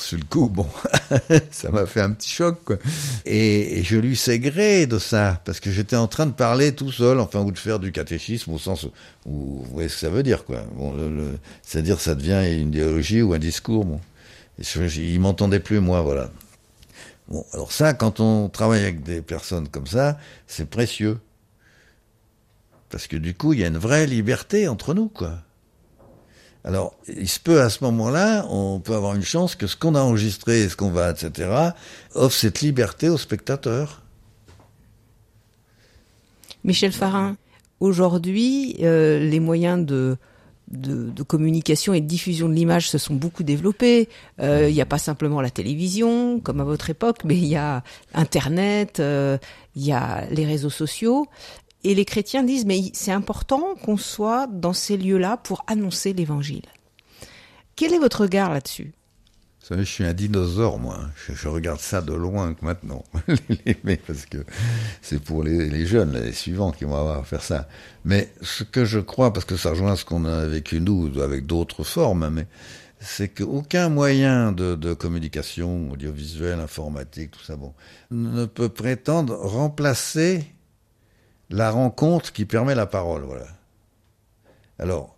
sur 0.00 0.18
le 0.18 0.24
coup, 0.24 0.48
bon, 0.48 0.66
ça 1.50 1.70
m'a 1.70 1.86
fait 1.86 2.00
un 2.00 2.10
petit 2.10 2.30
choc, 2.30 2.58
quoi. 2.64 2.76
Et, 3.24 3.82
je 3.84 3.96
lui 3.96 4.16
sais 4.16 4.38
gré 4.38 4.86
de 4.86 4.98
ça, 4.98 5.40
parce 5.44 5.60
que 5.60 5.70
j'étais 5.70 5.96
en 5.96 6.06
train 6.06 6.26
de 6.26 6.32
parler 6.32 6.74
tout 6.74 6.92
seul, 6.92 7.20
enfin, 7.20 7.40
ou 7.40 7.52
de 7.52 7.58
faire 7.58 7.78
du 7.78 7.92
catéchisme 7.92 8.52
au 8.52 8.58
sens 8.58 8.84
où, 8.84 8.90
vous 9.26 9.64
voyez 9.72 9.88
ce 9.88 9.94
que 9.94 10.00
ça 10.00 10.10
veut 10.10 10.22
dire, 10.22 10.44
quoi. 10.44 10.62
Bon, 10.76 10.94
c'est-à-dire, 11.62 12.00
ça 12.00 12.14
devient 12.14 12.42
une 12.60 12.68
idéologie 12.68 13.22
ou 13.22 13.34
un 13.34 13.38
discours, 13.38 13.84
bon. 13.84 14.00
il 14.96 15.20
m'entendait 15.20 15.60
plus, 15.60 15.80
moi, 15.80 16.00
voilà. 16.00 16.30
Bon, 17.28 17.44
alors 17.52 17.72
ça, 17.72 17.94
quand 17.94 18.20
on 18.20 18.48
travaille 18.48 18.82
avec 18.82 19.02
des 19.02 19.22
personnes 19.22 19.68
comme 19.68 19.86
ça, 19.86 20.18
c'est 20.46 20.68
précieux. 20.68 21.18
Parce 22.90 23.06
que 23.06 23.16
du 23.16 23.34
coup, 23.34 23.52
il 23.52 23.60
y 23.60 23.64
a 23.64 23.68
une 23.68 23.78
vraie 23.78 24.06
liberté 24.06 24.68
entre 24.68 24.94
nous, 24.94 25.08
quoi. 25.08 25.38
Alors, 26.64 26.96
il 27.08 27.28
se 27.28 27.40
peut 27.40 27.60
à 27.60 27.68
ce 27.68 27.84
moment-là, 27.84 28.46
on 28.48 28.80
peut 28.80 28.94
avoir 28.94 29.14
une 29.14 29.22
chance 29.22 29.54
que 29.54 29.66
ce 29.66 29.76
qu'on 29.76 29.94
a 29.94 30.00
enregistré, 30.00 30.66
ce 30.68 30.76
qu'on 30.76 30.90
va, 30.90 31.10
etc., 31.10 31.50
offre 32.14 32.34
cette 32.34 32.62
liberté 32.62 33.10
aux 33.10 33.18
spectateurs. 33.18 34.02
Michel 36.62 36.92
Farin, 36.92 37.36
aujourd'hui, 37.80 38.76
euh, 38.80 39.18
les 39.18 39.40
moyens 39.40 39.84
de, 39.84 40.16
de, 40.76 41.22
communication 41.22 41.94
et 41.94 42.00
de 42.00 42.06
diffusion 42.06 42.48
de 42.48 42.54
l'image 42.54 42.88
se 42.88 42.98
sont 42.98 43.14
beaucoup 43.14 43.42
développés. 43.42 44.08
Euh, 44.40 44.68
il 44.68 44.74
n'y 44.74 44.80
a 44.80 44.86
pas 44.86 44.98
simplement 44.98 45.40
la 45.40 45.50
télévision, 45.50 46.40
comme 46.40 46.60
à 46.60 46.64
votre 46.64 46.90
époque, 46.90 47.18
mais 47.24 47.36
il 47.36 47.46
y 47.46 47.56
a 47.56 47.82
Internet, 48.14 49.00
euh, 49.00 49.38
il 49.76 49.84
y 49.84 49.92
a 49.92 50.26
les 50.30 50.46
réseaux 50.46 50.70
sociaux. 50.70 51.26
Et 51.82 51.94
les 51.94 52.04
chrétiens 52.04 52.42
disent, 52.42 52.64
mais 52.64 52.80
c'est 52.92 53.12
important 53.12 53.74
qu'on 53.82 53.96
soit 53.98 54.46
dans 54.46 54.72
ces 54.72 54.96
lieux-là 54.96 55.36
pour 55.36 55.64
annoncer 55.66 56.12
l'évangile. 56.12 56.64
Quel 57.76 57.92
est 57.92 57.98
votre 57.98 58.22
regard 58.22 58.52
là-dessus? 58.52 58.92
Vous 59.64 59.68
savez, 59.68 59.84
je 59.84 59.90
suis 59.90 60.04
un 60.04 60.12
dinosaure, 60.12 60.78
moi. 60.78 61.00
Je, 61.26 61.48
regarde 61.48 61.80
ça 61.80 62.02
de 62.02 62.12
loin 62.12 62.54
maintenant. 62.60 63.02
parce 64.06 64.26
que 64.26 64.44
c'est 65.00 65.18
pour 65.18 65.42
les, 65.42 65.86
jeunes, 65.86 66.20
les 66.20 66.32
suivants, 66.32 66.70
qui 66.70 66.84
vont 66.84 66.96
avoir 66.96 67.20
à 67.20 67.24
faire 67.24 67.42
ça. 67.42 67.66
Mais 68.04 68.30
ce 68.42 68.62
que 68.62 68.84
je 68.84 69.00
crois, 69.00 69.32
parce 69.32 69.46
que 69.46 69.56
ça 69.56 69.70
rejoint 69.70 69.96
ce 69.96 70.04
qu'on 70.04 70.26
a 70.26 70.44
vécu 70.44 70.82
nous, 70.82 71.18
avec 71.18 71.46
d'autres 71.46 71.82
formes, 71.82 72.28
mais 72.28 72.46
c'est 73.00 73.30
qu'aucun 73.30 73.88
moyen 73.88 74.52
de, 74.52 74.74
de, 74.74 74.92
communication, 74.92 75.90
audiovisuel, 75.92 76.60
informatique, 76.60 77.30
tout 77.30 77.42
ça, 77.42 77.56
bon, 77.56 77.72
ne 78.10 78.44
peut 78.44 78.68
prétendre 78.68 79.34
remplacer 79.34 80.44
la 81.48 81.70
rencontre 81.70 82.34
qui 82.34 82.44
permet 82.44 82.74
la 82.74 82.84
parole, 82.84 83.22
voilà. 83.22 83.46
Alors. 84.78 85.13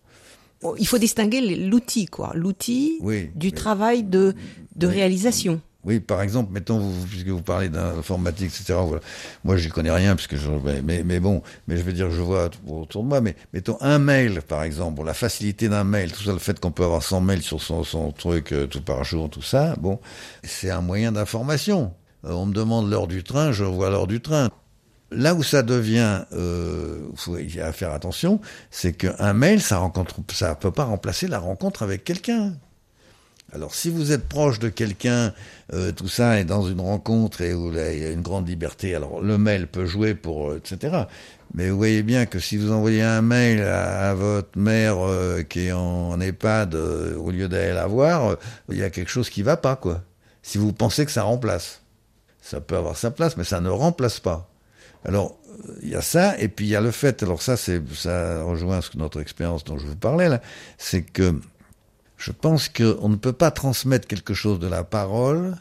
Il 0.79 0.87
faut 0.87 0.99
distinguer 0.99 1.41
l'outil, 1.57 2.07
quoi. 2.07 2.33
L'outil 2.35 2.99
du 3.35 3.53
travail 3.53 4.03
de, 4.03 4.35
de 4.75 4.87
réalisation. 4.87 5.61
Oui, 5.87 6.01
par 6.01 6.21
exemple, 6.21 6.53
mettons, 6.53 6.81
vous, 6.81 7.07
puisque 7.07 7.29
vous 7.29 7.43
parlez 7.43 7.69
d'informatique, 7.69 8.49
etc. 8.49 8.75
Voilà. 8.85 9.01
Moi, 9.45 9.57
j'y 9.57 9.69
connais 9.69 9.93
rien, 9.93 10.17
puisque 10.17 10.35
je, 10.35 10.51
mais, 10.83 11.05
mais 11.05 11.21
bon, 11.21 11.43
mais 11.69 11.77
je 11.77 11.83
veux 11.83 11.93
dire, 11.93 12.11
je 12.11 12.21
vois 12.21 12.51
autour 12.67 13.05
de 13.05 13.09
moi, 13.09 13.21
mais 13.21 13.37
mettons 13.53 13.79
un 13.81 14.01
mail, 14.01 14.43
par 14.43 14.65
exemple, 14.65 15.05
la 15.05 15.15
facilité 15.15 15.69
d'un 15.69 15.85
mail, 15.85 16.11
tout 16.11 16.25
ça, 16.25 16.33
le 16.33 16.41
fait 16.41 16.59
qu'on 16.59 16.73
peut 16.73 16.83
avoir 16.83 17.05
100 17.05 17.21
mails 17.21 17.43
sur 17.43 17.63
son, 17.63 17.85
son 17.85 18.11
truc 18.11 18.51
euh, 18.51 18.67
tout 18.67 18.83
par 18.83 19.05
jour, 19.05 19.31
tout 19.31 19.43
ça, 19.43 19.77
bon, 19.77 20.01
c'est 20.43 20.71
un 20.71 20.81
moyen 20.81 21.13
d'information. 21.13 21.95
Euh, 22.25 22.33
on 22.33 22.47
me 22.47 22.53
demande 22.53 22.91
l'heure 22.91 23.07
du 23.07 23.23
train, 23.23 23.53
je 23.53 23.63
vois 23.63 23.89
l'heure 23.89 24.09
du 24.09 24.21
train. 24.21 24.51
Là 25.11 25.35
où 25.35 25.43
ça 25.43 25.63
devient, 25.63 26.25
euh, 26.33 27.09
faut 27.15 27.39
y 27.39 27.49
faire 27.73 27.93
attention, 27.93 28.41
c'est 28.71 28.93
qu'un 28.93 29.33
mail, 29.35 29.61
ça 29.61 29.79
rencontre, 29.79 30.17
ça 30.33 30.55
peut 30.55 30.73
pas 30.73 30.85
remplacer 30.85 31.29
la 31.29 31.39
rencontre 31.39 31.83
avec 31.83 32.03
quelqu'un. 32.05 32.55
Alors, 33.53 33.75
si 33.75 33.91
vous 33.91 34.11
êtes 34.11 34.29
proche 34.29 34.59
de 34.59 34.69
quelqu'un, 34.69 35.33
euh, 35.73 35.93
tout 35.93 36.09
ça 36.09 36.41
est 36.41 36.45
dans 36.45 36.63
une 36.69 36.81
rencontre 36.81 37.43
et 37.43 37.55
où 37.55 37.71
il 37.71 37.77
y 37.77 38.05
a 38.05 38.11
une 38.11 38.23
grande 38.23 38.49
liberté, 38.49 38.95
alors 38.95 39.23
le 39.23 39.39
mail 39.39 39.69
peut 39.69 39.87
jouer 39.87 40.15
pour, 40.17 40.51
euh, 40.51 40.57
etc. 40.59 41.05
Mais 41.55 41.71
vous 41.71 41.77
voyez 41.77 42.03
bien 42.03 42.27
que 42.27 42.41
si 42.41 42.57
vous 42.57 42.73
envoyez 42.73 43.03
un 43.03 43.23
mail 43.23 43.63
à, 43.63 44.15
votre 44.15 44.59
mère 44.59 44.99
euh, 44.99 45.43
qui 45.45 45.67
est 45.67 45.73
en, 45.73 46.21
EHPAD, 46.21 46.75
au 46.75 47.31
lieu 47.31 47.49
d'aller 47.49 47.73
la 47.73 47.87
voir, 47.87 48.37
il 48.69 48.79
y 48.79 48.83
a 48.83 48.91
quelque 48.91 49.11
chose 49.11 49.31
qui 49.31 49.43
va 49.43 49.57
pas, 49.57 49.77
quoi. 49.77 50.03
Si 50.43 50.59
vous 50.59 50.73
pensez 50.73 51.07
que 51.07 51.13
ça 51.13 51.23
remplace. 51.23 51.83
Ça 52.43 52.61
peut 52.61 52.77
avoir 52.77 52.97
sa 52.97 53.11
place, 53.11 53.37
mais 53.37 53.45
ça 53.45 53.61
ne 53.61 53.69
remplace 53.69 54.21
pas. 54.21 54.49
Alors, 55.07 55.39
il 55.83 55.89
y 55.89 55.95
a 55.95 56.03
ça, 56.03 56.39
et 56.39 56.49
puis 56.49 56.67
il 56.67 56.69
y 56.69 56.77
a 56.77 56.81
le 56.81 56.91
fait, 56.91 57.23
alors 57.23 57.41
ça, 57.41 57.57
c'est, 57.57 57.81
ça 57.95 58.43
rejoint 58.43 58.81
notre 58.97 59.21
expérience 59.21 59.65
dont 59.65 59.79
je 59.79 59.87
vous 59.87 59.97
parlais 59.97 60.29
là, 60.29 60.43
c'est 60.79 61.03
que 61.03 61.41
je 62.17 62.33
pense 62.33 62.69
qu'on 62.69 63.09
ne 63.09 63.17
peut 63.17 63.33
pas 63.33 63.51
transmettre 63.51 64.09
quelque 64.09 64.35
chose 64.35 64.59
de 64.59 64.67
la 64.67 64.85
parole 64.85 65.57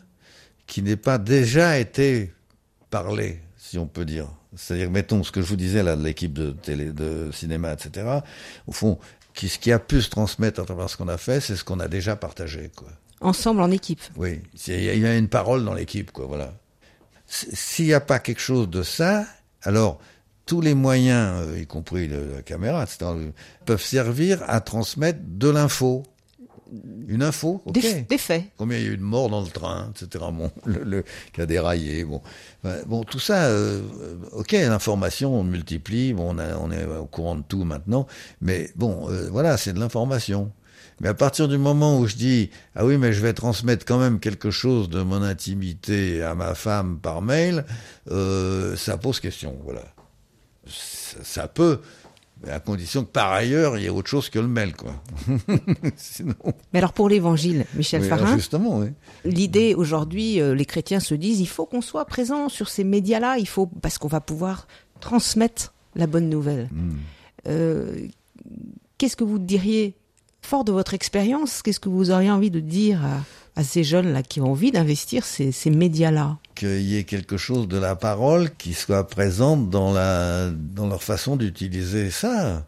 qui 0.68 0.82
n'ait 0.82 0.96
pas 0.96 1.18
déjà 1.18 1.80
été 1.80 2.34
parlé, 2.90 3.42
si 3.58 3.78
on 3.78 3.86
peut 3.88 4.06
dire. 4.06 4.28
C'est-à-dire, 4.56 4.90
mettons 4.90 5.24
ce 5.24 5.32
que 5.32 5.42
je 5.42 5.48
vous 5.48 5.58
disais 5.58 5.84
là 5.84 5.96
de 5.96 6.04
l'équipe 6.04 6.34
de 6.34 6.52
télé, 6.52 6.92
de 6.92 7.30
cinéma, 7.32 7.74
etc. 7.74 8.20
Au 8.68 8.72
fond, 8.72 8.98
ce 9.36 9.60
qui 9.60 9.72
a 9.72 9.80
pu 9.80 10.02
se 10.02 10.10
transmettre 10.10 10.62
à 10.62 10.66
travers 10.66 10.90
ce 10.90 10.98
qu'on 10.98 11.10
a 11.10 11.18
fait, 11.18 11.42
c'est 11.42 11.56
ce 11.56 11.64
qu'on 11.64 11.80
a 11.80 11.88
déjà 11.88 12.16
partagé, 12.16 12.72
quoi. 12.76 12.88
Ensemble 13.22 13.62
en 13.62 13.72
équipe. 13.72 14.02
Oui, 14.16 14.42
il 14.68 14.84
y 14.84 15.06
a 15.06 15.18
une 15.18 15.30
parole 15.30 15.66
dans 15.66 15.74
l'équipe, 15.74 16.12
quoi. 16.12 16.26
Voilà. 16.26 16.54
S'il 17.28 17.86
n'y 17.86 17.94
a 17.94 18.00
pas 18.00 18.20
quelque 18.20 18.42
chose 18.42 18.70
de 18.70 18.84
ça, 18.84 19.26
alors 19.64 20.00
tous 20.46 20.62
les 20.62 20.76
moyens, 20.76 21.42
euh, 21.42 21.60
y 21.60 21.66
compris 21.66 22.08
la 22.08 22.42
caméra, 22.44 22.84
etc., 22.84 23.12
peuvent 23.66 23.82
servir 23.82 24.44
à 24.48 24.62
transmettre 24.62 25.20
de 25.24 25.50
l'info. 25.50 26.04
Une 27.08 27.22
info. 27.22 27.62
Des, 27.68 28.18
faits. 28.18 28.46
Combien 28.58 28.80
il 28.80 28.84
y 28.84 28.88
a 28.88 28.92
eu 28.92 28.98
de 28.98 29.04
morts 29.04 29.30
dans 29.30 29.42
le 29.42 29.48
train, 29.48 29.92
etc. 29.92 30.26
Bon, 30.34 30.52
le, 30.66 31.04
qui 31.32 31.42
a 31.42 31.46
déraillé. 31.46 32.04
Bon, 32.04 32.22
bon, 32.88 33.04
tout 33.04 33.20
ça, 33.20 33.46
euh, 33.46 33.84
ok, 34.32 34.52
l'information 34.54 35.40
on 35.40 35.44
multiplie. 35.44 36.14
Bon, 36.14 36.36
on, 36.36 36.40
on, 36.40 36.72
est 36.72 36.86
au 36.86 37.06
courant 37.06 37.36
de 37.36 37.44
tout 37.48 37.64
maintenant, 37.64 38.08
mais 38.42 38.72
bon, 38.76 39.10
euh, 39.10 39.30
voilà, 39.30 39.58
c'est 39.58 39.74
de 39.74 39.80
l'information. 39.80 40.52
Mais 41.02 41.10
à 41.10 41.14
partir 41.14 41.48
du 41.48 41.58
moment 41.58 42.00
où 42.00 42.08
je 42.08 42.16
dis 42.16 42.50
ah 42.76 42.86
oui 42.86 42.98
mais 42.98 43.12
je 43.12 43.22
vais 43.22 43.34
transmettre 43.34 43.86
quand 43.86 44.00
même 44.00 44.20
quelque 44.20 44.52
chose 44.52 44.90
de 44.90 45.02
mon 45.02 45.22
intimité 45.22 46.24
à 46.24 46.36
ma 46.36 46.56
femme 46.56 47.00
par 47.02 47.22
mail, 47.22 47.66
euh, 48.12 48.76
ça 48.76 48.98
pose 48.98 49.20
question. 49.20 49.58
Voilà, 49.64 49.84
ça, 50.68 51.18
ça, 51.24 51.48
peut, 51.48 51.82
mais 52.44 52.52
à 52.52 52.60
condition 52.60 53.04
que 53.04 53.10
par 53.10 53.34
ailleurs 53.34 53.78
il 53.78 53.84
y 53.84 53.86
ait 53.88 53.90
autre 53.90 54.10
chose 54.10 54.30
que 54.30 54.40
le 54.40 54.48
mail 54.48 54.74
quoi. 54.74 54.94
Sinon... 55.98 56.36
Mais 56.72 56.80
alors 56.80 56.94
pour 56.94 57.10
l'Évangile, 57.10 57.66
Michel 57.76 58.02
oui, 58.04 58.08
Farin, 58.08 58.36
justement, 58.36 58.80
oui. 58.80 58.88
l'idée 59.26 59.76
aujourd'hui, 59.76 60.40
euh, 60.40 60.56
les 60.56 60.66
chrétiens 60.66 61.02
se 61.02 61.14
disent 61.14 61.42
il 61.42 61.50
faut 61.50 61.66
qu'on 61.66 61.82
soit 61.82 62.06
présent 62.06 62.48
sur 62.48 62.70
ces 62.70 62.86
médias-là, 62.86 63.38
il 63.38 63.48
faut 63.48 63.68
parce 63.68 63.98
qu'on 63.98 64.08
va 64.08 64.22
pouvoir 64.22 64.66
transmettre 65.02 65.74
la 65.96 66.08
bonne 66.08 66.30
nouvelle. 66.30 66.70
Mm. 66.72 66.96
Euh, 67.48 68.08
Qu'est-ce 68.98 69.18
que 69.18 69.24
vous 69.24 69.40
diriez 69.40 69.96
fort 70.46 70.64
de 70.64 70.72
votre 70.72 70.94
expérience, 70.94 71.62
qu'est-ce 71.62 71.80
que 71.80 71.90
vous 71.90 72.12
auriez 72.12 72.32
envie 72.32 72.52
de 72.52 72.60
dire 72.60 73.02
à, 73.56 73.64
ces 73.64 73.84
jeunes-là 73.84 74.22
qui 74.22 74.42
ont 74.42 74.52
envie 74.52 74.72
d'investir 74.72 75.26
ces, 75.26 75.52
ces 75.52 75.70
médias-là 75.70 76.38
Qu'il 76.56 76.82
y 76.82 76.98
ait 76.98 77.04
quelque 77.04 77.38
chose 77.38 77.68
de 77.68 77.78
la 77.78 77.96
parole 77.96 78.50
qui 78.58 78.74
soit 78.74 79.08
présente 79.08 79.70
dans, 79.70 79.94
la, 79.94 80.50
dans 80.52 80.88
leur 80.88 81.04
façon 81.04 81.36
d'utiliser 81.36 82.12
ça. 82.12 82.66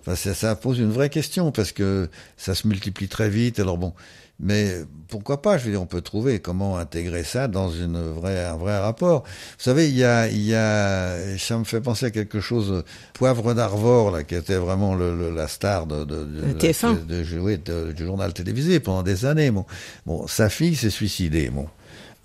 Enfin, 0.00 0.16
ça. 0.16 0.34
Ça 0.34 0.54
pose 0.56 0.78
une 0.80 0.90
vraie 0.90 1.08
question 1.08 1.50
parce 1.50 1.72
que 1.72 2.10
ça 2.36 2.54
se 2.54 2.66
multiplie 2.66 3.08
très 3.08 3.30
vite. 3.30 3.58
Alors 3.58 3.78
bon, 3.78 3.94
mais 4.40 4.82
pourquoi 5.08 5.42
pas 5.42 5.58
Je 5.58 5.64
veux 5.64 5.70
dire, 5.70 5.80
on 5.80 5.86
peut 5.86 6.00
trouver 6.00 6.40
comment 6.40 6.76
intégrer 6.76 7.22
ça 7.22 7.46
dans 7.46 7.70
une 7.70 8.00
vraie, 8.10 8.44
un 8.44 8.56
vrai 8.56 8.78
rapport. 8.78 9.22
Vous 9.22 9.62
savez, 9.62 9.88
il 9.88 9.96
y 9.96 10.04
a, 10.04 10.28
il 10.28 10.42
y 10.42 10.54
a, 10.54 11.38
ça 11.38 11.56
me 11.56 11.64
fait 11.64 11.80
penser 11.80 12.06
à 12.06 12.10
quelque 12.10 12.40
chose. 12.40 12.82
Poivre 13.12 13.54
d'Arvor, 13.54 14.10
là, 14.10 14.24
qui 14.24 14.34
était 14.34 14.56
vraiment 14.56 14.94
le, 14.94 15.16
le, 15.16 15.30
la 15.30 15.46
star 15.46 15.86
de, 15.86 16.04
de, 16.04 16.24
de 16.24 16.58
TF1, 16.58 17.06
de, 17.06 17.22
de, 17.22 17.38
oui, 17.38 17.58
du 17.94 18.04
journal 18.04 18.32
télévisé 18.32 18.80
pendant 18.80 19.02
des 19.02 19.24
années. 19.24 19.50
Bon, 19.52 19.64
bon, 20.04 20.26
sa 20.26 20.48
fille 20.48 20.74
s'est 20.74 20.90
suicidée. 20.90 21.50
Bon, 21.50 21.68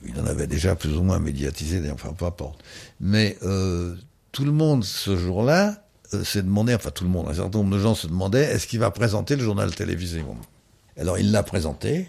il 0.06 0.20
en 0.20 0.26
avait 0.26 0.48
déjà 0.48 0.76
plus 0.76 0.98
ou 0.98 1.04
moins 1.04 1.20
médiatisé, 1.20 1.82
enfin 1.92 2.14
peu 2.18 2.26
importe. 2.26 2.64
Mais 3.00 3.38
euh, 3.44 3.96
tout 4.32 4.46
le 4.46 4.52
monde 4.52 4.84
ce 4.84 5.16
jour-là 5.16 5.84
euh, 6.14 6.24
s'est 6.24 6.42
demandé, 6.42 6.74
enfin 6.74 6.90
tout 6.92 7.04
le 7.04 7.10
monde, 7.10 7.28
un 7.30 7.34
certain 7.34 7.60
nombre 7.60 7.76
de 7.76 7.80
gens 7.82 7.96
se 7.96 8.08
demandaient, 8.08 8.46
est-ce 8.46 8.66
qu'il 8.66 8.80
va 8.80 8.92
présenter 8.92 9.36
le 9.36 9.44
journal 9.44 9.74
télévisé 9.76 10.22
bon. 10.22 10.36
Alors 11.00 11.18
il 11.18 11.32
l'a 11.32 11.44
présenté, 11.44 12.08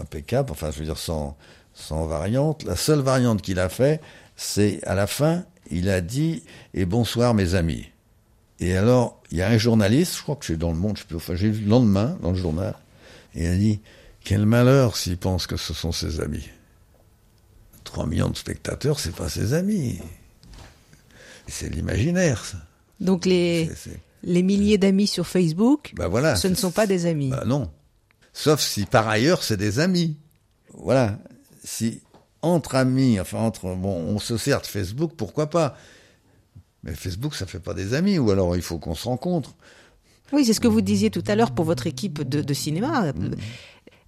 impeccable, 0.00 0.50
enfin 0.50 0.70
je 0.70 0.80
veux 0.80 0.84
dire 0.84 0.98
sans, 0.98 1.36
sans 1.74 2.06
variante. 2.06 2.64
La 2.64 2.76
seule 2.76 3.00
variante 3.00 3.40
qu'il 3.40 3.58
a 3.60 3.68
fait, 3.68 4.00
c'est 4.36 4.82
à 4.84 4.94
la 4.94 5.06
fin, 5.06 5.44
il 5.70 5.88
a 5.88 6.00
dit 6.00 6.42
et 6.74 6.84
bonsoir 6.84 7.34
mes 7.34 7.54
amis. 7.54 7.86
Et 8.58 8.76
alors 8.76 9.20
il 9.30 9.38
y 9.38 9.42
a 9.42 9.48
un 9.48 9.58
journaliste, 9.58 10.16
je 10.16 10.22
crois 10.22 10.36
que 10.36 10.44
c'est 10.44 10.56
dans 10.56 10.72
le 10.72 10.76
Monde, 10.76 10.98
je 10.98 11.04
peux, 11.04 11.16
enfin 11.16 11.36
j'ai 11.36 11.50
vu 11.50 11.64
le 11.64 11.70
lendemain 11.70 12.18
dans 12.20 12.32
le 12.32 12.36
journal, 12.36 12.74
et 13.34 13.44
il 13.44 13.46
a 13.46 13.56
dit 13.56 13.80
quel 14.24 14.44
malheur 14.44 14.96
s'il 14.96 15.16
pense 15.16 15.46
que 15.46 15.56
ce 15.56 15.72
sont 15.72 15.92
ses 15.92 16.20
amis. 16.20 16.48
3 17.84 18.06
millions 18.06 18.30
de 18.30 18.36
spectateurs, 18.36 18.98
c'est 18.98 19.14
pas 19.14 19.28
ses 19.28 19.54
amis. 19.54 19.98
C'est 21.48 21.68
l'imaginaire, 21.68 22.44
ça. 22.44 22.58
Donc 23.00 23.24
les, 23.24 23.66
c 23.66 23.72
est, 23.72 23.76
c 23.76 23.90
est... 23.90 24.00
les 24.22 24.42
milliers 24.42 24.78
d'amis 24.78 25.08
sur 25.08 25.26
Facebook, 25.26 25.92
bah 25.96 26.08
voilà, 26.08 26.36
ce 26.36 26.48
ne 26.48 26.54
sont 26.54 26.70
pas 26.70 26.86
des 26.86 27.06
amis. 27.06 27.30
Bah 27.30 27.44
non. 27.46 27.70
Sauf 28.32 28.60
si 28.60 28.86
par 28.86 29.08
ailleurs 29.08 29.42
c'est 29.42 29.56
des 29.56 29.78
amis. 29.78 30.16
Voilà. 30.74 31.18
Si 31.64 32.00
entre 32.40 32.74
amis, 32.74 33.20
enfin 33.20 33.38
entre 33.38 33.74
bon, 33.74 33.94
on 33.94 34.18
se 34.18 34.36
sert 34.36 34.60
de 34.60 34.66
Facebook, 34.66 35.12
pourquoi 35.16 35.48
pas? 35.48 35.76
Mais 36.82 36.94
Facebook, 36.94 37.34
ça 37.34 37.46
fait 37.46 37.60
pas 37.60 37.74
des 37.74 37.94
amis, 37.94 38.18
ou 38.18 38.30
alors 38.30 38.56
il 38.56 38.62
faut 38.62 38.78
qu'on 38.78 38.96
se 38.96 39.04
rencontre. 39.04 39.54
Oui, 40.32 40.44
c'est 40.44 40.52
ce 40.52 40.60
que 40.60 40.68
vous 40.68 40.80
disiez 40.80 41.10
tout 41.10 41.22
à 41.28 41.36
l'heure 41.36 41.52
pour 41.52 41.64
votre 41.64 41.86
équipe 41.86 42.28
de, 42.28 42.40
de 42.42 42.54
cinéma. 42.54 43.12
Mmh. 43.12 43.30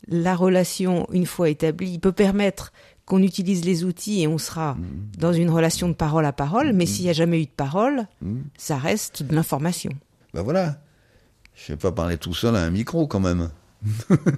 La 0.09 0.35
relation, 0.35 1.07
une 1.13 1.27
fois 1.27 1.49
établie, 1.49 1.99
peut 1.99 2.13
permettre 2.13 2.73
qu'on 3.05 3.23
utilise 3.23 3.65
les 3.65 3.85
outils 3.85 4.23
et 4.23 4.27
on 4.27 4.39
sera 4.39 4.75
mmh. 4.75 4.83
dans 5.19 5.33
une 5.33 5.51
relation 5.51 5.89
de 5.89 5.95
parole 5.95 6.27
à 6.27 6.33
parole, 6.33 6.73
mais 6.73 6.85
mmh. 6.85 6.89
s'il 6.89 7.05
n'y 7.05 7.11
a 7.11 7.15
jamais 7.15 7.41
eu 7.41 7.45
de 7.45 7.51
parole, 7.51 8.07
ça 8.57 8.77
reste 8.77 9.23
de 9.23 9.35
l'information. 9.35 9.93
Ben 10.33 10.43
voilà. 10.43 10.81
Je 11.55 11.71
ne 11.71 11.77
vais 11.77 11.81
pas 11.81 11.93
parler 11.93 12.19
tout 12.19 12.35
seul 12.35 12.57
à 12.57 12.63
un 12.63 12.71
micro 12.71 13.07
quand 13.07 13.21
même. 13.21 13.51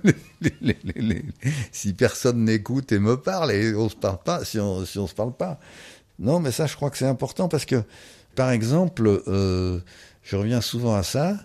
Les, 0.05 0.14
les, 0.61 0.76
les, 0.97 1.24
si 1.72 1.92
personne 1.92 2.44
n'écoute 2.44 2.92
et 2.92 2.99
me 2.99 3.16
parle 3.16 3.53
et 3.53 3.74
on 3.74 3.88
se 3.88 3.97
parle 3.97 4.18
pas, 4.22 4.44
si 4.44 4.59
on 4.59 4.84
si 4.84 4.99
on 4.99 5.07
se 5.07 5.14
parle 5.14 5.32
pas. 5.32 5.59
Non, 6.18 6.40
mais 6.40 6.51
ça, 6.51 6.66
je 6.66 6.76
crois 6.76 6.90
que 6.90 6.99
c'est 6.99 7.07
important 7.07 7.49
parce 7.49 7.64
que, 7.64 7.82
par 8.34 8.51
exemple, 8.51 9.22
euh, 9.28 9.80
je 10.22 10.36
reviens 10.36 10.61
souvent 10.61 10.94
à 10.94 11.03
ça. 11.03 11.36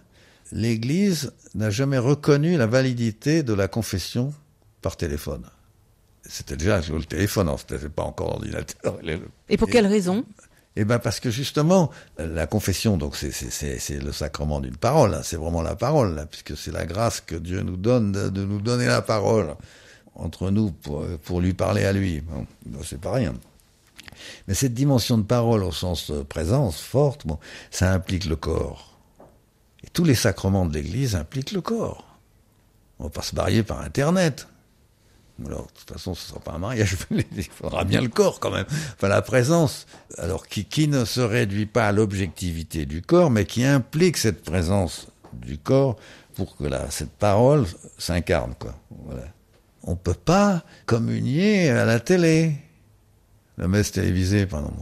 L'Église 0.52 1.34
n'a 1.56 1.70
jamais 1.70 1.98
reconnu 1.98 2.58
la 2.58 2.68
validité 2.68 3.44
de 3.44 3.54
la 3.54 3.68
confession 3.68 4.34
par 4.82 4.98
téléphone. 4.98 5.46
C'était 6.24 6.58
déjà 6.58 6.82
sur 6.82 6.98
le 6.98 7.04
téléphone, 7.06 7.54
c'était 7.58 7.90
pas 7.90 8.04
encore 8.04 8.30
l'ordinateur. 8.30 9.00
Et 9.50 9.58
pour 9.58 9.70
quelle 9.70 9.88
raison? 9.88 10.24
Eh 10.78 10.86
ben 10.86 11.00
parce 11.00 11.20
que 11.20 11.30
justement, 11.30 11.92
la 12.18 12.48
confession, 12.48 12.98
donc 12.98 13.16
c'est 13.18 14.00
le 14.00 14.12
sacrement 14.12 14.62
d'une 14.62 14.78
parole, 14.78 15.14
hein, 15.14 15.22
c'est 15.24 15.36
vraiment 15.36 15.62
la 15.62 15.76
parole, 15.76 16.16
là, 16.16 16.26
puisque 16.26 16.56
c'est 16.56 16.72
la 16.72 16.86
grâce 16.86 17.20
que 17.20 17.36
Dieu 17.36 17.62
nous 17.62 17.76
donne 17.76 18.12
de, 18.14 18.46
nous 18.46 18.62
donner 18.62 18.86
la 18.86 19.02
parole 19.02 19.56
entre 20.16 20.50
nous 20.50 20.72
pour, 20.72 21.42
lui 21.42 21.54
parler 21.54 21.84
à 21.84 21.92
lui. 21.92 22.22
Bon, 22.22 22.46
c'est 22.84 23.02
pas 23.02 23.12
rien. 23.12 23.34
Mais 24.48 24.54
cette 24.54 24.74
dimension 24.74 25.18
de 25.18 25.24
parole 25.24 25.64
au 25.64 25.72
sens 25.72 26.10
de 26.12 26.22
présence 26.22 26.80
forte, 26.80 27.28
bon, 27.28 27.38
ça 27.70 27.92
implique 27.92 28.26
le 28.26 28.36
corps. 28.36 28.98
Et 29.84 29.88
tous 29.90 30.04
les 30.04 30.16
sacrements 30.16 30.66
de 30.66 30.74
l'Église 30.74 31.16
impliquent 31.16 31.52
le 31.52 31.62
corps. 31.62 32.06
On 33.00 33.06
va 33.06 33.10
pas 33.10 33.24
se 33.24 33.36
marier 33.36 33.64
par 33.64 33.82
Internet. 33.82 34.48
Alors, 35.48 35.68
de 35.68 35.72
toute 35.80 35.92
façon, 35.92 36.14
ce 36.14 36.26
ne 36.26 36.30
sera 36.30 36.40
pas 36.40 36.54
un 36.54 36.60
mariage, 36.60 36.96
il 37.12 37.44
faudra 37.44 37.84
bien 37.84 38.02
le 38.02 38.10
corps 38.10 38.40
quand 38.40 38.52
même. 38.52 38.66
Enfin, 38.70 39.08
la 39.08 39.22
présence, 39.22 39.86
alors 40.18 40.48
qui, 40.48 40.66
qui 40.66 40.88
ne 40.88 41.06
se 41.06 41.22
réduit 41.22 41.66
pas 41.66 41.88
à 41.88 41.92
l'objectivité 41.92 42.86
du 42.86 43.02
corps, 43.02 43.30
mais 43.30 43.46
qui 43.46 43.64
implique 43.64 44.18
cette 44.18 44.44
présence 44.44 45.08
du 45.34 45.58
corps 45.58 45.98
pour 46.36 46.56
que 46.58 46.66
la, 46.66 46.90
cette 46.90 47.12
parole 47.12 47.66
s'incarne. 47.98 48.54
On 49.84 49.92
ne 49.92 49.96
peut 49.96 50.14
pas 50.14 50.64
communier 50.86 51.70
à 51.70 51.86
la 51.86 52.00
télé. 52.00 52.56
La 53.58 53.68
messe 53.68 53.92
télévisée, 53.92 54.46
pardon. 54.46 54.74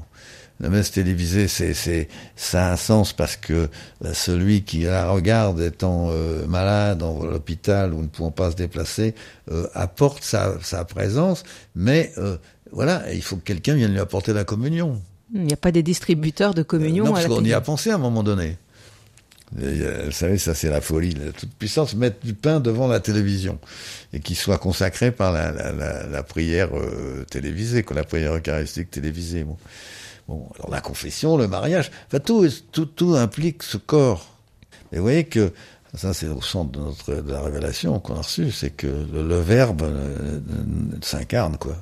La 0.62 0.68
messe 0.70 0.92
télévisée, 0.92 1.48
c'est, 1.48 1.74
c'est, 1.74 2.10
ça 2.36 2.68
a 2.68 2.74
un 2.74 2.76
sens 2.76 3.14
parce 3.14 3.38
que 3.38 3.70
là, 4.02 4.14
celui 4.14 4.64
qui 4.64 4.82
la 4.82 5.10
regarde 5.10 5.62
étant 5.62 6.10
euh, 6.10 6.46
malade 6.48 6.98
dans 6.98 7.24
l'hôpital 7.24 7.94
ou 7.94 8.02
ne 8.02 8.08
pouvant 8.08 8.32
pas 8.32 8.52
se 8.52 8.58
déplacer 8.58 9.16
euh, 9.52 9.68
apporte 9.74 10.22
sa, 10.22 10.58
sa, 10.62 10.84
présence, 10.84 11.44
mais 11.76 12.12
euh, 12.18 12.36
voilà, 12.74 13.12
il 13.14 13.22
faut 13.22 13.38
que 13.38 13.44
quelqu'un 13.44 13.76
vienne 13.76 13.94
lui 13.94 14.02
apporter 14.02 14.34
la 14.34 14.44
communion. 14.44 15.02
Il 15.34 15.44
n'y 15.44 15.54
a 15.54 15.58
pas 15.58 15.72
des 15.72 15.84
distributeurs 15.84 16.54
de 16.54 16.64
communion. 16.64 17.06
non, 17.06 17.14
parce 17.14 17.28
qu'on 17.28 17.46
y 17.46 17.54
a 17.54 17.62
pensé 17.62 17.92
à 17.92 17.96
un 17.96 18.00
moment 18.00 18.24
donné. 18.24 18.58
Et, 19.58 20.06
vous 20.06 20.12
savez, 20.12 20.38
ça 20.38 20.54
c'est 20.54 20.70
la 20.70 20.82
folie, 20.82 21.14
la 21.14 21.32
toute 21.32 21.54
puissance, 21.54 21.96
mettre 21.96 22.24
du 22.24 22.34
pain 22.34 22.60
devant 22.60 22.88
la 22.88 23.00
télévision 23.00 23.60
et 24.14 24.20
qu'il 24.20 24.36
soit 24.36 24.58
consacré 24.58 25.12
par 25.12 25.32
la, 25.32 25.52
la, 25.52 25.72
la, 25.72 26.06
la 26.06 26.24
prière 26.24 26.70
euh, 26.78 27.26
télévisée, 27.30 27.84
quoi, 27.84 27.96
la 27.96 28.04
prière 28.04 28.36
eucharistique 28.36 28.92
télévisée. 28.92 29.44
Bon. 29.44 29.58
Bon, 30.30 30.48
alors 30.60 30.70
la 30.70 30.80
confession, 30.80 31.38
le 31.38 31.48
mariage, 31.48 31.90
enfin 32.06 32.20
tout, 32.20 32.48
tout, 32.72 32.86
tout 32.86 33.16
implique 33.16 33.64
ce 33.64 33.78
corps. 33.78 34.28
Et 34.92 34.98
vous 34.98 35.02
voyez 35.02 35.24
que 35.24 35.52
ça 35.96 36.14
c'est 36.14 36.28
au 36.28 36.40
centre 36.40 36.72
de, 36.72 36.80
notre, 36.80 37.16
de 37.16 37.32
la 37.32 37.42
révélation 37.42 38.00
qu'on 38.00 38.14
a 38.14 38.22
reçue, 38.22 38.52
c'est 38.52 38.70
que 38.70 38.86
le, 38.86 39.40
verbe 39.40 39.82
euh, 39.82 40.40
s'incarne, 41.02 41.58
quoi. 41.58 41.78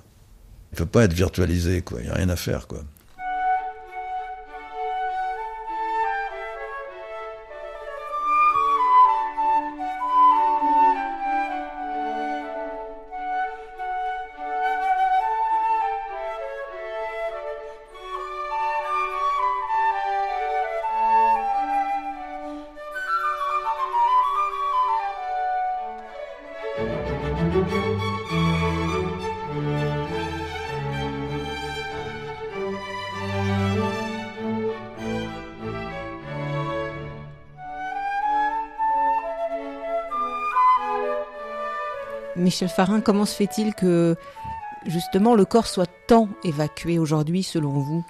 Il 0.71 0.77
peut 0.77 0.85
pas 0.85 1.03
être 1.03 1.11
virtualisé, 1.11 1.81
quoi. 1.81 1.99
Il 1.99 2.05
n'y 2.05 2.09
a 2.09 2.13
rien 2.13 2.29
à 2.29 2.37
faire, 2.37 2.67
quoi. 2.67 2.79
Michel 42.57 42.69
Farin, 42.69 43.01
comment 43.01 43.25
se 43.25 43.35
fait-il 43.35 43.75
que 43.75 44.15
justement 44.87 45.35
le 45.35 45.45
corps 45.45 45.67
soit 45.67 45.87
tant 46.07 46.27
évacué 46.43 46.97
aujourd'hui 46.97 47.43
selon 47.43 47.69
vous? 47.69 48.03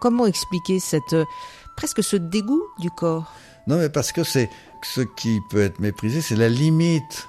Comment 0.00 0.26
expliquer 0.26 0.80
cette 0.80 1.14
presque 1.76 2.02
ce 2.02 2.16
dégoût 2.16 2.64
du 2.80 2.90
corps? 2.90 3.32
Non 3.68 3.76
mais 3.76 3.88
parce 3.88 4.10
que 4.10 4.24
c'est 4.24 4.50
ce 4.82 5.02
qui 5.02 5.38
peut 5.50 5.62
être 5.62 5.78
méprisé, 5.78 6.20
c'est 6.20 6.34
la 6.34 6.48
limite 6.48 7.28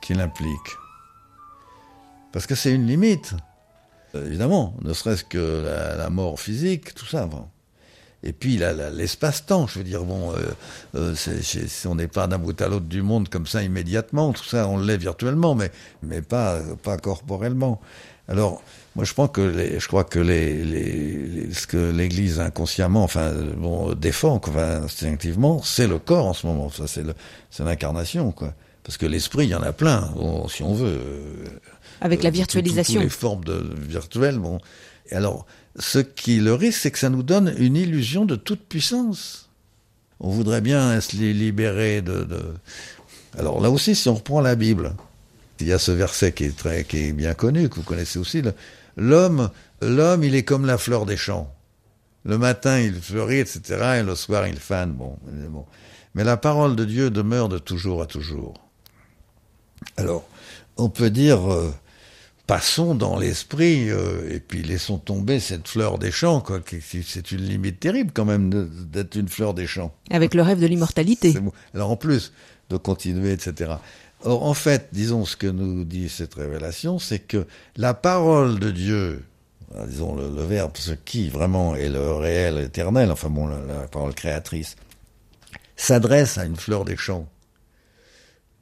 qu'il 0.00 0.20
implique. 0.20 0.76
Parce 2.32 2.48
que 2.48 2.56
c'est 2.56 2.72
une 2.72 2.88
limite, 2.88 3.34
évidemment, 4.12 4.74
ne 4.82 4.94
serait-ce 4.94 5.22
que 5.22 5.94
la, 5.96 6.10
mort 6.10 6.40
physique, 6.40 6.96
tout 6.96 7.06
ça. 7.06 7.28
Et 8.24 8.32
puis 8.32 8.58
l'espace-temps, 8.58 9.68
je 9.68 9.78
veux 9.78 9.84
dire, 9.84 10.02
bon, 10.02 10.32
euh, 10.32 10.36
euh, 10.96 11.14
si 11.14 11.86
on 11.86 11.94
n'est 11.94 12.08
pas 12.08 12.26
d'un 12.26 12.38
bout 12.38 12.60
à 12.60 12.68
l'autre 12.68 12.86
du 12.86 13.00
monde 13.00 13.28
comme 13.28 13.46
ça 13.46 13.62
immédiatement, 13.62 14.32
tout 14.32 14.44
ça, 14.44 14.66
on 14.66 14.78
l'est 14.78 14.96
virtuellement, 14.96 15.54
mais, 15.54 15.70
mais 16.02 16.20
pas, 16.20 16.60
pas 16.82 16.96
corporellement. 16.96 17.80
Alors, 18.26 18.60
moi, 18.96 19.04
je 19.04 19.14
pense 19.14 19.30
que 19.30 19.40
les, 19.40 19.78
je 19.78 19.86
crois 19.86 20.02
que 20.02 20.18
les, 20.18 20.64
les, 20.64 21.54
ce 21.54 21.68
que 21.68 21.92
l'Église 21.92 22.40
inconsciemment, 22.40 23.04
enfin, 23.04 23.32
bon, 23.56 23.94
défend, 23.94 24.40
enfin, 24.44 24.82
instinctivement, 24.82 25.62
c'est 25.62 25.86
le 25.86 26.00
corps 26.00 26.26
en 26.26 26.34
ce 26.34 26.46
moment. 26.46 26.68
Ça, 26.70 26.86
c'est 26.88 27.64
l'incarnation, 27.64 28.32
quoi. 28.32 28.52
Parce 28.82 28.96
que 28.98 29.06
l'esprit, 29.06 29.44
il 29.44 29.50
y 29.50 29.54
en 29.54 29.62
a 29.62 29.72
plein, 29.72 30.12
si 30.48 30.62
on 30.62 30.74
veut. 30.74 30.98
Avec 32.00 32.22
la 32.22 32.30
virtualisation. 32.30 32.94
Toutes 32.94 33.02
les 33.04 33.08
formes 33.08 33.44
de, 33.44 33.74
virtuelles, 33.76 34.38
bon. 34.38 34.58
Et 35.10 35.14
alors, 35.14 35.46
ce 35.78 35.98
qui 35.98 36.38
le 36.40 36.54
risque, 36.54 36.80
c'est 36.80 36.90
que 36.90 36.98
ça 36.98 37.10
nous 37.10 37.22
donne 37.22 37.54
une 37.58 37.76
illusion 37.76 38.24
de 38.24 38.36
toute 38.36 38.60
puissance. 38.60 39.48
On 40.20 40.30
voudrait 40.30 40.60
bien 40.60 41.00
se 41.00 41.16
libérer 41.16 42.02
de. 42.02 42.26
Alors 43.38 43.60
là 43.60 43.70
aussi, 43.70 43.94
si 43.94 44.08
on 44.08 44.14
reprend 44.14 44.40
la 44.40 44.56
Bible, 44.56 44.94
il 45.60 45.68
y 45.68 45.72
a 45.72 45.78
ce 45.78 45.92
verset 45.92 46.32
qui 46.32 46.44
est 46.44 46.56
très, 46.56 46.84
qui 46.84 47.08
est 47.08 47.12
bien 47.12 47.34
connu, 47.34 47.68
que 47.68 47.76
vous 47.76 47.82
connaissez 47.82 48.18
aussi. 48.18 48.42
L'homme, 48.96 49.50
l'homme, 49.80 50.24
il 50.24 50.34
est 50.34 50.42
comme 50.42 50.66
la 50.66 50.78
fleur 50.78 51.06
des 51.06 51.16
champs. 51.16 51.52
Le 52.24 52.36
matin, 52.38 52.80
il 52.80 52.94
fleurit, 53.00 53.38
etc., 53.38 53.98
et 54.00 54.02
le 54.02 54.14
soir, 54.14 54.46
il 54.46 54.56
fane. 54.56 54.92
Bon, 54.92 55.16
bon. 55.50 55.64
Mais 56.14 56.24
la 56.24 56.36
parole 56.36 56.74
de 56.74 56.84
Dieu 56.84 57.10
demeure 57.10 57.48
de 57.48 57.58
toujours 57.58 58.02
à 58.02 58.06
toujours. 58.06 58.54
Alors, 59.96 60.28
on 60.76 60.88
peut 60.88 61.10
dire, 61.10 61.52
euh, 61.52 61.72
passons 62.48 62.94
dans 62.94 63.18
l'esprit 63.18 63.90
euh, 63.90 64.34
et 64.34 64.40
puis 64.40 64.62
laissons 64.62 64.98
tomber 64.98 65.38
cette 65.38 65.68
fleur 65.68 65.98
des 65.98 66.10
champs. 66.10 66.40
Quoi. 66.40 66.60
C'est 66.80 67.30
une 67.30 67.42
limite 67.42 67.78
terrible 67.78 68.10
quand 68.12 68.24
même 68.24 68.50
d'être 68.90 69.14
une 69.16 69.28
fleur 69.28 69.54
des 69.54 69.66
champs. 69.68 69.94
Avec 70.10 70.34
le 70.34 70.42
rêve 70.42 70.58
de 70.58 70.66
l'immortalité. 70.66 71.36
Alors 71.74 71.90
en 71.90 71.96
plus 71.96 72.32
de 72.70 72.78
continuer, 72.78 73.32
etc. 73.32 73.72
Or, 74.24 74.44
en 74.44 74.54
fait, 74.54 74.88
disons 74.92 75.24
ce 75.26 75.36
que 75.36 75.46
nous 75.46 75.84
dit 75.84 76.08
cette 76.08 76.34
révélation, 76.34 76.98
c'est 76.98 77.20
que 77.20 77.46
la 77.76 77.94
parole 77.94 78.58
de 78.58 78.70
Dieu, 78.70 79.24
disons 79.86 80.16
le, 80.16 80.42
Verbe, 80.42 80.72
ce 80.76 80.92
qui 80.92 81.28
vraiment 81.28 81.76
est 81.76 81.90
le 81.90 82.14
réel 82.14 82.58
éternel, 82.58 83.12
enfin 83.12 83.28
bon, 83.28 83.46
la 83.46 83.86
parole 83.90 84.14
créatrice, 84.14 84.76
s'adresse 85.76 86.38
à 86.38 86.46
une 86.46 86.56
fleur 86.56 86.84
des 86.84 86.96
champs 86.96 87.28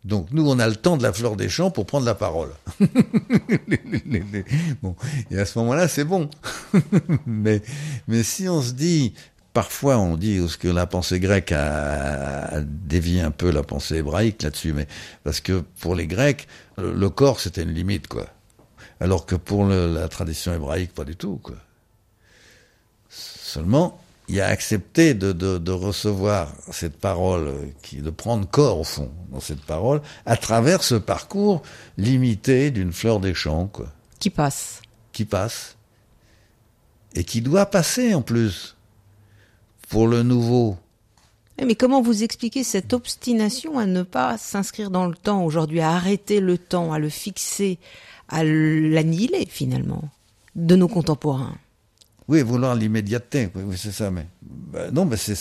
donc 0.07 0.29
nous, 0.31 0.49
on 0.49 0.59
a 0.61 0.69
le 0.69 0.77
temps 0.77 0.97
de 0.97 1.03
la 1.03 1.13
fleur 1.13 1.35
des 1.35 1.49
champs 1.49 1.73
pour 1.73 1.85
prendre 1.85 2.07
la 2.07 2.15
parole. 2.15 2.51
bon, 4.83 4.95
et 5.33 5.39
à 5.39 5.45
ce 5.45 5.59
moment-là, 5.59 5.89
c'est 5.89 6.05
bon. 6.05 6.31
mais, 7.27 7.61
mais 8.07 8.23
si 8.23 8.49
on 8.49 8.63
se 8.63 8.73
dit, 8.73 9.15
parfois 9.53 9.99
on 9.99 10.17
dit 10.17 10.49
ce 10.49 10.59
que 10.59 10.69
la 10.69 10.87
pensée 10.87 11.19
grecque 11.19 11.51
a, 11.51 12.61
dévié 12.63 13.21
un 13.21 13.33
peu 13.33 13.51
la 13.51 13.65
pensée 13.65 13.97
hébraïque 13.97 14.45
là-dessus, 14.45 14.73
mais 14.73 14.87
parce 15.25 15.41
que 15.41 15.65
pour 15.81 15.97
les 15.97 16.07
Grecs, 16.07 16.47
le, 16.79 17.09
corps 17.11 17.41
c'était 17.41 17.65
une 17.65 17.75
limite, 17.75 18.07
quoi. 18.07 18.27
Alors 19.01 19.27
que 19.27 19.35
pour 19.35 19.65
la 19.65 20.07
tradition 20.07 20.55
hébraïque, 20.55 20.95
pas 20.95 21.05
du 21.05 21.17
tout, 21.17 21.41
quoi. 21.43 21.57
Seulement, 23.09 24.01
il 24.29 24.41
a 24.41 24.49
accepté 24.49 25.15
de, 25.15 25.33
de, 25.33 25.59
de, 25.59 25.73
recevoir 25.73 26.53
cette 26.73 26.99
parole, 26.99 27.53
qui, 27.83 27.99
de 27.99 28.11
prendre 28.11 28.49
corps 28.49 28.81
au 28.81 28.85
fond 28.85 29.11
dans 29.31 29.41
cette 29.41 29.63
parole, 29.63 30.03
à 30.25 30.37
travers 30.37 30.83
ce 30.83 30.97
parcours 30.97 31.63
limité 31.97 32.71
d'une 32.71 32.93
fleur 32.93 33.21
des 33.21 33.35
champs, 33.35 33.69
quoi. 33.69 33.87
Qui 34.19 34.31
passe. 34.31 34.83
Qui 35.13 35.25
passe. 35.25 35.77
Et 37.15 37.25
qui 37.25 37.41
doit 37.41 37.67
passer 37.67 38.15
en 38.15 38.23
plus. 38.23 38.77
Pour 39.89 40.09
le 40.09 40.25
nouveau. 40.25 40.77
Eh, 41.59 41.65
mais 41.65 41.77
comment 41.77 42.03
vous 42.03 42.25
expliquez 42.25 42.65
cette 42.65 42.93
obstination 42.93 43.79
à 43.79 43.87
ne 43.87 44.03
pas 44.03 44.37
s'inscrire 44.37 44.91
dans 44.91 45.07
le 45.07 45.15
temps 45.15 45.45
aujourd'hui, 45.45 45.81
à 45.81 45.93
arrêter 45.93 46.41
le 46.41 46.59
temps, 46.59 46.93
à 46.93 46.99
le 46.99 47.09
fixer, 47.09 47.79
à 48.29 48.43
l'annihiler 48.43 49.47
finalement, 49.49 50.09
de 50.57 50.75
nos 50.75 50.89
contemporains? 50.89 51.57
Oui, 52.29 52.43
vouloir 52.43 52.75
l'immédiateté, 52.75 53.49
oui, 53.55 53.77
c'est 53.79 53.93
ça. 53.93 54.11
Mais 54.11 54.27
bah, 54.43 54.91
non, 54.93 55.05
mais 55.05 55.17
c'est 55.17 55.37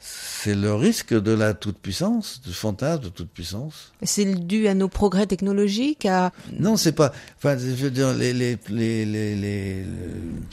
c'est 0.00 0.54
le 0.54 0.74
risque 0.74 1.12
de 1.12 1.32
la 1.32 1.52
toute-puissance, 1.52 2.40
du 2.42 2.54
fantasme 2.54 3.02
de 3.04 3.08
toute-puissance. 3.10 3.92
C'est 4.02 4.24
dû 4.24 4.66
à 4.68 4.74
nos 4.74 4.88
progrès 4.88 5.26
technologiques 5.26 6.06
à... 6.06 6.32
Non, 6.58 6.78
c'est 6.78 6.92
pas... 6.92 7.12
Enfin, 7.36 7.58
je 7.58 7.66
veux 7.66 7.90
dire, 7.90 8.14
les, 8.14 8.32
les, 8.32 8.58
les, 8.70 9.04
les 9.04 9.84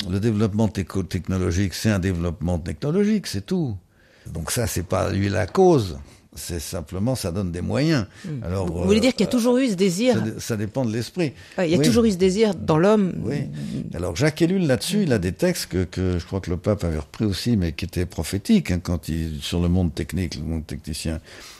le 0.10 0.20
développement 0.20 0.68
technologique, 0.68 1.74
c'est 1.74 1.89
un 1.89 1.99
développement 1.99 2.60
technologique, 2.60 3.28
c'est 3.28 3.45
tout. 3.45 3.78
Donc 4.34 4.51
ça, 4.51 4.68
c'est 4.68 4.84
pas 4.84 5.10
lui 5.10 5.30
la 5.30 5.47
cause 5.47 5.97
c'est 6.38 6.60
simplement, 6.60 7.16
ça 7.16 7.32
donne 7.32 7.52
des 7.52 7.62
moyens. 7.62 8.06
Hmm. 8.26 8.44
Alors, 8.44 8.68
Vous 8.68 8.84
voulez 8.84 9.00
dire 9.00 9.12
qu'il 9.12 9.26
y 9.26 9.28
a 9.28 9.32
toujours 9.32 9.58
eu 9.58 9.70
ce 9.70 9.74
désir 9.74 10.24
ça, 10.38 10.56
dépend 10.56 10.86
de 10.86 10.94
l'esprit. 10.94 11.34
il 11.58 11.70
y 11.70 11.76
a 11.76 11.80
toujours 11.80 12.06
eu 12.06 12.12
ce 12.12 12.18
désir 12.18 12.56
dans 12.56 12.78
l'homme. 12.78 13.14
Oui. 13.24 13.38
Alors 13.94 14.16
Jacques 14.16 14.42
Ellul 14.42 14.68
là-dessus, 14.68 15.04
il 15.04 15.14
a 15.14 15.20
des 15.20 15.32
textes 15.32 15.68
que, 15.68 15.84
que, 15.84 16.20
je 16.20 16.26
crois 16.26 16.40
que 16.40 16.50
le 16.50 16.58
pape 16.58 16.84
avait 16.84 17.00
repris 17.00 17.26
aussi, 17.26 17.58
mais 17.58 17.72
qui 17.74 17.86
étaient 17.86 18.06
prophétiques 18.06 18.72
hein, 18.72 18.80
quand 18.82 19.10
il 19.10 19.40
sur 19.42 19.62
le 19.62 19.68
monde 19.68 19.94
technique, 19.94 20.36
le 20.36 20.44
monde 20.44 20.66
technicien. 20.66 21.20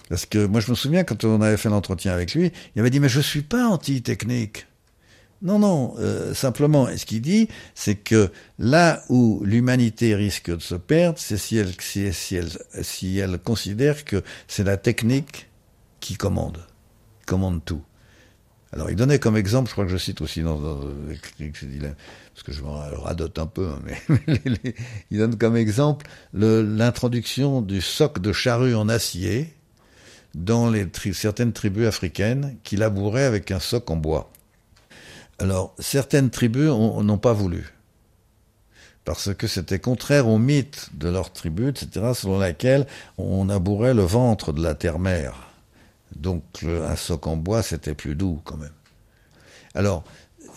Parce 0.10 0.26
que 0.26 0.46
moi 0.46 0.62
je 0.62 0.70
me 0.70 0.76
souviens 0.76 1.04
quand 1.04 1.24
on 1.24 1.42
avait 1.42 1.58
fait 1.58 1.70
l'entretien 1.70 2.14
avec 2.14 2.34
lui, 2.34 2.52
il 2.76 2.80
avait 2.80 2.90
dit 2.90 3.00
mais 3.00 3.10
je 3.10 3.20
suis 3.20 3.42
pas 3.42 3.68
anti-technique. 3.68 4.68
Non, 5.44 5.60
non, 5.60 5.94
euh, 6.00 6.34
simplement, 6.34 6.88
ce 6.96 7.06
qu'il 7.06 7.22
dit, 7.22 7.48
c'est 7.76 7.96
que 7.96 8.32
là 8.58 9.04
où 9.10 9.42
l'humanité 9.44 10.16
risque 10.16 10.50
de 10.50 10.62
se 10.62 10.76
perdre, 10.76 11.20
c'est 11.20 11.38
si 11.38 11.58
elle, 11.58 11.74
si, 11.80 12.12
si, 12.12 12.36
elle, 12.36 12.50
si 12.82 13.20
elle 13.20 13.38
considère 13.38 14.04
que 14.04 14.24
c'est 14.48 14.64
la 14.64 14.78
technique 14.78 15.48
qui 16.00 16.16
commande, 16.16 16.66
commande 17.28 17.64
tout. 17.64 17.84
Alors, 18.74 18.90
il 18.90 18.96
donnait 18.96 19.20
comme 19.20 19.38
exemple, 19.38 19.70
je 19.70 19.74
crois 19.74 19.86
que 19.86 19.92
je 19.92 19.98
cite 19.98 20.22
aussi 20.22 20.42
dans, 20.42 20.60
dans 20.60 20.80
parce 22.34 22.44
que 22.44 22.52
je 22.52 22.62
me 22.62 22.70
radote 22.70 23.40
un 23.40 23.48
peu, 23.48 23.68
hein, 23.68 23.80
mais 23.86 24.42
il 25.12 25.18
donne 25.18 25.38
comme 25.38 25.56
exemple 25.56 26.06
l'introduction 26.34 27.62
du 27.62 27.82
soc 27.82 28.20
de 28.20 28.34
charrue 28.34 28.76
en 28.76 28.90
acier 28.90 29.56
dans 30.36 30.72
certaines 31.14 31.54
tribus 31.54 31.88
africaines 31.88 32.58
qui 32.64 32.76
labouraient 32.76 33.24
avec 33.24 33.52
un 33.52 33.60
soc 33.60 33.90
en 33.90 33.96
bois. 33.96 34.32
Alors, 35.40 35.76
certaines 35.78 36.30
tribus 36.30 36.70
n'ont 36.70 37.18
pas 37.18 37.34
voulu, 37.34 37.74
parce 39.06 39.34
que 39.36 39.46
c'était 39.48 39.80
contraire 39.80 40.28
au 40.28 40.40
mythe 40.40 40.90
de 40.94 41.10
leur 41.10 41.32
tribu, 41.32 41.70
etc., 41.70 42.14
selon 42.16 42.40
laquelle 42.40 42.88
on 43.18 43.50
abourait 43.50 43.94
le 43.94 44.04
ventre 44.04 44.52
de 44.52 44.64
la 44.64 44.74
terre-mère. 44.74 45.36
Donc, 46.16 46.44
un 46.64 46.96
soc 46.96 47.28
en 47.28 47.38
bois, 47.38 47.62
c'était 47.62 47.94
plus 47.94 48.16
doux 48.16 48.42
quand 48.46 48.58
même. 48.58 48.72
Alors, 49.76 50.04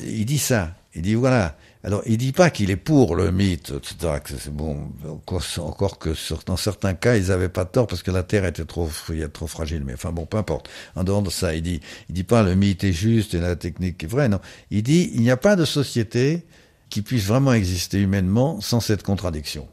il 0.00 0.24
dit 0.24 0.38
ça. 0.38 0.74
Il 0.94 1.02
dit 1.02 1.14
voilà, 1.14 1.56
alors, 1.82 2.02
il 2.04 2.18
dit 2.18 2.32
pas 2.32 2.50
qu'il 2.50 2.70
est 2.70 2.76
pour 2.76 3.16
le 3.16 3.32
mythe, 3.32 3.72
etc. 3.74 4.20
Bon, 4.52 4.92
encore 5.16 5.98
que 5.98 6.10
dans 6.44 6.58
certains 6.58 6.92
cas, 6.92 7.16
ils 7.16 7.32
avaient 7.32 7.48
pas 7.48 7.64
tort 7.64 7.86
parce 7.86 8.02
que 8.02 8.10
la 8.10 8.22
terre 8.22 8.44
était 8.44 8.66
trop, 8.66 8.90
trop 9.32 9.46
fragile. 9.46 9.82
Mais 9.86 9.94
enfin 9.94 10.12
bon, 10.12 10.26
peu 10.26 10.36
importe. 10.36 10.68
En 10.94 11.04
dehors 11.04 11.22
de 11.22 11.30
ça, 11.30 11.54
il 11.54 11.62
dit, 11.62 11.80
il 12.10 12.14
dit 12.14 12.24
pas 12.24 12.42
le 12.42 12.54
mythe 12.54 12.84
est 12.84 12.92
juste 12.92 13.32
et 13.32 13.40
la 13.40 13.56
technique 13.56 14.04
est 14.04 14.06
vraie. 14.06 14.28
Non, 14.28 14.40
il 14.70 14.82
dit 14.82 15.10
il 15.14 15.22
n'y 15.22 15.30
a 15.30 15.38
pas 15.38 15.56
de 15.56 15.64
société 15.64 16.44
qui 16.90 17.00
puisse 17.00 17.24
vraiment 17.24 17.54
exister 17.54 17.98
humainement 17.98 18.60
sans 18.60 18.80
cette 18.80 19.02
contradiction. 19.02 19.66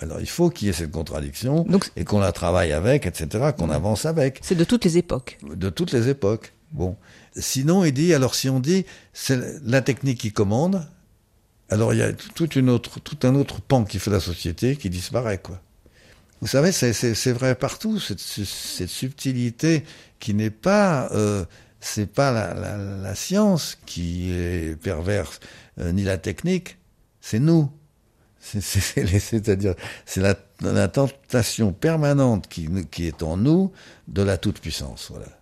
Alors 0.00 0.18
il 0.20 0.28
faut 0.28 0.48
qu'il 0.48 0.68
y 0.68 0.70
ait 0.70 0.74
cette 0.74 0.92
contradiction 0.92 1.66
et 1.94 2.04
qu'on 2.04 2.20
la 2.20 2.32
travaille 2.32 2.72
avec, 2.72 3.04
etc., 3.04 3.50
qu'on 3.54 3.68
avance 3.68 4.06
avec. 4.06 4.38
C'est 4.40 4.54
de 4.54 4.64
toutes 4.64 4.86
les 4.86 4.96
époques. 4.96 5.38
De 5.42 5.68
toutes 5.68 5.92
les 5.92 6.08
époques. 6.08 6.54
Bon. 6.72 6.96
Sinon, 7.36 7.84
il 7.84 7.92
dit, 7.92 8.12
alors 8.14 8.34
si 8.34 8.48
on 8.48 8.60
dit, 8.60 8.84
c'est 9.12 9.38
la 9.64 9.82
technique 9.82 10.18
qui 10.18 10.32
commande, 10.32 10.86
alors 11.68 11.94
il 11.94 11.98
y 11.98 12.02
a 12.02 12.12
toute 12.12 12.56
une 12.56 12.68
autre, 12.68 12.98
tout 13.00 13.18
un 13.26 13.34
autre 13.34 13.60
pan 13.60 13.84
qui 13.84 13.98
fait 13.98 14.10
la 14.10 14.20
société 14.20 14.76
qui 14.76 14.90
disparaît, 14.90 15.38
quoi. 15.38 15.60
Vous 16.40 16.46
savez, 16.46 16.72
c'est 16.72 17.32
vrai 17.32 17.54
partout, 17.54 18.00
cette, 18.00 18.18
cette, 18.18 18.88
subtilité 18.88 19.84
qui 20.20 20.32
n'est 20.32 20.48
pas, 20.48 21.10
euh, 21.12 21.44
c'est 21.80 22.06
pas 22.06 22.32
la, 22.32 22.54
la, 22.54 22.76
la, 22.78 23.14
science 23.14 23.76
qui 23.84 24.32
est 24.32 24.74
perverse, 24.80 25.38
euh, 25.78 25.92
ni 25.92 26.02
la 26.02 26.16
technique, 26.16 26.78
c'est 27.20 27.40
nous. 27.40 27.70
C'est-à-dire, 28.40 29.74
c'est 30.06 30.22
la, 30.22 30.34
la, 30.62 30.88
tentation 30.88 31.74
permanente 31.74 32.48
qui, 32.48 32.68
qui 32.90 33.06
est 33.06 33.22
en 33.22 33.36
nous 33.36 33.70
de 34.08 34.22
la 34.22 34.38
toute-puissance, 34.38 35.08
voilà. 35.10 35.39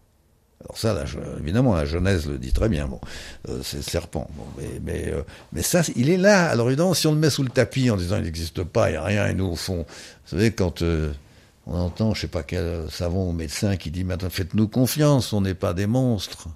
Alors 0.60 0.76
ça, 0.76 1.04
évidemment, 1.38 1.76
la 1.76 1.84
Genèse 1.84 2.26
le 2.26 2.36
dit 2.36 2.52
très 2.52 2.68
bien. 2.68 2.88
Bon, 2.88 3.00
euh, 3.48 3.60
c'est 3.62 3.76
le 3.76 3.82
serpent. 3.84 4.28
Mais, 4.58 4.80
mais, 4.82 5.08
euh, 5.08 5.22
mais, 5.52 5.62
ça, 5.62 5.82
il 5.94 6.10
est 6.10 6.16
là. 6.16 6.48
Alors 6.48 6.66
évidemment, 6.68 6.94
si 6.94 7.06
on 7.06 7.12
le 7.12 7.18
met 7.18 7.30
sous 7.30 7.44
le 7.44 7.48
tapis 7.48 7.90
en 7.90 7.96
disant 7.96 8.16
il 8.16 8.24
n'existe 8.24 8.64
pas, 8.64 8.88
il 8.88 8.92
n'y 8.92 8.98
a 8.98 9.04
rien, 9.04 9.26
et 9.28 9.34
nous 9.34 9.46
au 9.46 9.56
fond, 9.56 9.86
vous 9.86 10.30
savez, 10.30 10.50
quand 10.50 10.82
euh, 10.82 11.12
on 11.66 11.76
entend, 11.78 12.12
je 12.12 12.22
sais 12.22 12.28
pas 12.28 12.42
quel 12.42 12.90
savant 12.90 13.28
ou 13.28 13.32
médecin 13.32 13.76
qui 13.76 13.92
dit 13.92 14.02
maintenant 14.02 14.30
faites-nous 14.30 14.66
confiance, 14.66 15.32
on 15.32 15.42
n'est 15.42 15.54
pas 15.54 15.74
des 15.74 15.86
monstres. 15.86 16.48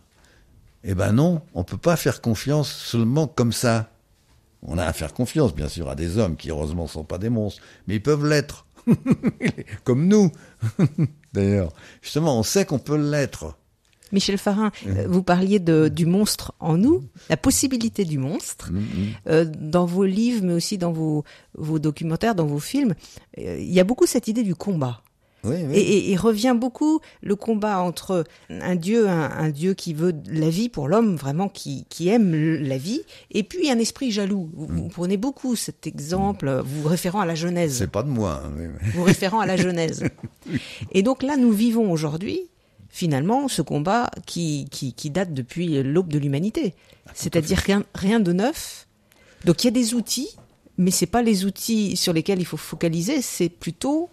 Eh 0.85 0.97
ben 0.97 1.13
non, 1.13 1.43
on 1.55 1.63
peut 1.63 1.77
pas 1.77 1.97
faire 1.97 2.21
confiance 2.21 2.73
seulement 2.73 3.29
comme 3.29 3.53
ça. 3.53 3.89
On 4.63 4.79
a 4.79 4.85
à 4.85 4.93
faire 4.93 5.15
confiance, 5.15 5.55
bien 5.55 5.69
sûr, 5.69 5.89
à 5.89 5.95
des 5.95 6.19
hommes 6.19 6.37
qui 6.37 6.51
heureusement 6.51 6.89
sont 6.89 7.05
pas 7.05 7.19
des 7.19 7.29
monstres, 7.29 7.63
mais 7.87 7.97
ils 7.97 8.03
peuvent 8.03 8.27
l'être, 8.27 8.67
comme 9.85 10.09
nous. 10.09 10.33
D'ailleurs, 11.33 11.73
justement, 12.01 12.37
on 12.39 12.43
sait 12.43 12.65
qu'on 12.65 12.81
peut 12.81 12.97
l'être. 12.97 13.57
Michel 14.13 14.39
Farin, 14.39 14.71
euh, 14.87 15.07
vous 15.09 15.23
parliez 15.23 15.59
de, 15.59 15.89
du 15.89 16.07
monstre 16.07 16.53
en 16.61 16.77
nous, 16.77 17.03
la 17.31 17.37
possibilité 17.37 18.05
du 18.05 18.19
monstre. 18.19 18.71
Mm, 18.71 18.77
mm. 18.79 18.85
Euh, 19.29 19.45
dans 19.59 19.87
vos 19.87 20.05
livres, 20.05 20.45
mais 20.45 20.53
aussi 20.55 20.79
dans 20.79 20.93
vos, 20.93 21.25
vos 21.55 21.79
documentaires, 21.79 22.35
dans 22.35 22.47
vos 22.47 22.61
films, 22.61 22.95
euh, 23.39 23.57
il 23.59 23.73
y 23.73 23.81
a 23.81 23.85
beaucoup 23.85 24.07
cette 24.07 24.29
idée 24.29 24.43
du 24.43 24.55
combat. 24.55 25.03
Oui, 25.45 25.57
oui. 25.69 25.75
Et, 25.77 26.13
et 26.13 26.17
revient 26.17 26.55
beaucoup 26.57 27.01
le 27.21 27.35
combat 27.35 27.81
entre 27.81 28.23
un 28.49 28.77
dieu, 28.77 29.09
un, 29.09 29.29
un 29.29 29.51
dieu 29.51 29.75
qui 29.75 29.93
veut 29.93 30.15
la 30.31 30.49
vie 30.51 30.69
pour 30.69 30.87
l'homme, 30.87 31.17
vraiment 31.17 31.49
qui, 31.49 31.85
qui 31.89 32.07
aime 32.11 32.31
le- 32.31 32.59
la 32.59 32.79
vie, 32.79 33.01
et 33.33 33.43
puis 33.43 33.69
un 33.69 33.79
esprit 33.81 34.13
jaloux. 34.13 34.51
Vous, 34.55 34.69
vous 34.69 34.89
prenez 34.89 35.17
beaucoup 35.17 35.57
cet 35.57 35.85
exemple, 35.89 36.63
vous 36.65 36.87
référant 36.89 37.19
à 37.23 37.27
la 37.27 37.35
Genèse. 37.35 37.75
C'est 37.79 37.91
pas 37.91 38.05
de 38.05 38.09
moi. 38.09 38.41
hein, 38.47 38.53
oui. 38.57 38.67
vous 38.95 39.03
référant 39.03 39.41
à 39.41 39.47
la 39.47 39.57
Genèse. 39.57 40.05
Et 40.93 41.03
donc 41.03 41.25
là, 41.25 41.37
nous 41.37 41.51
vivons 41.51 41.91
aujourd'hui, 41.91 42.43
finalement, 42.93 43.49
ce 43.49 43.63
combat 43.63 44.11
qui, 44.27 44.69
qui, 44.71 44.93
qui 44.93 45.11
date 45.11 45.35
depuis 45.35 45.83
l'aube 45.83 46.09
de 46.09 46.19
l'humanité. 46.19 46.75
C'est-à-dire 47.15 47.59
rien, 47.59 47.85
rien 47.95 48.21
de 48.21 48.33
neuf. 48.33 48.87
Donc 49.45 49.65
il 49.65 49.67
y 49.67 49.69
a 49.69 49.73
des 49.73 49.95
outils, 49.95 50.29
mais 50.79 50.93
c'est 50.93 51.07
pas 51.07 51.23
les 51.23 51.45
outils 51.45 51.97
sur 51.97 52.13
lesquels 52.13 52.39
il 52.39 52.45
faut 52.45 52.59
focaliser, 52.59 53.23
c'est 53.23 53.49
plutôt 53.49 54.09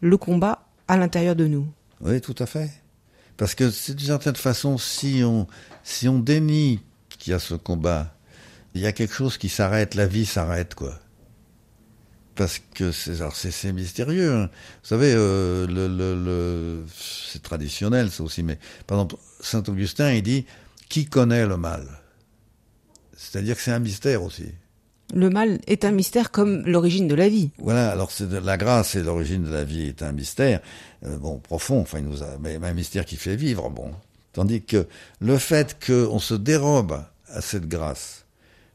le 0.00 0.16
combat 0.16 0.66
à 0.88 0.96
l'intérieur 0.96 1.36
de 1.36 1.46
nous. 1.46 1.66
Oui, 2.00 2.20
tout 2.20 2.34
à 2.38 2.46
fait. 2.46 2.70
Parce 3.36 3.54
que 3.54 3.64
d'une 3.92 4.06
certaine 4.06 4.36
façon, 4.36 4.78
si 4.78 5.22
on, 5.24 5.46
si 5.84 6.08
on 6.08 6.18
dénie 6.18 6.80
qu'il 7.18 7.30
y 7.30 7.34
a 7.34 7.38
ce 7.38 7.54
combat, 7.54 8.14
il 8.74 8.80
y 8.80 8.86
a 8.86 8.92
quelque 8.92 9.14
chose 9.14 9.38
qui 9.38 9.48
s'arrête, 9.48 9.94
la 9.94 10.06
vie 10.06 10.26
s'arrête, 10.26 10.74
quoi. 10.74 10.98
Parce 12.38 12.60
que 12.72 12.92
c'est, 12.92 13.16
alors 13.20 13.34
c'est, 13.34 13.72
mystérieux. 13.72 14.32
hein. 14.32 14.44
Vous 14.82 14.88
savez, 14.88 15.12
euh, 15.12 15.66
le, 15.66 15.88
le, 15.88 16.14
le- 16.24 16.84
c'est 16.96 17.42
traditionnel, 17.42 18.12
ça 18.12 18.22
aussi, 18.22 18.44
mais 18.44 18.60
par 18.86 18.96
exemple, 18.98 19.16
Saint 19.40 19.64
Augustin, 19.66 20.12
il 20.12 20.22
dit 20.22 20.46
qui 20.88 21.06
connaît 21.06 21.46
le 21.48 21.56
mal? 21.56 21.84
C'est-à-dire 23.16 23.56
que 23.56 23.62
c'est 23.62 23.72
un 23.72 23.80
mystère 23.80 24.22
aussi. 24.22 24.46
Le 25.12 25.30
mal 25.30 25.58
est 25.66 25.84
un 25.84 25.90
mystère 25.90 26.30
comme 26.30 26.62
l'origine 26.64 27.08
de 27.08 27.16
la 27.16 27.28
vie. 27.28 27.50
Voilà, 27.58 27.90
alors 27.90 28.12
c'est 28.12 28.28
de 28.28 28.36
la 28.36 28.56
grâce 28.56 28.94
et 28.94 29.02
l'origine 29.02 29.42
de 29.42 29.50
la 29.50 29.64
vie 29.64 29.88
est 29.88 30.04
un 30.04 30.12
mystère, 30.12 30.60
euh, 31.04 31.18
bon, 31.18 31.38
profond, 31.40 31.80
enfin, 31.80 31.98
il 31.98 32.04
nous 32.04 32.22
a, 32.22 32.38
mais 32.40 32.54
un 32.62 32.72
mystère 32.74 33.04
qui 33.04 33.16
fait 33.16 33.34
vivre, 33.34 33.68
bon. 33.68 33.90
Tandis 34.32 34.62
que 34.62 34.86
le 35.20 35.38
fait 35.38 35.76
qu'on 35.84 36.20
se 36.20 36.34
dérobe 36.34 37.02
à 37.26 37.40
cette 37.40 37.66
grâce, 37.66 38.26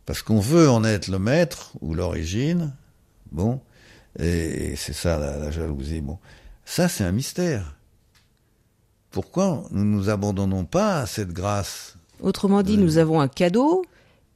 parce 0.05 0.21
qu'on 0.21 0.41
veut 0.41 0.69
en 0.69 0.83
être 0.83 1.07
le 1.07 1.19
maître 1.19 1.71
ou 1.79 1.93
l'origine, 1.93 2.73
bon, 3.33 3.59
et, 4.19 4.71
et 4.71 4.75
c'est 4.75 4.93
ça 4.93 5.17
la, 5.17 5.37
la 5.37 5.51
jalousie, 5.51 5.99
bon, 6.01 6.17
ça 6.63 6.87
c'est 6.87 7.03
un 7.03 7.11
mystère. 7.11 7.75
Pourquoi 9.11 9.65
nous 9.71 9.83
nous 9.85 10.09
abandonnons 10.09 10.65
pas 10.65 10.99
à 11.01 11.05
cette 11.05 11.31
grâce 11.33 11.95
Autrement 12.21 12.63
dit, 12.63 12.77
nous 12.77 12.97
avons 12.97 13.19
un 13.19 13.27
cadeau 13.27 13.83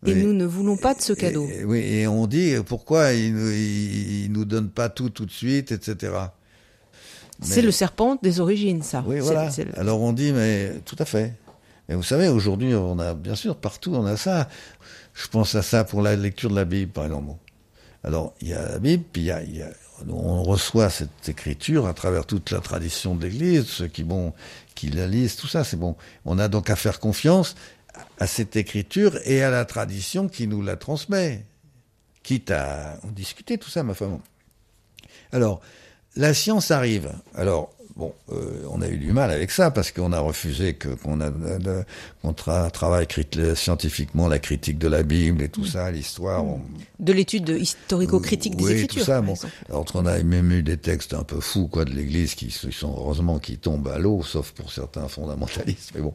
et 0.05 0.13
Oui. 0.13 0.23
nous 0.23 0.33
ne 0.33 0.45
voulons 0.45 0.77
pas 0.77 0.93
de 0.93 1.01
ce 1.01 1.13
cadeau. 1.13 1.47
Et- 1.47 1.59
et- 1.61 1.63
oui, 1.65 1.79
et 1.79 2.07
on 2.07 2.27
dit 2.27 2.53
pourquoi 2.65 3.13
il, 3.13 3.35
il 3.37 4.31
nous 4.31 4.45
donne 4.45 4.69
pas 4.69 4.89
tout 4.89 5.09
tout 5.09 5.25
de 5.25 5.31
suite, 5.31 5.71
etc. 5.71 6.13
C'est 7.41 7.61
le 7.61 7.71
serpent 7.71 8.17
des 8.21 8.39
origines, 8.39 8.81
ça. 8.83 9.03
Oui, 9.07 9.19
voilà. 9.19 9.49
le- 9.57 9.79
Alors 9.79 10.01
on 10.01 10.11
dit, 10.13 10.31
mais 10.33 10.73
tout 10.85 10.95
à 10.99 11.05
fait. 11.05 11.33
Mais 11.89 11.95
vous 11.95 12.03
savez, 12.03 12.27
aujourd'hui, 12.27 12.75
on 12.75 12.99
a, 12.99 13.13
bien 13.13 13.35
sûr, 13.35 13.55
partout, 13.55 13.93
on 13.95 14.05
a 14.05 14.17
ça. 14.17 14.49
Je 15.13 15.27
pense 15.27 15.55
à 15.55 15.61
ça 15.63 15.83
pour 15.83 16.01
la 16.01 16.15
lecture 16.15 16.49
de 16.49 16.55
la 16.55 16.65
Bible, 16.65 16.91
par 16.91 17.05
exemple. 17.05 17.33
Alors, 18.07 18.33
il 18.39 18.47
y 18.47 18.53
a 18.53 18.69
la 18.69 18.79
Bible, 18.79 19.03
puis 19.11 19.23
y 19.23 19.31
a, 19.31 19.41
on 20.07 20.41
reçoit 20.41 20.89
cette 20.89 21.27
écriture 21.27 21.87
à 21.87 21.93
travers 21.93 22.25
toute 22.25 22.51
la 22.51 22.61
tradition 22.61 23.15
de 23.15 23.25
l'Église, 23.25 23.65
ceux 23.65 23.89
qui, 23.89 24.05
bon, 24.05 24.33
la 24.81 25.07
lisent, 25.07 25.35
tout 25.35 25.47
ça, 25.47 25.65
c'est 25.65 25.75
bon. 25.75 25.97
On 26.23 26.39
a 26.39 26.47
donc 26.47 26.69
à 26.69 26.77
faire 26.77 27.01
confiance 27.01 27.55
à 28.17 28.25
cette 28.25 28.55
écriture 28.55 29.19
et 29.25 29.43
à 29.43 29.49
la 29.49 29.65
tradition 29.65 30.29
qui 30.29 30.47
nous 30.47 30.61
la 30.61 30.77
transmet. 30.77 31.43
Quitte 32.23 32.49
à 32.51 32.97
discuter, 33.11 33.57
tout 33.57 33.69
ça, 33.69 33.83
ma 33.83 33.93
femme. 33.93 34.19
Alors, 35.33 35.59
la 36.15 36.33
science 36.33 36.71
arrive. 36.71 37.11
Alors, 37.35 37.73
bon, 37.97 38.13
euh, 38.31 38.63
on 38.69 38.81
a 38.81 38.87
eu 38.87 38.97
du 38.97 39.11
mal 39.11 39.31
avec 39.31 39.51
ça 39.51 39.71
parce 39.71 39.91
qu'on 39.91 40.13
a 40.13 40.19
refusé 40.19 40.75
que 40.75 40.89
qu'on 40.89 41.19
a 41.19 41.29
qu'on 42.21 42.31
tra- 42.31 42.69
travaille 42.71 43.07
scientifiquement 43.55 44.27
la 44.27 44.39
critique 44.39 44.77
de 44.77 44.87
la 44.87 45.03
Bible 45.03 45.41
et 45.41 45.49
tout 45.49 45.65
ça, 45.65 45.91
l'histoire. 45.91 46.45
on- 46.45 46.61
De 46.99 47.11
l'étude 47.11 47.49
historico-critique 47.49 48.55
des 48.55 48.63
oui, 48.63 48.71
Écritures. 48.73 49.01
tout 49.01 49.05
ça. 49.05 49.21
Bon. 49.21 49.33
Alors, 49.69 49.85
on 49.95 50.05
a 50.05 50.21
même 50.23 50.51
eu 50.51 50.63
des 50.63 50.77
textes 50.77 51.13
un 51.13 51.23
peu 51.23 51.39
fous, 51.41 51.67
quoi, 51.67 51.85
de 51.85 51.91
l'Église 51.91 52.35
qui 52.35 52.47
qui 52.47 52.71
sont 52.71 52.93
heureusement 52.97 53.39
qui 53.39 53.57
tombent 53.57 53.87
à 53.89 53.97
l'eau, 53.99 54.23
sauf 54.23 54.51
pour 54.51 54.71
certains 54.71 55.07
fondamentalistes. 55.07 55.91
Mais 55.95 56.01
bon, 56.01 56.13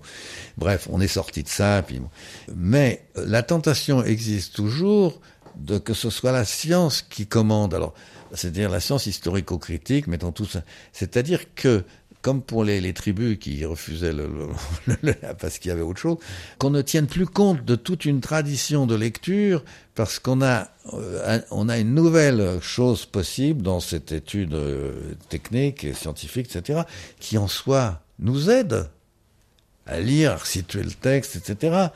bref, 0.56 0.88
on 0.90 1.00
est 1.00 1.08
sorti 1.08 1.42
de 1.42 1.48
ça. 1.48 1.82
Puis 1.86 1.98
bon. 1.98 2.08
Mais 2.56 3.02
euh, 3.18 3.24
la 3.26 3.42
tentation 3.42 4.02
existe 4.04 4.54
toujours 4.54 5.20
de 5.56 5.78
que 5.78 5.92
ce 5.94 6.08
soit 6.10 6.32
la 6.32 6.44
science 6.44 7.02
qui 7.02 7.26
commande. 7.26 7.74
Alors, 7.74 7.92
c'est-à-dire 8.32 8.70
la 8.70 8.80
science 8.80 9.06
historico-critique, 9.06 10.06
mettons 10.06 10.32
tout 10.32 10.44
ça. 10.44 10.62
C'est-à-dire 10.92 11.54
que 11.54 11.84
comme 12.22 12.40
pour 12.40 12.62
les, 12.62 12.92
tribus 12.92 13.36
qui 13.38 13.64
refusaient 13.64 14.12
le, 14.12 14.28
parce 15.38 15.58
qu'il 15.58 15.68
y 15.68 15.72
avait 15.72 15.82
autre 15.82 16.00
chose, 16.00 16.18
qu'on 16.58 16.70
ne 16.70 16.80
tienne 16.80 17.06
plus 17.06 17.26
compte 17.26 17.64
de 17.64 17.74
toute 17.74 18.04
une 18.04 18.20
tradition 18.20 18.86
de 18.86 18.94
lecture 18.94 19.64
parce 19.94 20.18
qu'on 20.18 20.40
a 20.40 20.68
euh, 20.94 21.40
on 21.50 21.68
a 21.68 21.78
une 21.78 21.94
nouvelle 21.94 22.60
chose 22.60 23.06
possible 23.06 23.62
dans 23.62 23.80
cette 23.80 24.12
étude 24.12 24.54
euh, 24.54 25.14
technique 25.28 25.84
et 25.84 25.92
scientifique, 25.92 26.54
etc., 26.54 26.82
qui 27.20 27.38
en 27.38 27.48
soi 27.48 28.00
nous 28.18 28.50
aide 28.50 28.88
à 29.86 30.00
lire, 30.00 30.46
situer 30.46 30.82
le 30.82 30.92
texte, 30.92 31.36
etc. 31.36 31.88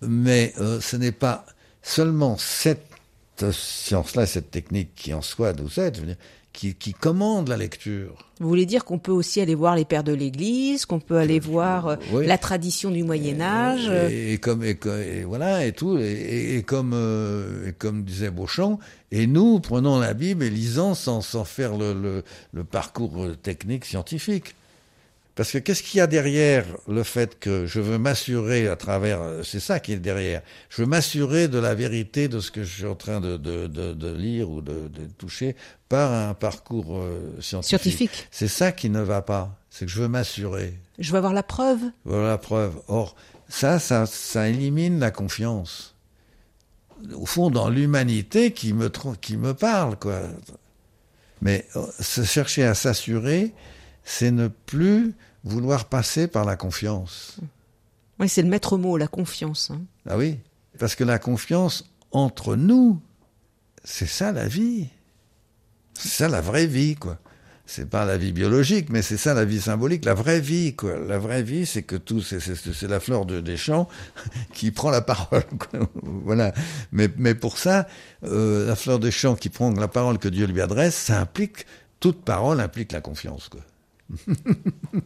Mais 0.00 0.54
euh, 0.60 0.80
ce 0.80 0.96
n'est 0.96 1.12
pas 1.12 1.44
seulement 1.82 2.36
cette 2.38 2.93
science-là, 3.52 4.26
cette 4.26 4.50
technique 4.50 4.94
qui 4.94 5.12
en 5.14 5.22
soi 5.22 5.52
nous 5.52 5.80
aide, 5.80 5.96
je 5.96 6.00
veux 6.00 6.06
dire, 6.06 6.16
qui, 6.52 6.74
qui 6.76 6.92
commande 6.92 7.48
la 7.48 7.56
lecture. 7.56 8.30
Vous 8.38 8.48
voulez 8.48 8.64
dire 8.66 8.84
qu'on 8.84 8.98
peut 9.00 9.10
aussi 9.10 9.40
aller 9.40 9.56
voir 9.56 9.74
les 9.74 9.84
pères 9.84 10.04
de 10.04 10.12
l'Église, 10.12 10.86
qu'on 10.86 11.00
peut 11.00 11.16
aller 11.18 11.40
voir 11.40 11.88
euh, 11.88 11.96
Oui. 12.12 12.26
la 12.26 12.38
tradition 12.38 12.92
du 12.92 13.02
Moyen 13.02 13.40
Âge. 13.40 13.86
euh, 13.88 14.08
Et, 14.08 14.34
et 14.34 14.38
comme 14.38 14.62
et, 14.62 14.78
voilà 15.24 15.66
et 15.66 15.72
tout 15.72 15.98
et, 15.98 16.62
comme 16.64 16.92
euh, 16.94 17.72
comme 17.78 18.04
disait 18.04 18.30
Beauchamp 18.30 18.78
et 19.10 19.26
nous 19.26 19.58
prenons 19.58 19.98
la 19.98 20.14
Bible 20.14 20.44
et 20.44 20.50
lisons 20.50 20.94
sans 20.94 21.22
sans 21.22 21.44
faire 21.44 21.76
le, 21.76 21.92
le, 21.92 22.22
le 22.52 22.62
parcours 22.64 23.26
technique 23.42 23.84
scientifique 23.84 24.54
parce 25.34 25.50
que 25.50 25.58
qu'est-ce 25.58 25.82
qu'il 25.82 25.98
y 25.98 26.00
a 26.00 26.06
derrière 26.06 26.64
le 26.86 27.02
fait 27.02 27.38
que 27.38 27.66
je 27.66 27.80
veux 27.80 27.98
m'assurer 27.98 28.68
à 28.68 28.76
travers 28.76 29.20
euh, 29.20 29.42
c'est 29.42 29.60
ça 29.60 29.80
qui 29.80 29.92
est 29.92 29.96
derrière 29.96 30.42
je 30.70 30.82
veux 30.82 30.88
m'assurer 30.88 31.48
de 31.48 31.58
la 31.58 31.74
vérité 31.74 32.28
de 32.28 32.40
ce 32.40 32.50
que 32.50 32.62
je 32.62 32.72
suis 32.72 32.86
en 32.86 32.94
train 32.94 33.20
de 33.20 33.36
de, 33.36 33.66
de, 33.66 33.92
de 33.92 34.12
lire 34.14 34.50
ou 34.50 34.60
de, 34.60 34.88
toucher 35.18 35.56
par 35.88 36.12
un 36.12 36.34
parcours 36.34 36.96
euh, 36.96 37.36
scientifique, 37.40 37.80
Scientifique. 37.80 38.28
c'est 38.30 38.48
ça 38.48 38.72
qui 38.72 38.90
ne 38.90 39.00
va 39.00 39.22
pas 39.22 39.58
c'est 39.70 39.86
que 39.86 39.90
je 39.90 40.00
veux 40.00 40.08
m'assurer 40.08 40.74
Je 41.00 41.10
veux 41.10 41.18
avoir 41.18 41.32
la 41.32 41.42
preuve. 41.42 41.80
voilà 42.04 42.28
la 42.28 42.38
preuve. 42.38 42.80
Or, 42.86 43.16
ça, 43.48 43.80
ça, 43.80 44.06
ça 44.06 44.48
élimine 44.48 45.00
la 45.00 45.10
confiance. 45.10 45.96
Au 47.12 47.26
fond, 47.26 47.50
dans 47.50 47.68
l'humanité 47.68 48.52
qui 48.52 48.72
me, 48.72 48.88
qui 49.20 49.36
me 49.36 49.52
parle, 49.52 49.98
quoi. 49.98 50.20
Mais 51.42 51.66
euh, 51.74 51.84
se 51.98 52.22
chercher 52.22 52.62
à 52.62 52.74
s'assurer, 52.74 53.52
c'est 54.04 54.30
ne 54.30 54.48
plus 54.48 55.14
vouloir 55.44 55.86
passer 55.86 56.28
par 56.28 56.44
la 56.44 56.56
confiance. 56.56 57.36
Oui, 58.20 58.28
c'est 58.28 58.42
le 58.42 58.48
maître 58.48 58.76
mot, 58.78 58.96
la 58.96 59.08
confiance. 59.08 59.70
hein. 59.70 59.80
Ah 60.08 60.16
oui 60.16 60.38
Parce 60.78 60.94
que 60.94 61.04
la 61.04 61.18
confiance 61.18 61.84
entre 62.12 62.54
nous, 62.56 63.00
c'est 63.84 64.06
ça 64.06 64.32
la 64.32 64.46
vie. 64.46 64.88
C'est 65.94 66.08
ça 66.08 66.28
la 66.28 66.40
vraie 66.40 66.66
vie, 66.66 66.94
quoi. 66.96 67.18
C'est 67.66 67.88
pas 67.88 68.04
la 68.04 68.18
vie 68.18 68.32
biologique, 68.32 68.90
mais 68.90 69.00
c'est 69.00 69.16
ça 69.16 69.32
la 69.32 69.46
vie 69.46 69.60
symbolique, 69.60 70.04
la 70.04 70.12
vraie 70.12 70.40
vie, 70.40 70.74
quoi. 70.76 70.98
La 70.98 71.18
vraie 71.18 71.42
vie, 71.42 71.64
c'est 71.64 71.82
que 71.82 71.96
tout, 71.96 72.20
c'est, 72.20 72.82
la 72.82 73.00
fleur 73.00 73.24
de, 73.24 73.40
des 73.40 73.56
champs 73.56 73.88
qui 74.52 74.70
prend 74.70 74.90
la 74.90 75.00
parole, 75.00 75.44
quoi. 75.58 75.88
Voilà. 76.02 76.52
Mais, 76.92 77.08
mais 77.16 77.34
pour 77.34 77.56
ça, 77.58 77.86
euh, 78.24 78.66
la 78.66 78.76
fleur 78.76 78.98
des 78.98 79.10
champs 79.10 79.34
qui 79.34 79.48
prend 79.48 79.70
la 79.70 79.88
parole 79.88 80.18
que 80.18 80.28
Dieu 80.28 80.46
lui 80.46 80.60
adresse, 80.60 80.94
ça 80.94 81.20
implique, 81.20 81.64
toute 82.00 82.22
parole 82.22 82.60
implique 82.60 82.92
la 82.92 83.00
confiance, 83.00 83.48
quoi. 83.48 83.60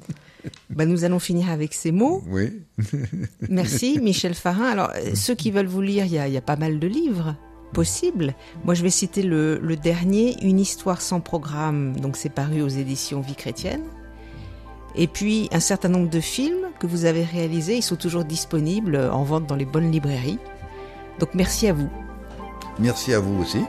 Bah, 0.70 0.86
nous 0.86 1.04
allons 1.04 1.18
finir 1.18 1.50
avec 1.50 1.74
ces 1.74 1.90
mots. 1.92 2.22
Oui. 2.28 2.62
Merci, 3.48 3.98
Michel 4.00 4.34
Farin. 4.34 4.64
Alors, 4.66 4.90
euh, 4.94 5.14
ceux 5.14 5.34
qui 5.34 5.50
veulent 5.50 5.66
vous 5.66 5.80
lire, 5.82 6.04
il 6.04 6.12
y 6.12 6.18
a, 6.18 6.28
il 6.28 6.34
y 6.34 6.36
a 6.36 6.42
pas 6.42 6.56
mal 6.56 6.78
de 6.78 6.86
livres. 6.86 7.34
possibles. 7.72 8.34
Moi, 8.64 8.74
je 8.74 8.82
vais 8.82 8.90
citer 8.90 9.22
le, 9.22 9.58
le 9.58 9.76
dernier, 9.76 10.36
Une 10.42 10.58
histoire 10.60 11.00
sans 11.00 11.20
programme, 11.20 11.98
donc 12.00 12.16
c'est 12.16 12.30
paru 12.32 12.62
aux 12.62 12.68
éditions 12.68 13.20
Vie 13.20 13.34
chrétienne. 13.34 13.82
Et 14.94 15.06
puis 15.06 15.48
un 15.52 15.60
certain 15.60 15.88
nombre 15.88 16.08
de 16.10 16.20
films 16.20 16.66
que 16.80 16.86
vous 16.86 17.04
avez 17.04 17.24
réalisés, 17.24 17.76
ils 17.76 17.82
sont 17.82 17.96
toujours 17.96 18.24
disponibles 18.24 18.96
en 19.12 19.22
vente 19.22 19.46
dans 19.46 19.56
les 19.56 19.66
bonnes 19.66 19.90
librairies. 19.92 20.38
Donc 21.20 21.34
merci 21.34 21.66
à 21.68 21.72
vous. 21.72 21.90
Merci 22.78 23.12
à 23.12 23.20
vous 23.20 23.40
aussi. 23.42 23.60